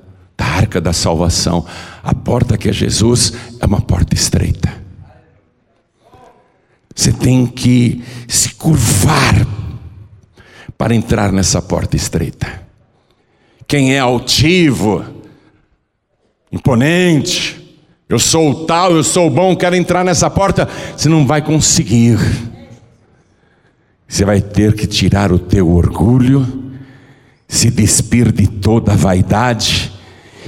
da 0.42 0.44
arca 0.44 0.80
da 0.80 0.92
salvação, 0.92 1.64
a 2.02 2.12
porta 2.12 2.58
que 2.58 2.68
é 2.68 2.72
Jesus, 2.72 3.32
é 3.60 3.64
uma 3.64 3.80
porta 3.80 4.12
estreita. 4.12 4.74
Você 6.94 7.12
tem 7.12 7.46
que 7.46 8.02
se 8.26 8.54
curvar 8.56 9.46
para 10.76 10.94
entrar 10.94 11.30
nessa 11.30 11.62
porta 11.62 11.94
estreita. 11.94 12.60
Quem 13.68 13.94
é 13.94 14.00
altivo, 14.00 15.04
imponente, 16.50 17.78
eu 18.08 18.18
sou 18.18 18.50
o 18.50 18.66
tal, 18.66 18.92
eu 18.92 19.04
sou 19.04 19.28
o 19.28 19.30
bom, 19.30 19.54
quero 19.56 19.76
entrar 19.76 20.04
nessa 20.04 20.28
porta, 20.28 20.68
você 20.96 21.08
não 21.08 21.24
vai 21.24 21.40
conseguir. 21.40 22.18
Você 24.08 24.24
vai 24.24 24.42
ter 24.42 24.74
que 24.74 24.88
tirar 24.88 25.30
o 25.32 25.38
teu 25.38 25.70
orgulho, 25.70 26.74
se 27.46 27.70
despir 27.70 28.32
de 28.32 28.46
toda 28.46 28.92
a 28.92 28.96
vaidade, 28.96 29.91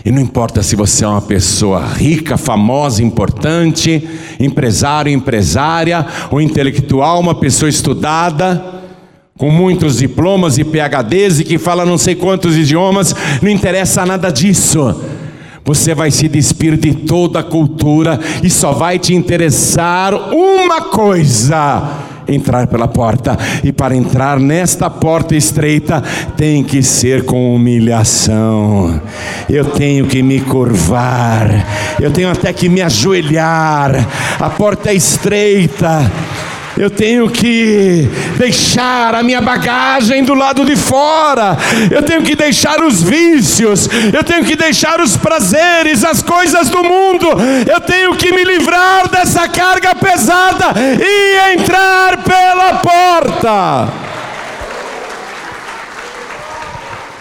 e 0.05 0.13
não 0.13 0.21
importa 0.21 0.63
se 0.63 0.77
você 0.77 1.03
é 1.03 1.09
uma 1.09 1.23
pessoa 1.23 1.87
rica, 1.87 2.37
famosa, 2.37 3.03
importante, 3.03 4.07
empresário, 4.39 5.11
empresária, 5.11 6.07
ou 6.31 6.43
intelectual, 6.43 7.21
uma 7.21 7.35
pessoa 7.35 7.71
estudada, 7.71 8.63
com 9.39 9.51
muitos 9.51 9.97
diplomas 9.97 10.59
e 10.59 10.65
PhDs 10.65 11.41
e 11.41 11.45
que 11.45 11.59
fala 11.59 11.87
não 11.87 11.97
sei 11.97 12.15
quantos 12.15 12.55
idiomas, 12.55 13.15
não 13.41 13.51
interessa 13.51 14.05
nada 14.05 14.31
disso. 14.31 15.03
Você 15.65 15.95
vai 15.95 16.11
se 16.11 16.29
despir 16.29 16.77
de 16.77 16.95
toda 16.95 17.41
a 17.41 17.43
cultura 17.43 18.21
e 18.43 18.51
só 18.51 18.73
vai 18.73 18.99
te 18.99 19.15
interessar 19.15 20.13
uma 20.15 20.83
coisa: 20.83 21.83
entrar 22.29 22.66
pela 22.66 22.89
porta. 22.89 23.37
E 23.62 23.72
para 23.72 23.95
entrar 23.95 24.39
nesta 24.39 24.89
porta 24.89 25.35
estreita, 25.35 26.03
tem 26.37 26.62
que 26.62 26.83
ser 26.83 27.25
com 27.25 27.55
humilhação. 27.55 29.01
Eu 29.49 29.64
tenho 29.66 30.07
que 30.07 30.22
me 30.22 30.41
curvar, 30.41 31.49
eu 32.01 32.11
tenho 32.11 32.31
até 32.31 32.53
que 32.53 32.68
me 32.68 32.83
ajoelhar. 32.83 34.07
A 34.41 34.51
porta 34.51 34.91
é 34.91 34.95
estreita. 34.95 36.11
Eu 36.77 36.91
tenho 36.91 37.31
que 37.31 38.09
deixar 38.37 39.14
a 39.14 39.22
minha 39.22 39.41
bagagem 39.41 40.25
do 40.25 40.35
lado 40.35 40.64
de 40.64 40.75
fora. 40.75 41.57
Eu 41.91 42.03
tenho 42.03 42.22
que 42.22 42.35
deixar 42.35 42.83
os 42.83 43.03
vícios. 43.03 43.89
Eu 44.12 44.25
tenho 44.25 44.45
que 44.45 44.57
deixar 44.57 45.01
os 45.01 45.16
prazeres, 45.16 46.05
as 46.05 46.22
coisas 46.22 46.68
do 46.68 46.83
mundo. 46.83 47.29
Eu 47.70 47.81
tenho 47.81 48.16
que 48.16 48.33
me 48.33 48.45
livrar 48.45 49.09
dessa 49.09 49.49
carga 49.49 49.95
pesada 49.95 50.75
e 50.79 51.55
entrar 51.55 52.18
pela 52.25 52.75
porta. 52.75 53.93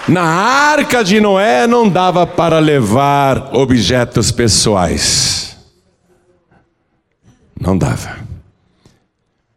Na 0.08 0.24
arca 0.24 1.04
de 1.04 1.22
Noé 1.22 1.66
não 1.66 1.88
dava 1.88 2.28
para 2.28 2.60
levar 2.60 3.50
objetos 3.54 4.32
pessoais. 4.32 5.56
Não 7.60 7.78
dava. 7.78 8.23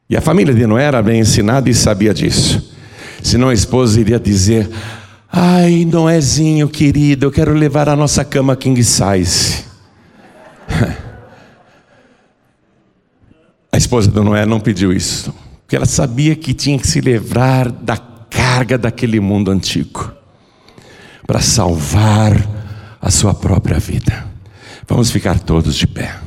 E 0.08 0.16
a 0.16 0.20
família 0.20 0.54
de 0.54 0.66
Noé 0.66 0.84
era 0.84 1.02
bem 1.02 1.20
ensinada 1.20 1.68
e 1.68 1.74
sabia 1.74 2.14
disso. 2.14 2.72
Senão 3.22 3.48
a 3.48 3.54
esposa 3.54 4.00
iria 4.00 4.20
dizer: 4.20 4.70
Ai, 5.30 5.84
Noézinho 5.84 6.68
querido, 6.68 7.26
eu 7.26 7.32
quero 7.32 7.52
levar 7.52 7.88
a 7.88 7.96
nossa 7.96 8.24
cama 8.24 8.54
king 8.56 8.82
size. 8.82 9.64
A 13.72 13.76
esposa 13.76 14.10
de 14.10 14.20
Noé 14.20 14.46
não 14.46 14.58
pediu 14.58 14.90
isso, 14.90 15.34
porque 15.60 15.76
ela 15.76 15.84
sabia 15.84 16.34
que 16.34 16.54
tinha 16.54 16.78
que 16.78 16.88
se 16.88 16.98
livrar 16.98 17.70
da 17.70 17.98
carga 17.98 18.78
daquele 18.78 19.20
mundo 19.20 19.50
antigo, 19.50 20.14
para 21.26 21.42
salvar 21.42 22.32
a 23.02 23.10
sua 23.10 23.34
própria 23.34 23.78
vida. 23.78 24.26
Vamos 24.88 25.10
ficar 25.10 25.38
todos 25.38 25.74
de 25.74 25.86
pé. 25.86 26.25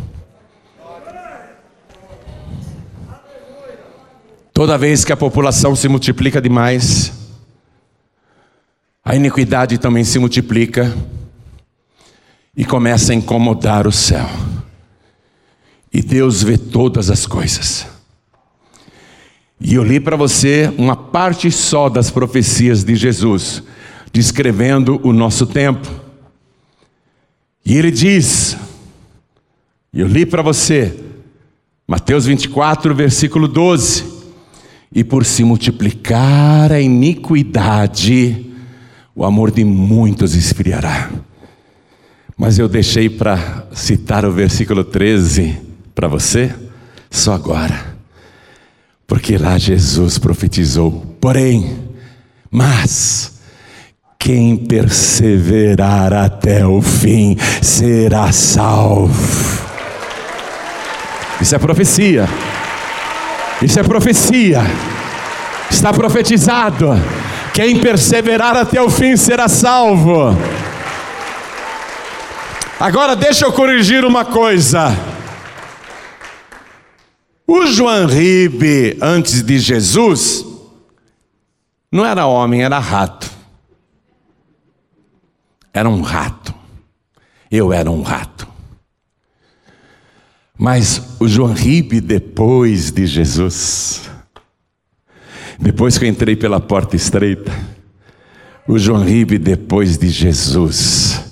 Toda 4.60 4.78
vez 4.78 5.06
que 5.06 5.14
a 5.14 5.16
população 5.16 5.74
se 5.74 5.88
multiplica 5.88 6.42
demais, 6.42 7.14
a 9.02 9.16
iniquidade 9.16 9.78
também 9.78 10.04
se 10.04 10.20
multiplica 10.20 10.94
e 12.58 12.66
começa 12.66 13.14
a 13.14 13.16
incomodar 13.16 13.88
o 13.88 13.92
céu. 13.94 14.30
E 15.94 16.02
Deus 16.02 16.44
vê 16.44 16.58
todas 16.58 17.10
as 17.10 17.26
coisas. 17.26 17.88
E 19.62 19.76
eu 19.76 19.82
li 19.82 19.98
para 19.98 20.18
você 20.18 20.70
uma 20.78 20.98
parte 20.98 21.50
só 21.50 21.88
das 21.88 22.12
profecias 22.12 22.84
de 22.84 22.98
Jesus, 22.98 23.64
descrevendo 24.12 25.00
o 25.08 25.14
nosso 25.14 25.46
tempo. 25.46 25.88
E 27.66 27.78
ele 27.78 27.92
diz, 27.92 28.58
eu 29.94 30.06
li 30.06 30.26
para 30.26 30.42
você, 30.42 31.00
Mateus 31.88 32.26
24, 32.26 32.94
versículo 32.94 33.48
12 33.48 34.09
e 34.92 35.04
por 35.04 35.26
se 35.26 35.44
multiplicar 35.44 36.72
a 36.72 36.80
iniquidade, 36.80 38.46
o 39.16 39.24
amor 39.24 39.52
de 39.52 39.64
muitos 39.64 40.36
esfriará. 40.36 41.10
Mas 42.38 42.58
eu 42.58 42.68
deixei 42.68 43.10
para 43.10 43.68
citar 43.74 44.26
o 44.26 44.32
versículo 44.32 44.84
13 44.84 45.58
para 45.94 46.08
você, 46.08 46.54
só 47.10 47.34
agora, 47.34 47.98
porque 49.06 49.38
lá 49.38 49.58
Jesus 49.58 50.18
profetizou: 50.18 51.18
porém, 51.20 51.90
mas, 52.50 53.40
quem 54.18 54.58
perseverar 54.58 56.14
até 56.14 56.66
o 56.66 56.82
fim 56.82 57.38
será 57.62 58.32
salvo. 58.32 59.68
Isso 61.42 61.56
é 61.56 61.60
profecia. 61.60 62.28
Isso 63.62 63.80
é 63.80 63.84
profecia. 63.84 64.62
Está 65.70 65.94
profetizado. 65.94 66.90
Quem 67.54 67.80
perseverar 67.80 68.56
até 68.56 68.82
o 68.82 68.90
fim 68.90 69.16
será 69.18 69.48
salvo. 69.48 70.38
Agora 72.80 73.16
deixa 73.16 73.46
eu 73.46 73.52
corrigir 73.52 74.06
uma 74.06 74.24
coisa. 74.24 74.96
O 77.46 77.66
João 77.66 78.06
Ribe, 78.06 78.98
antes 79.02 79.42
de 79.42 79.60
Jesus, 79.60 80.46
não 81.92 82.06
era 82.06 82.26
homem, 82.26 82.64
era 82.64 82.80
rato. 82.80 83.30
Era 85.74 85.90
um 85.90 86.02
rato. 86.02 86.54
Eu 87.52 87.74
era 87.74 87.90
um 87.90 88.02
rato. 88.02 88.49
Mas 90.62 91.02
o 91.22 91.26
João 91.26 91.54
Ribe, 91.54 92.02
depois 92.02 92.92
de 92.92 93.08
Jesus, 93.08 94.02
depois 95.58 95.98
que 95.98 96.04
eu 96.04 96.10
entrei 96.10 96.36
pela 96.36 96.60
porta 96.60 96.98
estreita, 96.98 97.50
o 98.68 98.78
João 98.78 99.06
Ribe, 99.06 99.38
depois 99.38 99.98
de 99.98 100.10
Jesus, 100.10 101.24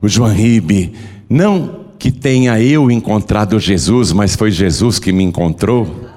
o 0.00 0.08
João 0.08 0.32
Ribe, 0.32 0.94
não 1.28 1.84
que 1.98 2.10
tenha 2.10 2.58
eu 2.62 2.90
encontrado 2.90 3.60
Jesus, 3.60 4.10
mas 4.10 4.34
foi 4.34 4.50
Jesus 4.50 4.98
que 4.98 5.12
me 5.12 5.22
encontrou. 5.22 6.08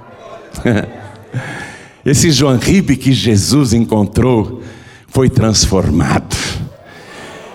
Esse 2.06 2.32
João 2.32 2.58
Ribe 2.58 2.96
que 2.96 3.12
Jesus 3.12 3.74
encontrou 3.74 4.64
foi 5.10 5.30
transformado. 5.30 6.45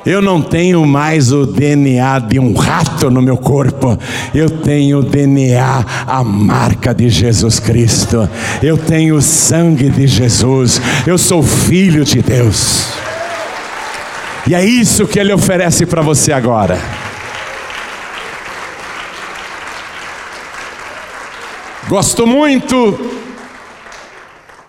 Eu 0.04 0.22
não 0.22 0.40
tenho 0.40 0.86
mais 0.86 1.30
o 1.30 1.44
DNA 1.44 2.20
de 2.20 2.38
um 2.38 2.54
rato 2.54 3.10
no 3.10 3.20
meu 3.20 3.36
corpo, 3.36 3.98
eu 4.34 4.48
tenho 4.48 5.00
o 5.00 5.02
DNA, 5.02 5.84
a 6.06 6.24
marca 6.24 6.94
de 6.94 7.10
Jesus 7.10 7.60
Cristo, 7.60 8.28
eu 8.62 8.78
tenho 8.78 9.16
o 9.16 9.22
sangue 9.22 9.90
de 9.90 10.06
Jesus, 10.06 10.80
eu 11.06 11.18
sou 11.18 11.42
filho 11.42 12.02
de 12.02 12.22
Deus. 12.22 12.88
E 14.46 14.54
é 14.54 14.64
isso 14.64 15.06
que 15.06 15.18
Ele 15.18 15.34
oferece 15.34 15.84
para 15.84 16.00
você 16.00 16.32
agora. 16.32 16.78
Gosto 21.88 22.26
muito 22.26 22.98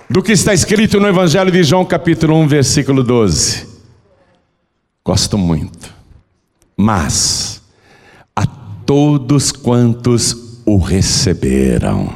do 0.10 0.22
que 0.22 0.34
está 0.34 0.54
escrito 0.54 1.00
no 1.00 1.08
Evangelho 1.08 1.52
de 1.52 1.64
João, 1.64 1.86
capítulo 1.86 2.36
1, 2.42 2.48
versículo 2.48 3.02
12. 3.02 3.71
Gosto 5.04 5.38
muito. 5.38 5.94
Mas 6.78 7.62
a 8.36 8.46
todos 8.46 9.52
quantos 9.52 10.62
o 10.66 10.78
receberam, 10.78 12.14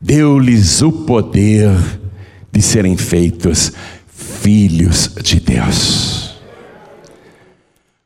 deu-lhes 0.00 0.80
o 0.80 0.92
poder 0.92 1.70
de 2.52 2.62
serem 2.62 2.96
feitos 2.96 3.72
filhos 4.06 5.10
de 5.22 5.40
Deus. 5.40 6.40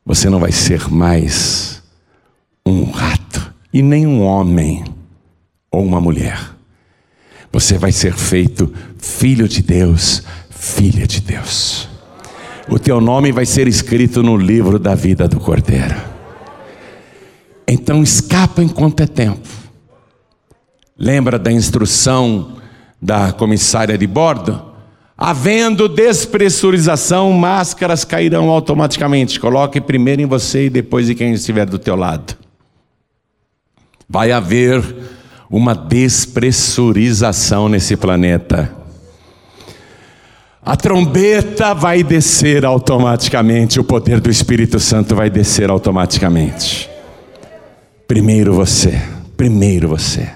Você 0.05 0.29
não 0.29 0.39
vai 0.39 0.51
ser 0.51 0.89
mais 0.89 1.81
um 2.65 2.83
rato 2.91 3.53
e 3.71 3.81
nem 3.81 4.05
um 4.05 4.21
homem 4.21 4.83
ou 5.71 5.83
uma 5.83 6.01
mulher. 6.01 6.51
Você 7.51 7.77
vai 7.77 7.91
ser 7.91 8.13
feito 8.13 8.73
filho 8.97 9.47
de 9.47 9.61
Deus, 9.61 10.23
filha 10.49 11.05
de 11.05 11.21
Deus. 11.21 11.92
O 12.73 12.79
teu 12.79 12.99
nome 12.99 13.31
vai 13.31 13.45
ser 13.45 13.67
escrito 13.67 14.23
no 14.23 14.35
livro 14.35 14.79
da 14.79 14.95
vida 14.95 15.27
do 15.27 15.39
Cordeiro. 15.39 15.93
Então 17.67 18.01
escapa 18.01 18.63
enquanto 18.63 19.01
é 19.01 19.05
tempo. 19.05 19.47
Lembra 20.97 21.37
da 21.37 21.51
instrução 21.51 22.53
da 22.99 23.31
comissária 23.31 23.95
de 23.95 24.07
bordo? 24.07 24.59
Havendo 25.15 25.87
despressurização, 25.87 27.31
máscaras 27.33 28.03
cairão 28.03 28.49
automaticamente. 28.49 29.39
Coloque 29.39 29.79
primeiro 29.79 30.23
em 30.23 30.25
você 30.25 30.65
e 30.65 30.69
depois 30.71 31.07
em 31.07 31.13
quem 31.13 31.31
estiver 31.31 31.67
do 31.67 31.77
teu 31.77 31.95
lado. 31.95 32.35
Vai 34.09 34.31
haver 34.31 34.83
uma 35.47 35.75
despressurização 35.75 37.69
nesse 37.69 37.95
planeta. 37.95 38.82
A 40.65 40.77
trombeta 40.77 41.73
vai 41.73 42.03
descer 42.03 42.63
automaticamente, 42.63 43.79
o 43.79 43.83
poder 43.83 44.21
do 44.21 44.29
Espírito 44.29 44.79
Santo 44.79 45.15
vai 45.15 45.29
descer 45.29 45.69
automaticamente. 45.69 46.89
Primeiro 48.07 48.53
você, 48.53 49.01
primeiro 49.35 49.89
você. 49.89 50.29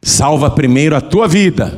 Salva 0.00 0.50
primeiro 0.50 0.96
a 0.96 1.00
tua 1.00 1.28
vida. 1.28 1.72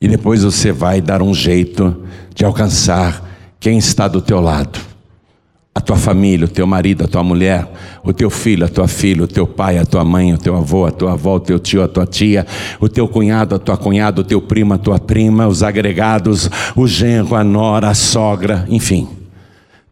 E 0.00 0.08
depois 0.08 0.42
você 0.42 0.72
vai 0.72 1.00
dar 1.00 1.22
um 1.22 1.34
jeito 1.34 2.04
de 2.34 2.44
alcançar 2.44 3.22
quem 3.60 3.78
está 3.78 4.08
do 4.08 4.20
teu 4.20 4.40
lado 4.40 4.87
a 5.78 5.80
tua 5.80 5.94
família, 5.94 6.44
o 6.44 6.48
teu 6.48 6.66
marido, 6.66 7.04
a 7.04 7.06
tua 7.06 7.22
mulher, 7.22 7.64
o 8.02 8.12
teu 8.12 8.28
filho, 8.28 8.66
a 8.66 8.68
tua 8.68 8.88
filha, 8.88 9.22
o 9.22 9.28
teu 9.28 9.46
pai, 9.46 9.78
a 9.78 9.86
tua 9.86 10.04
mãe, 10.04 10.34
o 10.34 10.36
teu 10.36 10.56
avô, 10.56 10.84
a 10.84 10.90
tua 10.90 11.12
avó, 11.12 11.36
o 11.36 11.40
teu 11.40 11.56
tio, 11.56 11.84
a 11.84 11.86
tua 11.86 12.04
tia, 12.04 12.44
o 12.80 12.88
teu 12.88 13.06
cunhado, 13.06 13.54
a 13.54 13.60
tua 13.60 13.76
cunhada, 13.76 14.20
o 14.20 14.24
teu 14.24 14.42
primo, 14.42 14.74
a 14.74 14.78
tua 14.78 14.98
prima, 14.98 15.46
os 15.46 15.62
agregados, 15.62 16.50
o 16.74 16.84
genro, 16.84 17.36
a 17.36 17.44
nora, 17.44 17.90
a 17.90 17.94
sogra, 17.94 18.66
enfim. 18.68 19.08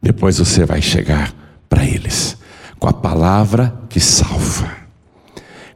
Depois 0.02 0.38
você 0.38 0.64
vai 0.64 0.82
chegar 0.82 1.32
para 1.68 1.84
eles 1.84 2.36
com 2.80 2.88
a 2.88 2.92
palavra 2.92 3.72
que 3.88 4.00
salva, 4.00 4.68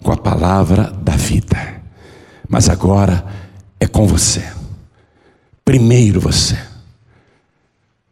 com 0.03 0.11
a 0.11 0.17
palavra 0.17 0.93
da 1.05 1.15
vida. 1.15 1.57
Mas 2.49 2.69
agora 2.69 3.25
é 3.79 3.87
com 3.87 4.09
você. 4.09 4.43
Primeiro 5.65 6.21
você. 6.21 6.70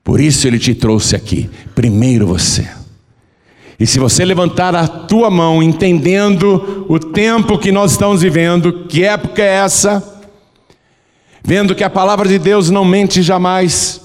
Por 0.09 0.21
isso 0.21 0.49
ele 0.49 0.59
te 0.59 0.75
trouxe 0.75 1.15
aqui. 1.15 1.51
Primeiro 1.75 2.27
você. 2.27 2.67
E 3.79 3.87
se 3.87 3.99
você 3.99 4.25
levantar 4.25 4.75
a 4.75 4.89
tua 4.89 5.29
mão, 5.29 5.63
entendendo 5.63 6.87
o 6.89 6.99
tempo 6.99 7.59
que 7.59 7.71
nós 7.71 7.91
estamos 7.91 8.23
vivendo, 8.23 8.87
que 8.89 9.05
época 9.05 9.43
é 9.43 9.57
essa, 9.57 10.03
vendo 11.45 11.75
que 11.75 11.85
a 11.85 11.91
palavra 11.91 12.27
de 12.27 12.39
Deus 12.39 12.71
não 12.71 12.87
mente 12.87 13.21
jamais, 13.21 14.01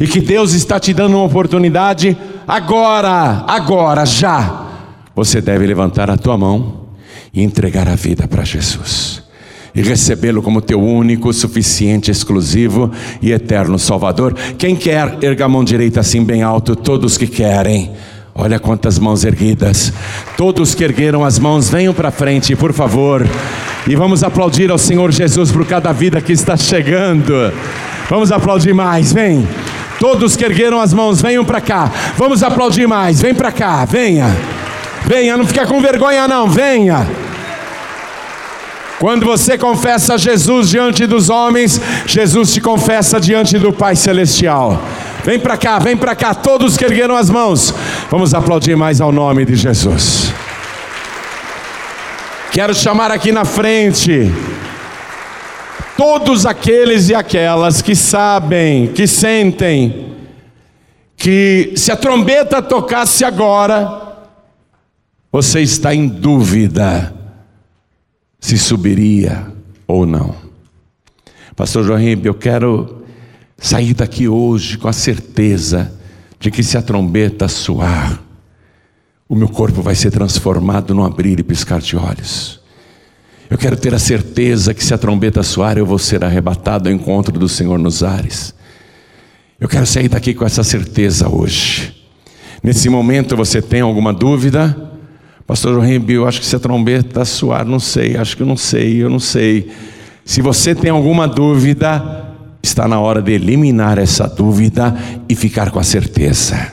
e 0.00 0.06
que 0.08 0.20
Deus 0.20 0.52
está 0.52 0.80
te 0.80 0.92
dando 0.92 1.14
uma 1.14 1.26
oportunidade, 1.26 2.16
agora, 2.44 3.44
agora, 3.46 4.04
já, 4.04 4.66
você 5.14 5.40
deve 5.40 5.64
levantar 5.64 6.10
a 6.10 6.16
tua 6.16 6.36
mão 6.36 6.88
e 7.32 7.40
entregar 7.40 7.86
a 7.88 7.94
vida 7.94 8.26
para 8.26 8.44
Jesus 8.44 9.29
e 9.74 9.82
recebê-lo 9.82 10.42
como 10.42 10.60
teu 10.60 10.80
único, 10.80 11.32
suficiente, 11.32 12.10
exclusivo 12.10 12.90
e 13.22 13.32
eterno 13.32 13.78
Salvador. 13.78 14.34
Quem 14.58 14.76
quer, 14.76 15.18
erga 15.22 15.44
a 15.44 15.48
mão 15.48 15.64
direita 15.64 16.00
assim 16.00 16.24
bem 16.24 16.42
alto, 16.42 16.74
todos 16.74 17.16
que 17.16 17.26
querem. 17.26 17.90
Olha 18.34 18.58
quantas 18.58 18.98
mãos 18.98 19.24
erguidas. 19.24 19.92
Todos 20.36 20.74
que 20.74 20.84
ergueram 20.84 21.24
as 21.24 21.38
mãos, 21.38 21.68
venham 21.68 21.92
para 21.92 22.10
frente, 22.10 22.54
por 22.56 22.72
favor. 22.72 23.26
E 23.86 23.96
vamos 23.96 24.22
aplaudir 24.22 24.70
ao 24.70 24.78
Senhor 24.78 25.10
Jesus 25.10 25.50
por 25.50 25.66
cada 25.66 25.92
vida 25.92 26.20
que 26.20 26.32
está 26.32 26.56
chegando. 26.56 27.52
Vamos 28.08 28.32
aplaudir 28.32 28.72
mais, 28.72 29.12
vem. 29.12 29.46
Todos 29.98 30.36
que 30.36 30.44
ergueram 30.44 30.80
as 30.80 30.94
mãos, 30.94 31.20
venham 31.20 31.44
para 31.44 31.60
cá. 31.60 31.92
Vamos 32.16 32.42
aplaudir 32.42 32.86
mais, 32.86 33.20
vem 33.20 33.34
para 33.34 33.52
cá, 33.52 33.84
venha. 33.84 34.34
Venha, 35.06 35.36
não 35.36 35.46
fica 35.46 35.66
com 35.66 35.80
vergonha 35.80 36.26
não, 36.26 36.48
venha. 36.48 37.06
Quando 39.00 39.24
você 39.24 39.56
confessa 39.56 40.18
Jesus 40.18 40.68
diante 40.68 41.06
dos 41.06 41.30
homens, 41.30 41.80
Jesus 42.04 42.52
te 42.52 42.60
confessa 42.60 43.18
diante 43.18 43.58
do 43.58 43.72
Pai 43.72 43.96
Celestial. 43.96 44.78
Vem 45.24 45.40
para 45.40 45.56
cá, 45.56 45.78
vem 45.78 45.96
para 45.96 46.14
cá, 46.14 46.34
todos 46.34 46.76
que 46.76 46.84
ergueram 46.84 47.16
as 47.16 47.30
mãos. 47.30 47.74
Vamos 48.10 48.34
aplaudir 48.34 48.76
mais 48.76 49.00
ao 49.00 49.10
nome 49.10 49.46
de 49.46 49.56
Jesus. 49.56 50.30
Quero 52.52 52.74
chamar 52.74 53.10
aqui 53.10 53.32
na 53.32 53.46
frente 53.46 54.30
todos 55.96 56.44
aqueles 56.44 57.08
e 57.08 57.14
aquelas 57.14 57.80
que 57.80 57.96
sabem, 57.96 58.88
que 58.88 59.06
sentem, 59.06 60.14
que 61.16 61.72
se 61.74 61.90
a 61.90 61.96
trombeta 61.96 62.60
tocasse 62.60 63.24
agora, 63.24 64.18
você 65.32 65.62
está 65.62 65.94
em 65.94 66.06
dúvida 66.06 67.18
se 68.40 68.56
subiria 68.58 69.46
ou 69.86 70.06
não. 70.06 70.34
Pastor 71.54 71.84
João 71.84 72.00
eu 72.00 72.34
quero 72.34 73.04
sair 73.58 73.92
daqui 73.92 74.26
hoje 74.26 74.78
com 74.78 74.88
a 74.88 74.92
certeza 74.92 75.92
de 76.38 76.50
que 76.50 76.62
se 76.62 76.78
a 76.78 76.82
trombeta 76.82 77.46
soar, 77.48 78.18
o 79.28 79.36
meu 79.36 79.48
corpo 79.48 79.82
vai 79.82 79.94
ser 79.94 80.10
transformado 80.10 80.94
num 80.94 81.04
abrir 81.04 81.38
e 81.38 81.42
piscar 81.42 81.80
de 81.80 81.96
olhos. 81.96 82.58
Eu 83.50 83.58
quero 83.58 83.76
ter 83.76 83.92
a 83.94 83.98
certeza 83.98 84.72
que 84.72 84.82
se 84.82 84.94
a 84.94 84.98
trombeta 84.98 85.42
soar, 85.42 85.76
eu 85.76 85.84
vou 85.84 85.98
ser 85.98 86.24
arrebatado 86.24 86.88
ao 86.88 86.94
encontro 86.94 87.38
do 87.38 87.48
Senhor 87.48 87.78
nos 87.78 88.02
ares. 88.02 88.54
Eu 89.60 89.68
quero 89.68 89.84
sair 89.84 90.08
daqui 90.08 90.32
com 90.32 90.44
essa 90.44 90.64
certeza 90.64 91.28
hoje. 91.28 91.94
Nesse 92.62 92.88
momento 92.88 93.36
você 93.36 93.60
tem 93.60 93.82
alguma 93.82 94.12
dúvida? 94.12 94.89
Pastor 95.50 95.74
João 95.74 95.84
eu 95.84 96.28
acho 96.28 96.38
que 96.38 96.46
se 96.46 96.54
a 96.54 96.60
trombeta 96.60 97.24
soar, 97.24 97.66
não 97.66 97.80
sei, 97.80 98.16
acho 98.16 98.36
que 98.36 98.42
eu 98.44 98.46
não 98.46 98.56
sei, 98.56 99.02
eu 99.02 99.10
não 99.10 99.18
sei. 99.18 99.68
Se 100.24 100.40
você 100.40 100.76
tem 100.76 100.92
alguma 100.92 101.26
dúvida, 101.26 102.24
está 102.62 102.86
na 102.86 103.00
hora 103.00 103.20
de 103.20 103.32
eliminar 103.32 103.98
essa 103.98 104.28
dúvida 104.28 104.96
e 105.28 105.34
ficar 105.34 105.72
com 105.72 105.80
a 105.80 105.82
certeza. 105.82 106.70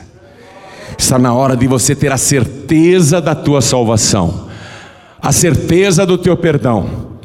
Está 0.96 1.18
na 1.18 1.34
hora 1.34 1.56
de 1.56 1.66
você 1.66 1.92
ter 1.92 2.12
a 2.12 2.16
certeza 2.16 3.20
da 3.20 3.34
tua 3.34 3.60
salvação, 3.60 4.46
a 5.20 5.32
certeza 5.32 6.06
do 6.06 6.16
teu 6.16 6.36
perdão. 6.36 7.18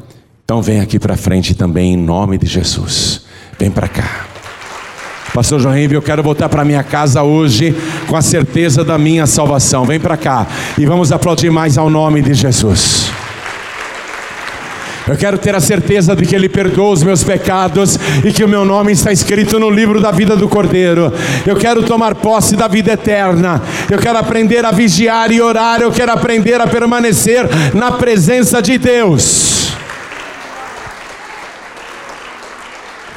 Então 0.44 0.60
vem 0.60 0.80
aqui 0.80 0.98
para 0.98 1.16
frente 1.16 1.54
também 1.54 1.94
em 1.94 1.96
nome 1.96 2.36
de 2.36 2.46
Jesus. 2.46 3.26
Vem 3.60 3.70
para 3.70 3.86
cá. 3.86 4.26
Pastor 5.34 5.58
João 5.58 5.76
eu 5.76 6.00
quero 6.00 6.22
voltar 6.22 6.48
para 6.48 6.64
minha 6.64 6.84
casa 6.84 7.24
hoje 7.24 7.74
com 8.06 8.16
a 8.16 8.22
certeza 8.22 8.84
da 8.84 8.98
minha 8.98 9.26
salvação. 9.26 9.84
Vem 9.84 10.00
para 10.00 10.16
cá 10.16 10.46
e 10.78 10.86
vamos 10.86 11.12
aplaudir 11.12 11.50
mais 11.50 11.76
ao 11.78 11.90
nome 11.90 12.22
de 12.22 12.34
Jesus. 12.34 13.12
Eu 15.06 15.16
quero 15.16 15.36
ter 15.36 15.54
a 15.54 15.60
certeza 15.60 16.16
de 16.16 16.24
que 16.24 16.34
Ele 16.34 16.48
perdoa 16.48 16.90
os 16.90 17.02
meus 17.02 17.22
pecados 17.22 17.98
e 18.24 18.32
que 18.32 18.42
o 18.42 18.48
meu 18.48 18.64
nome 18.64 18.92
está 18.92 19.12
escrito 19.12 19.60
no 19.60 19.68
livro 19.68 20.00
da 20.00 20.10
vida 20.10 20.34
do 20.34 20.48
Cordeiro. 20.48 21.12
Eu 21.46 21.56
quero 21.56 21.82
tomar 21.82 22.14
posse 22.14 22.56
da 22.56 22.66
vida 22.66 22.92
eterna. 22.92 23.62
Eu 23.90 23.98
quero 23.98 24.18
aprender 24.18 24.64
a 24.64 24.70
vigiar 24.70 25.30
e 25.30 25.42
orar. 25.42 25.82
Eu 25.82 25.92
quero 25.92 26.10
aprender 26.10 26.58
a 26.58 26.66
permanecer 26.66 27.46
na 27.74 27.92
presença 27.92 28.62
de 28.62 28.78
Deus. 28.78 29.74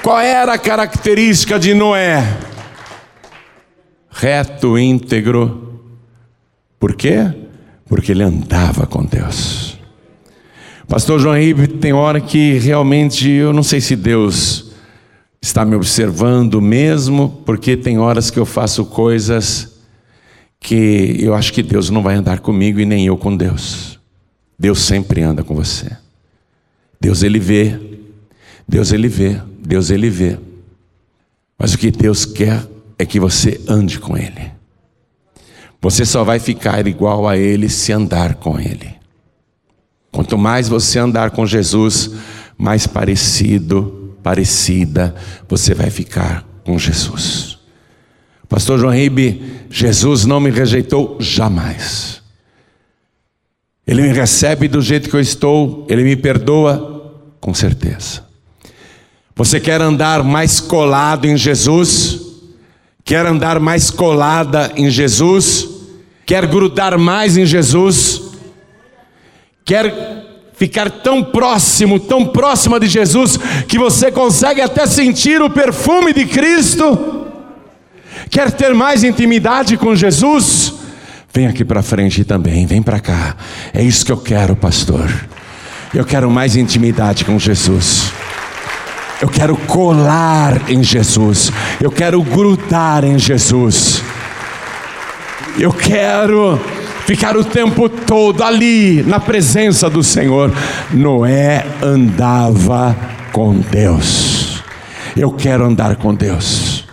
Qual 0.04 0.20
era 0.20 0.54
a 0.54 0.58
característica 0.58 1.58
de 1.58 1.74
Noé? 1.74 2.47
Reto, 4.18 4.78
íntegro. 4.78 5.82
Por 6.80 6.96
quê? 6.96 7.34
Porque 7.86 8.12
ele 8.12 8.24
andava 8.24 8.86
com 8.86 9.06
Deus. 9.06 9.78
Pastor 10.88 11.20
João 11.20 11.36
Ribe, 11.38 11.68
tem 11.68 11.94
hora 11.94 12.20
que 12.22 12.58
realmente 12.60 13.30
eu 13.30 13.52
não 13.54 13.64
sei 13.64 13.82
se 13.82 13.96
Deus 13.96 14.72
está 15.42 15.66
me 15.66 15.76
observando 15.76 16.62
mesmo, 16.62 17.42
porque 17.46 17.76
tem 17.78 18.00
horas 18.00 18.32
que 18.32 18.40
eu 18.40 18.46
faço 18.46 18.86
coisas 18.86 19.78
que 20.60 21.18
eu 21.20 21.36
acho 21.36 21.54
que 21.54 21.62
Deus 21.62 21.90
não 21.90 22.02
vai 22.02 22.16
andar 22.16 22.40
comigo 22.40 22.80
e 22.80 22.86
nem 22.86 23.06
eu 23.06 23.18
com 23.18 23.36
Deus. 23.36 24.00
Deus 24.58 24.80
sempre 24.80 25.22
anda 25.22 25.44
com 25.44 25.54
você. 25.54 25.96
Deus 27.00 27.22
ele 27.22 27.40
vê 27.40 27.98
Deus 28.68 28.92
ele 28.92 29.08
vê, 29.08 29.40
Deus 29.60 29.90
ele 29.90 30.10
vê. 30.10 30.38
Mas 31.58 31.74
o 31.74 31.78
que 31.78 31.90
Deus 31.90 32.26
quer 32.26 32.68
é 32.98 33.06
que 33.06 33.20
você 33.20 33.62
ande 33.68 34.00
com 34.00 34.18
Ele. 34.18 34.52
Você 35.82 36.06
só 36.06 36.24
vai 36.24 36.40
ficar 36.40 36.88
igual 36.88 37.28
a 37.28 37.38
Ele 37.38 37.70
se 37.70 37.92
andar 37.92 38.36
com 38.36 38.60
Ele. 38.60 38.96
Quanto 40.12 40.38
mais 40.38 40.68
você 40.68 40.98
andar 40.98 41.32
com 41.32 41.46
Jesus, 41.46 42.12
mais 42.58 42.88
parecido, 42.88 44.16
parecida 44.24 45.16
você 45.48 45.74
vai 45.74 45.90
ficar 45.90 46.44
com 46.64 46.78
Jesus. 46.78 47.58
Pastor 48.50 48.80
João 48.80 48.94
Ribe, 48.94 49.42
Jesus 49.70 50.26
não 50.26 50.40
me 50.40 50.50
rejeitou 50.50 51.18
jamais. 51.20 52.22
Ele 53.86 54.02
me 54.02 54.14
recebe 54.14 54.68
do 54.68 54.82
jeito 54.82 55.10
que 55.10 55.16
eu 55.16 55.20
estou, 55.22 55.86
ele 55.90 56.04
me 56.04 56.16
perdoa, 56.16 57.14
com 57.40 57.54
certeza. 57.54 58.26
Você 59.36 59.60
quer 59.60 59.82
andar 59.82 60.24
mais 60.24 60.60
colado 60.60 61.26
em 61.26 61.38
Jesus? 61.38 62.27
Quer 63.08 63.26
andar 63.26 63.58
mais 63.58 63.90
colada 63.90 64.74
em 64.76 64.90
Jesus? 64.90 65.66
Quer 66.26 66.46
grudar 66.46 66.98
mais 66.98 67.38
em 67.38 67.46
Jesus? 67.46 68.22
Quer 69.64 70.26
ficar 70.58 70.92
tão 70.92 71.24
próximo, 71.24 72.02
tão 72.02 72.26
próxima 72.26 72.78
de 72.78 72.88
Jesus, 72.88 73.40
que 73.66 73.80
você 73.80 74.12
consegue 74.12 74.60
até 74.60 74.86
sentir 74.86 75.42
o 75.42 75.50
perfume 75.50 76.12
de 76.12 76.26
Cristo? 76.26 77.28
Quer 78.30 78.52
ter 78.52 78.74
mais 78.74 79.06
intimidade 79.06 79.78
com 79.78 79.96
Jesus? 79.96 80.74
Vem 81.34 81.48
aqui 81.48 81.64
para 81.64 81.82
frente 81.82 82.26
também, 82.26 82.66
vem 82.66 82.82
para 82.82 83.00
cá. 83.00 83.38
É 83.74 83.82
isso 83.82 84.06
que 84.06 84.12
eu 84.12 84.18
quero, 84.18 84.54
pastor. 84.54 85.10
Eu 85.94 86.04
quero 86.04 86.30
mais 86.30 86.58
intimidade 86.58 87.24
com 87.24 87.40
Jesus. 87.40 88.12
Eu 89.20 89.28
quero 89.28 89.58
colar 89.58 90.70
em 90.70 90.84
Jesus. 90.84 91.52
Eu 91.82 91.92
quero 91.92 92.22
grudar 92.22 93.04
em 93.04 93.18
Jesus. 93.18 94.04
Eu 95.58 95.74
quero 95.74 96.60
ficar 97.06 97.36
o 97.36 97.44
tempo 97.44 97.90
todo 97.90 98.44
ali 98.44 99.02
na 99.02 99.20
presença 99.20 99.90
do 99.90 100.04
Senhor. 100.04 100.54
Noé 100.92 101.66
andava 101.82 102.96
com 103.32 103.56
Deus. 103.56 104.62
Eu 105.16 105.32
quero 105.32 105.66
andar 105.66 105.96
com 105.96 106.14
Deus. 106.14 106.86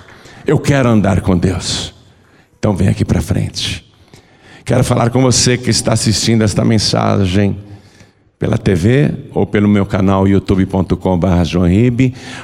Eu 0.47 0.59
quero 0.59 0.89
andar 0.89 1.21
com 1.21 1.37
Deus. 1.37 1.93
Então 2.59 2.75
vem 2.75 2.89
aqui 2.89 3.05
para 3.05 3.21
frente. 3.21 3.85
Quero 4.65 4.83
falar 4.83 5.11
com 5.11 5.21
você 5.21 5.59
que 5.59 5.69
está 5.69 5.93
assistindo 5.93 6.43
esta 6.43 6.65
mensagem 6.65 7.59
pela 8.39 8.59
TV 8.59 9.13
ou 9.33 9.47
pelo 9.47 9.69
meu 9.69 9.87
canal 9.87 10.27
youtube.com.br 10.27 10.97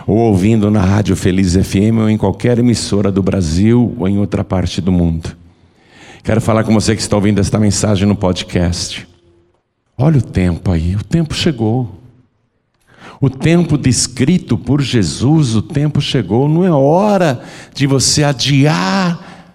ou 0.07 0.17
ouvindo 0.17 0.71
na 0.71 0.81
Rádio 0.81 1.17
Feliz 1.17 1.55
FM 1.55 1.99
ou 2.01 2.11
em 2.11 2.17
qualquer 2.17 2.59
emissora 2.59 3.11
do 3.11 3.23
Brasil 3.23 3.95
ou 3.99 4.09
em 4.09 4.19
outra 4.19 4.45
parte 4.45 4.81
do 4.81 4.93
mundo. 4.93 5.37
Quero 6.23 6.41
falar 6.41 6.65
com 6.65 6.73
você 6.73 6.95
que 6.95 7.03
está 7.03 7.17
ouvindo 7.17 7.41
esta 7.41 7.59
mensagem 7.59 8.07
no 8.07 8.15
podcast. 8.15 9.07
Olha 9.97 10.19
o 10.19 10.23
tempo 10.23 10.71
aí, 10.71 10.97
o 10.97 11.05
tempo 11.05 11.35
chegou. 11.35 12.01
O 13.21 13.29
tempo 13.29 13.77
descrito 13.77 14.57
por 14.57 14.81
Jesus, 14.81 15.55
o 15.55 15.61
tempo 15.61 16.01
chegou. 16.01 16.49
Não 16.49 16.65
é 16.65 16.71
hora 16.71 17.43
de 17.75 17.87
você 17.87 18.25
adiar 18.25 19.47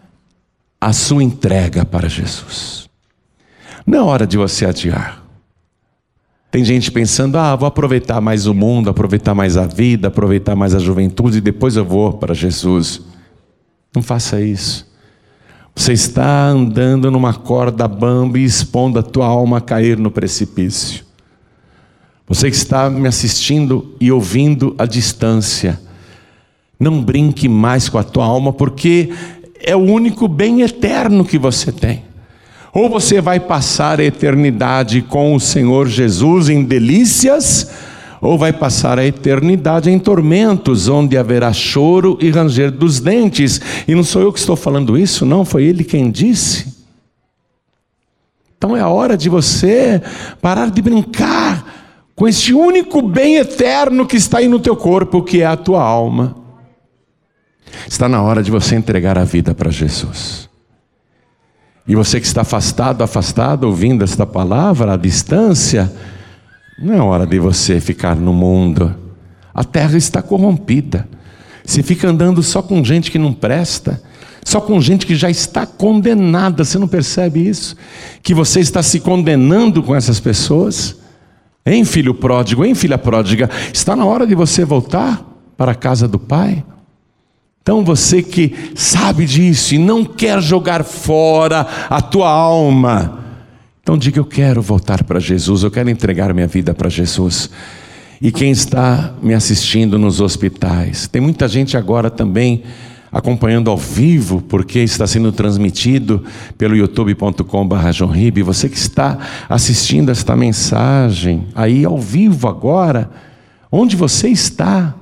a 0.79 0.93
sua 0.93 1.23
entrega 1.23 1.83
para 1.83 2.07
Jesus. 2.07 2.87
Não 3.87 3.97
é 3.97 4.01
hora 4.03 4.27
de 4.27 4.37
você 4.37 4.65
adiar. 4.65 5.24
Tem 6.55 6.63
gente 6.63 6.89
pensando, 6.89 7.37
ah, 7.37 7.53
vou 7.53 7.67
aproveitar 7.67 8.21
mais 8.21 8.47
o 8.47 8.53
mundo, 8.53 8.89
aproveitar 8.89 9.35
mais 9.35 9.57
a 9.57 9.67
vida, 9.67 10.07
aproveitar 10.07 10.55
mais 10.55 10.73
a 10.73 10.79
juventude 10.79 11.39
e 11.39 11.41
depois 11.41 11.75
eu 11.75 11.83
vou 11.83 12.13
para 12.13 12.33
Jesus. 12.33 13.01
Não 13.93 14.01
faça 14.01 14.39
isso. 14.39 14.89
Você 15.75 15.91
está 15.91 16.47
andando 16.47 17.11
numa 17.11 17.33
corda 17.33 17.85
bamba 17.89 18.39
e 18.39 18.45
expondo 18.45 18.97
a 18.97 19.03
tua 19.03 19.25
alma 19.25 19.57
a 19.57 19.61
cair 19.61 19.97
no 19.97 20.09
precipício. 20.09 21.03
Você 22.25 22.49
que 22.49 22.55
está 22.55 22.89
me 22.89 23.09
assistindo 23.09 23.93
e 23.99 24.09
ouvindo 24.09 24.73
à 24.77 24.85
distância, 24.85 25.77
não 26.79 27.03
brinque 27.03 27.49
mais 27.49 27.89
com 27.89 27.97
a 27.97 28.03
tua 28.03 28.23
alma, 28.23 28.53
porque 28.53 29.09
é 29.59 29.75
o 29.75 29.79
único 29.79 30.25
bem 30.25 30.61
eterno 30.61 31.25
que 31.25 31.37
você 31.37 31.69
tem. 31.69 32.14
Ou 32.75 32.89
você 32.89 33.21
vai 33.21 33.39
passar 33.39 34.01
a 34.01 34.03
eternidade 34.03 35.01
com 35.01 35.33
o 35.33 35.39
Senhor 35.39 35.87
Jesus 35.87 36.49
em 36.49 36.61
delícias, 36.61 37.71
ou 38.19 38.37
vai 38.37 38.51
passar 38.51 38.99
a 38.99 39.05
eternidade 39.05 39.89
em 39.89 39.97
tormentos, 39.97 40.89
onde 40.89 41.17
haverá 41.17 41.53
choro 41.53 42.17
e 42.19 42.29
ranger 42.29 42.69
dos 42.71 42.99
dentes. 42.99 43.61
E 43.87 43.95
não 43.95 44.03
sou 44.03 44.21
eu 44.21 44.33
que 44.33 44.39
estou 44.39 44.57
falando 44.57 44.97
isso, 44.97 45.25
não, 45.25 45.45
foi 45.45 45.63
ele 45.63 45.85
quem 45.85 46.11
disse. 46.11 46.75
Então 48.57 48.75
é 48.75 48.81
a 48.81 48.89
hora 48.89 49.15
de 49.15 49.29
você 49.29 50.01
parar 50.41 50.69
de 50.69 50.81
brincar 50.81 52.11
com 52.13 52.27
esse 52.27 52.53
único 52.53 53.01
bem 53.01 53.37
eterno 53.37 54.05
que 54.05 54.17
está 54.17 54.39
aí 54.39 54.49
no 54.49 54.59
teu 54.59 54.75
corpo, 54.75 55.23
que 55.23 55.41
é 55.41 55.45
a 55.45 55.55
tua 55.55 55.81
alma. 55.81 56.35
Está 57.87 58.09
na 58.09 58.21
hora 58.21 58.43
de 58.43 58.51
você 58.51 58.75
entregar 58.75 59.17
a 59.17 59.23
vida 59.23 59.53
para 59.53 59.71
Jesus. 59.71 60.49
E 61.87 61.95
você 61.95 62.19
que 62.19 62.25
está 62.25 62.41
afastado, 62.41 63.03
afastado, 63.03 63.65
ouvindo 63.65 64.03
esta 64.03 64.25
palavra 64.25 64.93
à 64.93 64.97
distância, 64.97 65.91
não 66.79 66.93
é 66.93 66.99
hora 66.99 67.27
de 67.27 67.37
você 67.37 67.79
ficar 67.79 68.15
no 68.15 68.33
mundo. 68.33 68.95
A 69.53 69.63
terra 69.63 69.95
está 69.95 70.21
corrompida. 70.21 71.07
Você 71.63 71.83
fica 71.83 72.07
andando 72.09 72.41
só 72.41 72.61
com 72.61 72.83
gente 72.83 73.11
que 73.11 73.19
não 73.19 73.33
presta, 73.33 74.01
só 74.43 74.59
com 74.59 74.81
gente 74.81 75.05
que 75.05 75.15
já 75.15 75.29
está 75.29 75.65
condenada. 75.65 76.63
Você 76.63 76.79
não 76.79 76.87
percebe 76.87 77.47
isso? 77.47 77.75
Que 78.21 78.33
você 78.33 78.59
está 78.59 78.81
se 78.81 78.99
condenando 78.99 79.81
com 79.83 79.95
essas 79.95 80.19
pessoas? 80.19 80.97
Hein, 81.65 81.85
filho 81.85 82.13
pródigo, 82.13 82.65
hein, 82.65 82.75
filha 82.75 82.97
pródiga? 82.97 83.49
Está 83.73 83.95
na 83.95 84.05
hora 84.05 84.25
de 84.25 84.35
você 84.35 84.65
voltar 84.65 85.23
para 85.57 85.71
a 85.71 85.75
casa 85.75 86.07
do 86.07 86.19
Pai? 86.19 86.63
Então 87.65 87.83
você 87.83 88.21
que 88.21 88.53
sabe 88.75 89.25
disso 89.25 89.73
e 89.73 89.79
não 89.79 90.05
quer 90.05 90.39
jogar 90.39 90.83
fora 90.83 91.65
a 91.89 91.99
tua 91.99 92.29
alma, 92.29 93.23
então 93.81 93.97
diga: 93.97 94.19
Eu 94.19 94.25
quero 94.25 94.61
voltar 94.61 95.03
para 95.03 95.19
Jesus, 95.19 95.63
eu 95.63 95.71
quero 95.71 95.89
entregar 95.89 96.31
minha 96.31 96.45
vida 96.45 96.75
para 96.75 96.89
Jesus. 96.89 97.49
E 98.21 98.31
quem 98.31 98.51
está 98.51 99.15
me 99.19 99.33
assistindo 99.33 99.97
nos 99.97 100.21
hospitais, 100.21 101.07
tem 101.07 101.19
muita 101.19 101.47
gente 101.47 101.75
agora 101.75 102.11
também 102.11 102.61
acompanhando 103.11 103.71
ao 103.71 103.77
vivo, 103.77 104.43
porque 104.43 104.81
está 104.81 105.07
sendo 105.07 105.31
transmitido 105.31 106.23
pelo 106.59 106.75
youtube.com.br. 106.75 108.43
Você 108.43 108.69
que 108.69 108.77
está 108.77 109.17
assistindo 109.49 110.11
esta 110.11 110.35
mensagem 110.35 111.47
aí 111.55 111.83
ao 111.83 111.97
vivo 111.97 112.47
agora, 112.47 113.09
onde 113.71 113.95
você 113.95 114.27
está? 114.27 114.93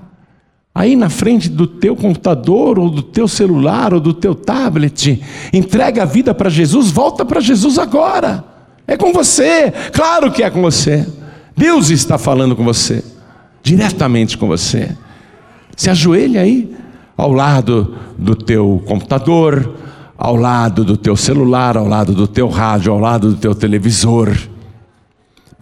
Aí 0.74 0.96
na 0.96 1.10
frente 1.10 1.50
do 1.50 1.68
teu 1.68 1.96
computador, 1.96 2.80
ou 2.80 2.90
do 2.90 3.04
teu 3.04 3.28
celular, 3.28 3.94
ou 3.94 4.00
do 4.00 4.14
teu 4.14 4.34
tablet, 4.34 5.22
entrega 5.54 6.04
a 6.04 6.06
vida 6.06 6.34
para 6.34 6.50
Jesus, 6.50 6.90
volta 6.90 7.24
para 7.24 7.40
Jesus 7.40 7.78
agora. 7.78 8.44
É 8.88 8.98
com 8.98 9.14
você, 9.14 9.72
claro 9.94 10.32
que 10.32 10.44
é 10.44 10.50
com 10.50 10.62
você. 10.62 11.08
Deus 11.56 11.90
está 11.90 12.18
falando 12.18 12.56
com 12.56 12.64
você, 12.64 13.04
diretamente 13.62 14.38
com 14.38 14.48
você. 14.48 14.90
Se 15.78 15.90
ajoelha 15.90 16.42
aí, 16.42 16.76
ao 17.16 17.32
lado 17.32 17.96
do 18.18 18.36
teu 18.36 18.84
computador, 18.88 19.76
ao 20.18 20.36
lado 20.36 20.84
do 20.84 20.98
teu 20.98 21.16
celular, 21.16 21.78
ao 21.78 21.88
lado 21.88 22.14
do 22.14 22.28
teu 22.28 22.48
rádio, 22.50 22.92
ao 22.92 23.00
lado 23.00 23.30
do 23.30 23.36
teu 23.36 23.54
televisor. 23.54 24.36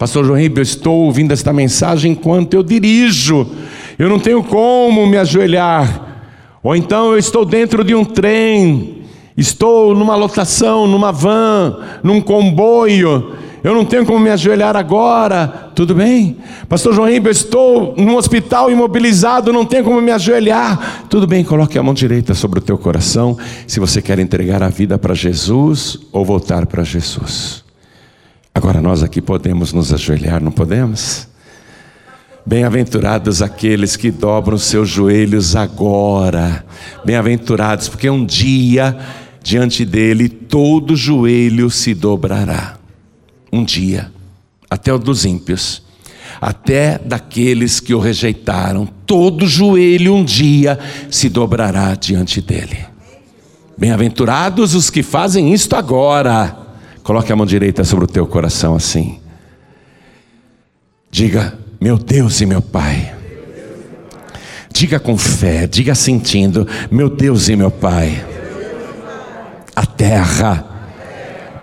Pastor 0.02 0.24
João 0.24 0.36
Ribeiro, 0.36 0.58
eu 0.58 0.64
estou 0.64 1.04
ouvindo 1.04 1.30
esta 1.30 1.52
mensagem 1.52 2.10
enquanto 2.10 2.54
eu 2.54 2.64
dirijo 2.64 3.46
eu 3.96 4.08
não 4.08 4.18
tenho 4.18 4.42
como 4.42 5.06
me 5.06 5.16
ajoelhar. 5.16 6.24
Ou 6.60 6.74
então 6.74 7.12
eu 7.12 7.18
estou 7.18 7.44
dentro 7.44 7.84
de 7.84 7.94
um 7.94 8.04
trem, 8.04 9.04
estou 9.36 9.94
numa 9.94 10.16
lotação, 10.16 10.88
numa 10.88 11.12
van, 11.12 11.78
num 12.02 12.20
comboio, 12.20 13.36
eu 13.62 13.72
não 13.76 13.84
tenho 13.84 14.04
como 14.04 14.18
me 14.18 14.30
ajoelhar 14.30 14.74
agora, 14.74 15.70
tudo 15.72 15.94
bem? 15.94 16.36
Pastor 16.68 16.92
João 16.94 17.08
Ribeiro, 17.08 17.38
estou 17.38 17.94
num 17.96 18.16
hospital 18.16 18.72
imobilizado, 18.72 19.52
não 19.52 19.64
tenho 19.64 19.84
como 19.84 20.00
me 20.00 20.10
ajoelhar, 20.10 21.04
tudo 21.08 21.28
bem, 21.28 21.44
coloque 21.44 21.78
a 21.78 21.82
mão 21.82 21.94
direita 21.94 22.34
sobre 22.34 22.58
o 22.58 22.62
teu 22.62 22.76
coração, 22.76 23.38
se 23.68 23.78
você 23.78 24.02
quer 24.02 24.18
entregar 24.18 24.64
a 24.64 24.68
vida 24.68 24.98
para 24.98 25.14
Jesus 25.14 25.96
ou 26.10 26.24
voltar 26.24 26.66
para 26.66 26.82
Jesus. 26.82 27.61
Agora 28.54 28.80
nós 28.80 29.02
aqui 29.02 29.20
podemos 29.20 29.72
nos 29.72 29.92
ajoelhar, 29.92 30.42
não 30.42 30.52
podemos? 30.52 31.26
Bem-aventurados 32.44 33.40
aqueles 33.40 33.96
que 33.96 34.10
dobram 34.10 34.58
seus 34.58 34.88
joelhos 34.88 35.56
agora. 35.56 36.64
Bem-aventurados, 37.04 37.88
porque 37.88 38.10
um 38.10 38.26
dia 38.26 38.98
diante 39.42 39.84
dele 39.84 40.28
todo 40.28 40.96
joelho 40.96 41.70
se 41.70 41.94
dobrará. 41.94 42.76
Um 43.52 43.64
dia, 43.64 44.12
até 44.68 44.92
o 44.92 44.98
dos 44.98 45.24
ímpios. 45.24 45.82
até 46.40 46.98
daqueles 46.98 47.78
que 47.78 47.94
o 47.94 48.00
rejeitaram. 48.00 48.88
Todo 49.06 49.46
joelho 49.46 50.14
um 50.14 50.24
dia 50.24 50.78
se 51.08 51.28
dobrará 51.28 51.94
diante 51.94 52.40
dele. 52.40 52.78
Bem-aventurados 53.78 54.74
os 54.74 54.90
que 54.90 55.02
fazem 55.02 55.52
isto 55.52 55.76
agora. 55.76 56.61
Coloque 57.02 57.32
a 57.32 57.36
mão 57.36 57.44
direita 57.44 57.82
sobre 57.82 58.04
o 58.04 58.08
teu 58.08 58.26
coração 58.26 58.76
assim. 58.76 59.18
Diga, 61.10 61.58
meu 61.80 61.98
Deus 61.98 62.40
e 62.40 62.46
meu 62.46 62.62
Pai. 62.62 63.12
Diga 64.72 65.00
com 65.00 65.18
fé, 65.18 65.66
diga 65.66 65.94
sentindo, 65.94 66.66
meu 66.90 67.10
Deus 67.10 67.48
e 67.48 67.56
meu 67.56 67.70
Pai. 67.70 68.24
A 69.74 69.84
terra 69.84 70.64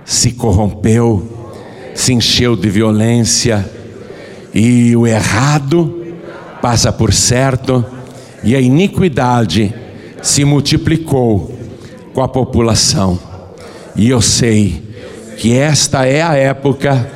se 0.03 0.33
corrompeu, 0.33 1.53
se 1.95 2.13
encheu 2.13 2.55
de 2.55 2.69
violência, 2.69 3.69
e 4.53 4.95
o 4.95 5.07
errado 5.07 6.15
passa 6.61 6.91
por 6.91 7.13
certo, 7.13 7.85
e 8.43 8.55
a 8.55 8.59
iniquidade 8.59 9.73
se 10.21 10.43
multiplicou 10.43 11.57
com 12.13 12.21
a 12.21 12.27
população. 12.27 13.17
E 13.95 14.09
eu 14.09 14.21
sei 14.21 14.88
que 15.39 15.57
esta 15.57 16.05
é 16.05 16.21
a 16.21 16.35
época 16.35 17.09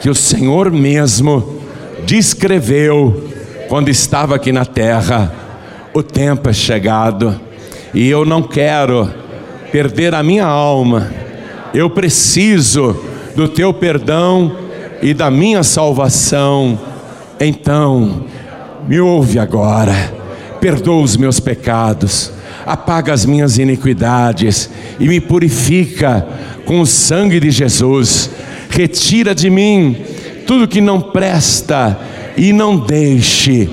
que 0.00 0.08
o 0.08 0.14
Senhor 0.14 0.70
mesmo 0.70 1.58
descreveu 2.06 3.28
quando 3.68 3.88
estava 3.88 4.36
aqui 4.36 4.52
na 4.52 4.64
terra. 4.64 5.34
O 5.92 6.00
tempo 6.00 6.48
é 6.48 6.52
chegado 6.52 7.38
e 7.92 8.08
eu 8.08 8.24
não 8.24 8.42
quero 8.42 9.10
perder 9.72 10.14
a 10.14 10.22
minha 10.22 10.46
alma. 10.46 11.10
Eu 11.74 11.90
preciso 11.90 12.96
do 13.34 13.48
teu 13.48 13.74
perdão 13.74 14.56
e 15.02 15.12
da 15.12 15.28
minha 15.28 15.64
salvação. 15.64 16.78
Então, 17.40 18.24
me 18.86 19.00
ouve 19.00 19.40
agora. 19.40 20.14
Perdoa 20.60 21.02
os 21.02 21.16
meus 21.16 21.40
pecados, 21.40 22.30
apaga 22.64 23.12
as 23.12 23.26
minhas 23.26 23.58
iniquidades 23.58 24.70
e 25.00 25.08
me 25.08 25.20
purifica 25.20 26.24
com 26.64 26.80
o 26.80 26.86
sangue 26.86 27.40
de 27.40 27.50
Jesus. 27.50 28.30
Retira 28.70 29.34
de 29.34 29.48
mim 29.50 29.96
tudo 30.46 30.68
que 30.68 30.80
não 30.80 31.00
presta 31.00 31.98
e 32.36 32.52
não 32.52 32.76
deixe 32.76 33.68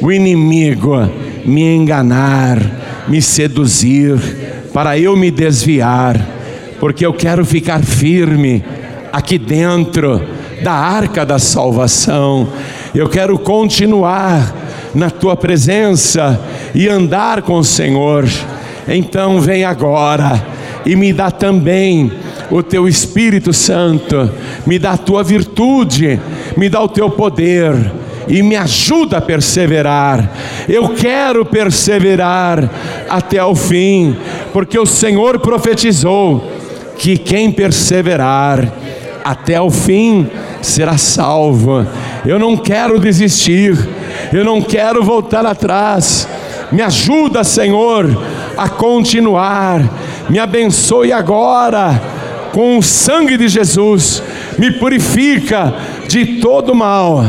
o 0.00 0.12
inimigo 0.12 1.08
me 1.44 1.62
enganar, 1.74 2.58
me 3.08 3.20
seduzir, 3.20 4.18
para 4.72 4.98
eu 4.98 5.16
me 5.16 5.30
desviar, 5.30 6.20
porque 6.80 7.04
eu 7.04 7.12
quero 7.12 7.44
ficar 7.44 7.82
firme 7.82 8.64
aqui 9.12 9.38
dentro 9.38 10.20
da 10.62 10.72
arca 10.72 11.24
da 11.24 11.38
salvação. 11.38 12.48
Eu 12.94 13.08
quero 13.08 13.38
continuar 13.38 14.54
na 14.94 15.10
tua 15.10 15.36
presença 15.36 16.40
e 16.74 16.88
andar 16.88 17.42
com 17.42 17.58
o 17.58 17.64
Senhor. 17.64 18.26
Então 18.88 19.40
vem 19.40 19.64
agora 19.64 20.44
e 20.84 20.96
me 20.96 21.12
dá 21.12 21.30
também 21.30 22.12
o 22.54 22.62
teu 22.62 22.86
Espírito 22.86 23.52
Santo, 23.52 24.30
me 24.64 24.78
dá 24.78 24.92
a 24.92 24.96
tua 24.96 25.24
virtude, 25.24 26.20
me 26.56 26.68
dá 26.68 26.80
o 26.80 26.88
teu 26.88 27.10
poder 27.10 27.74
e 28.28 28.44
me 28.44 28.54
ajuda 28.54 29.18
a 29.18 29.20
perseverar. 29.20 30.30
Eu 30.68 30.90
quero 30.90 31.44
perseverar 31.44 32.70
até 33.10 33.42
o 33.44 33.56
fim, 33.56 34.16
porque 34.52 34.78
o 34.78 34.86
Senhor 34.86 35.40
profetizou 35.40 36.48
que 36.96 37.18
quem 37.18 37.50
perseverar 37.50 38.72
até 39.24 39.60
o 39.60 39.68
fim 39.68 40.30
será 40.62 40.96
salvo. 40.96 41.84
Eu 42.24 42.38
não 42.38 42.56
quero 42.56 43.00
desistir, 43.00 43.76
eu 44.32 44.44
não 44.44 44.62
quero 44.62 45.02
voltar 45.02 45.44
atrás. 45.44 46.28
Me 46.70 46.82
ajuda, 46.82 47.42
Senhor, 47.42 48.08
a 48.56 48.68
continuar. 48.68 49.82
Me 50.30 50.38
abençoe 50.38 51.12
agora 51.12 52.13
com 52.54 52.78
o 52.78 52.82
sangue 52.82 53.36
de 53.36 53.48
Jesus. 53.48 54.22
Me 54.56 54.70
purifica 54.70 55.74
de 56.08 56.40
todo 56.40 56.74
mal 56.74 57.24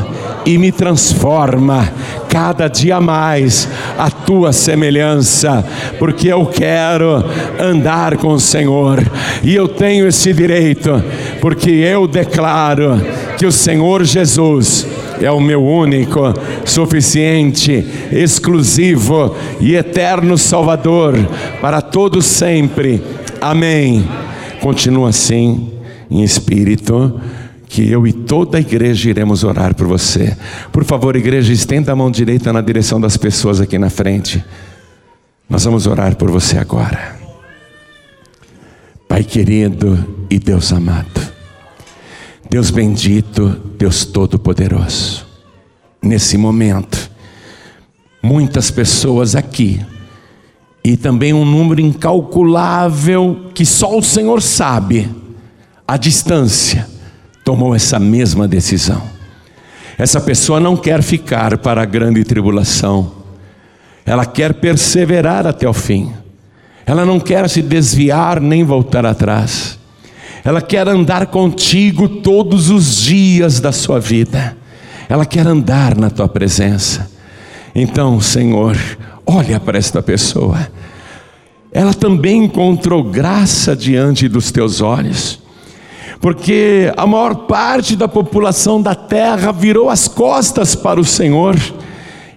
e 0.45 0.57
me 0.59 0.71
transforma 0.71 1.91
cada 2.29 2.67
dia 2.67 3.01
mais 3.01 3.67
a 3.97 4.11
tua 4.11 4.53
semelhança, 4.53 5.65
porque 5.97 6.27
eu 6.27 6.45
quero 6.45 7.25
andar 7.59 8.17
com 8.17 8.33
o 8.33 8.39
Senhor 8.39 9.03
e 9.43 9.55
eu 9.55 9.67
tenho 9.67 10.07
esse 10.07 10.31
direito, 10.31 11.03
porque 11.41 11.71
eu 11.71 12.07
declaro 12.07 13.01
que 13.37 13.47
o 13.47 13.51
Senhor 13.51 14.03
Jesus 14.03 14.85
é 15.19 15.31
o 15.31 15.39
meu 15.39 15.65
único, 15.65 16.33
suficiente, 16.65 17.87
exclusivo 18.11 19.35
e 19.59 19.75
eterno 19.75 20.37
Salvador 20.37 21.17
para 21.61 21.81
todos 21.81 22.25
sempre. 22.25 23.01
Amém. 23.41 24.05
Continua 24.65 25.09
assim, 25.09 25.69
em 26.09 26.23
espírito 26.23 27.21
que 27.67 27.87
eu 27.87 28.07
e 28.07 28.11
toda 28.11 28.57
a 28.57 28.59
igreja 28.59 29.11
iremos 29.11 29.43
orar 29.43 29.75
por 29.75 29.85
você. 29.85 30.35
Por 30.71 30.83
favor, 30.83 31.15
igreja, 31.15 31.53
estenda 31.53 31.91
a 31.91 31.95
mão 31.95 32.09
direita 32.09 32.51
na 32.51 32.61
direção 32.61 32.99
das 32.99 33.15
pessoas 33.15 33.61
aqui 33.61 33.77
na 33.77 33.91
frente. 33.91 34.43
Nós 35.47 35.65
vamos 35.65 35.85
orar 35.85 36.15
por 36.15 36.31
você 36.31 36.57
agora. 36.57 37.15
Pai 39.07 39.23
querido 39.23 40.03
e 40.31 40.39
Deus 40.39 40.73
amado, 40.73 41.21
Deus 42.49 42.71
bendito, 42.71 43.49
Deus 43.77 44.03
todo-poderoso, 44.03 45.27
nesse 46.01 46.39
momento, 46.39 47.11
muitas 48.19 48.71
pessoas 48.71 49.35
aqui, 49.35 49.79
e 50.85 50.95
também 50.95 51.33
um 51.33 51.43
número 51.43 51.81
incalculável 51.81 53.49
que 53.55 53.65
só 53.65 53.97
o 53.97 54.03
Senhor 54.03 54.39
sabe, 54.39 55.09
a 55.87 55.97
distância, 55.97 56.87
tomou 57.43 57.73
essa 57.73 57.97
mesma 57.97 58.47
decisão. 58.47 59.01
Essa 59.97 60.21
pessoa 60.21 60.59
não 60.59 60.77
quer 60.77 61.01
ficar 61.01 61.57
para 61.57 61.81
a 61.81 61.85
grande 61.85 62.23
tribulação, 62.23 63.13
ela 64.05 64.27
quer 64.27 64.53
perseverar 64.53 65.47
até 65.47 65.67
o 65.67 65.73
fim, 65.73 66.13
ela 66.85 67.03
não 67.03 67.19
quer 67.19 67.49
se 67.49 67.63
desviar 67.63 68.39
nem 68.39 68.63
voltar 68.63 69.07
atrás, 69.07 69.79
ela 70.43 70.61
quer 70.61 70.87
andar 70.87 71.25
contigo 71.25 72.07
todos 72.07 72.69
os 72.69 72.97
dias 72.97 73.59
da 73.59 73.71
sua 73.71 73.99
vida, 73.99 74.55
ela 75.09 75.25
quer 75.25 75.47
andar 75.47 75.97
na 75.97 76.11
tua 76.11 76.29
presença. 76.29 77.09
Então, 77.73 78.21
Senhor, 78.21 78.77
olha 79.25 79.59
para 79.59 79.77
esta 79.77 80.01
pessoa, 80.01 80.67
ela 81.71 81.93
também 81.93 82.45
encontrou 82.45 83.03
graça 83.03 83.75
diante 83.75 84.27
dos 84.27 84.51
teus 84.51 84.79
olhos. 84.81 85.39
Porque 86.21 86.91
a 86.95 87.05
maior 87.05 87.35
parte 87.47 87.95
da 87.95 88.07
população 88.07 88.81
da 88.81 88.95
terra 88.95 89.51
virou 89.51 89.89
as 89.89 90.07
costas 90.07 90.73
para 90.73 90.99
o 90.99 91.05
Senhor 91.05 91.55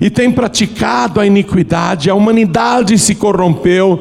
e 0.00 0.10
tem 0.10 0.30
praticado 0.30 1.20
a 1.20 1.26
iniquidade, 1.26 2.10
a 2.10 2.14
humanidade 2.14 2.98
se 2.98 3.14
corrompeu, 3.14 4.00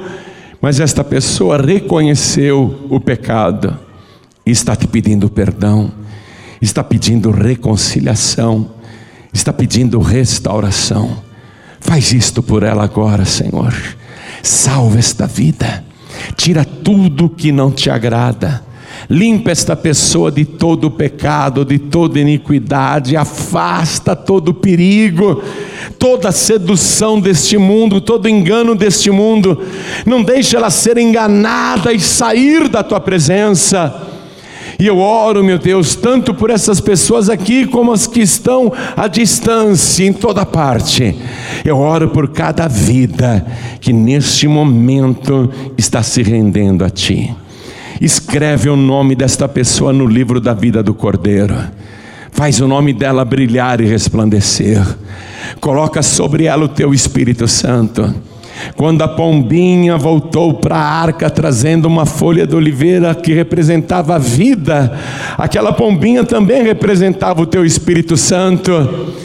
mas 0.62 0.80
esta 0.80 1.04
pessoa 1.04 1.58
reconheceu 1.58 2.88
o 2.90 3.00
pecado 3.00 3.78
e 4.46 4.52
está 4.52 4.76
te 4.76 4.88
pedindo 4.88 5.30
perdão, 5.30 5.92
está 6.62 6.84
pedindo 6.84 7.30
reconciliação, 7.32 8.72
está 9.32 9.54
pedindo 9.54 10.00
restauração. 10.00 11.27
Faz 11.80 12.12
isto 12.12 12.44
por 12.44 12.64
ela 12.64 12.84
agora, 12.84 13.26
Senhor. 13.26 13.74
Salva 14.42 15.00
esta 15.00 15.28
vida, 15.28 15.84
tira 16.36 16.64
tudo 16.64 17.30
que 17.30 17.52
não 17.52 17.72
te 17.72 17.90
agrada 17.90 18.68
limpa 19.10 19.52
esta 19.52 19.76
pessoa 19.76 20.32
de 20.32 20.44
todo 20.44 20.92
pecado, 20.92 21.64
de 21.64 21.80
toda 21.80 22.20
iniquidade, 22.20 23.16
afasta 23.16 24.16
todo 24.16 24.54
perigo, 24.54 25.42
toda 25.98 26.32
sedução 26.32 27.20
deste 27.20 27.58
mundo, 27.58 28.02
todo 28.02 28.28
engano 28.28 28.76
deste 28.76 29.10
mundo, 29.10 29.62
não 30.06 30.24
deixe 30.24 30.56
ela 30.56 30.70
ser 30.70 30.98
enganada 30.98 31.94
e 31.94 32.00
sair 32.00 32.68
da 32.68 32.84
tua 32.84 33.00
presença. 33.00 34.04
E 34.80 34.86
eu 34.86 35.00
oro, 35.00 35.44
meu 35.44 35.58
Deus, 35.58 35.96
tanto 35.96 36.34
por 36.36 36.52
essas 36.52 36.80
pessoas 36.80 37.30
aqui, 37.30 37.66
como 37.66 37.92
as 37.92 38.06
que 38.06 38.22
estão 38.22 38.72
à 38.96 39.08
distância, 39.08 40.06
em 40.06 40.14
toda 40.14 40.46
parte. 40.46 41.16
Eu 41.66 41.80
oro 41.80 42.10
por 42.10 42.28
cada 42.30 42.68
vida 42.68 43.46
que 43.82 43.92
neste 43.92 44.48
momento 44.48 45.50
está 45.78 46.04
se 46.04 46.22
rendendo 46.22 46.86
a 46.86 46.90
Ti. 46.92 47.34
Escreve 48.00 48.70
o 48.70 48.76
nome 48.76 49.16
desta 49.16 49.48
pessoa 49.48 49.92
no 49.92 50.06
livro 50.06 50.40
da 50.40 50.54
vida 50.54 50.84
do 50.84 50.94
Cordeiro. 50.94 51.56
Faz 52.32 52.62
o 52.62 52.68
nome 52.68 52.94
dela 52.94 53.26
brilhar 53.26 53.82
e 53.82 53.86
resplandecer. 53.86 54.86
Coloca 55.60 56.04
sobre 56.04 56.46
ela 56.46 56.66
o 56.66 56.70
teu 56.70 56.94
Espírito 56.94 57.48
Santo. 57.48 58.14
Quando 58.76 59.02
a 59.02 59.08
pombinha 59.08 59.98
voltou 59.98 60.54
para 60.54 60.76
a 60.76 61.02
arca 61.02 61.30
trazendo 61.30 61.88
uma 61.88 62.06
folha 62.06 62.46
de 62.46 62.56
oliveira 62.56 63.14
que 63.16 63.34
representava 63.34 64.16
a 64.16 64.20
vida, 64.20 64.98
aquela 65.38 65.74
pombinha 65.74 66.24
também 66.24 66.64
representava 66.64 67.42
o 67.42 67.46
teu 67.46 67.66
Espírito 67.66 68.16
Santo. 68.18 69.16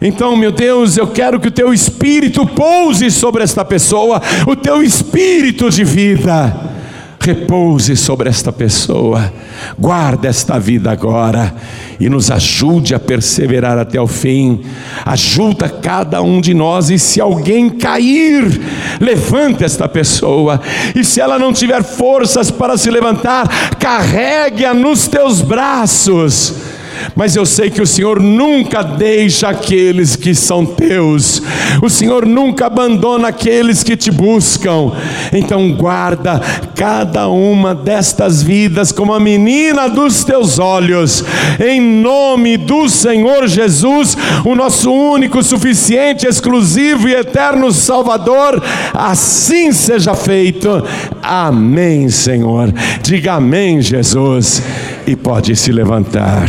Então, 0.00 0.36
meu 0.36 0.50
Deus, 0.50 0.96
eu 0.96 1.06
quero 1.06 1.38
que 1.38 1.48
o 1.48 1.52
teu 1.52 1.72
espírito 1.72 2.44
pouse 2.44 3.08
sobre 3.10 3.44
esta 3.44 3.64
pessoa, 3.64 4.20
o 4.48 4.56
teu 4.56 4.82
espírito 4.82 5.70
de 5.70 5.84
vida 5.84 6.72
repouse 7.20 7.96
sobre 7.96 8.28
esta 8.28 8.52
pessoa, 8.52 9.32
guarda 9.78 10.28
esta 10.28 10.58
vida 10.58 10.90
agora 10.90 11.54
e 11.98 12.08
nos 12.08 12.30
ajude 12.30 12.94
a 12.94 13.00
perseverar 13.00 13.78
até 13.78 14.00
o 14.00 14.06
fim. 14.06 14.62
Ajuda 15.04 15.68
cada 15.68 16.22
um 16.22 16.40
de 16.40 16.54
nós 16.54 16.90
e 16.90 16.98
se 16.98 17.20
alguém 17.20 17.70
cair, 17.70 18.60
levante 19.00 19.64
esta 19.64 19.88
pessoa. 19.88 20.60
E 20.94 21.04
se 21.04 21.20
ela 21.20 21.38
não 21.38 21.52
tiver 21.52 21.82
forças 21.82 22.50
para 22.50 22.76
se 22.76 22.90
levantar, 22.90 23.76
carregue-a 23.78 24.74
nos 24.74 25.06
teus 25.06 25.40
braços 25.40 26.71
mas 27.14 27.36
eu 27.36 27.44
sei 27.46 27.70
que 27.70 27.82
o 27.82 27.86
Senhor 27.86 28.20
nunca 28.20 28.82
deixa 28.82 29.48
aqueles 29.48 30.16
que 30.16 30.34
são 30.34 30.64
teus, 30.64 31.42
o 31.82 31.88
Senhor 31.88 32.26
nunca 32.26 32.66
abandona 32.66 33.28
aqueles 33.28 33.82
que 33.82 33.96
te 33.96 34.10
buscam. 34.10 34.92
Então, 35.32 35.72
guarda 35.72 36.40
cada 36.74 37.28
uma 37.28 37.74
destas 37.74 38.42
vidas 38.42 38.92
como 38.92 39.12
a 39.12 39.20
menina 39.20 39.88
dos 39.88 40.24
teus 40.24 40.58
olhos, 40.58 41.24
em 41.60 41.80
nome 41.80 42.56
do 42.56 42.88
Senhor 42.88 43.46
Jesus, 43.46 44.16
o 44.44 44.54
nosso 44.54 44.92
único, 44.92 45.42
suficiente, 45.42 46.26
exclusivo 46.26 47.08
e 47.08 47.14
eterno 47.14 47.72
Salvador. 47.72 48.62
Assim 48.92 49.72
seja 49.72 50.14
feito. 50.14 50.82
Amém, 51.22 52.08
Senhor. 52.08 52.72
Diga 53.02 53.34
amém, 53.34 53.80
Jesus, 53.80 54.62
e 55.06 55.16
pode 55.16 55.56
se 55.56 55.72
levantar. 55.72 56.48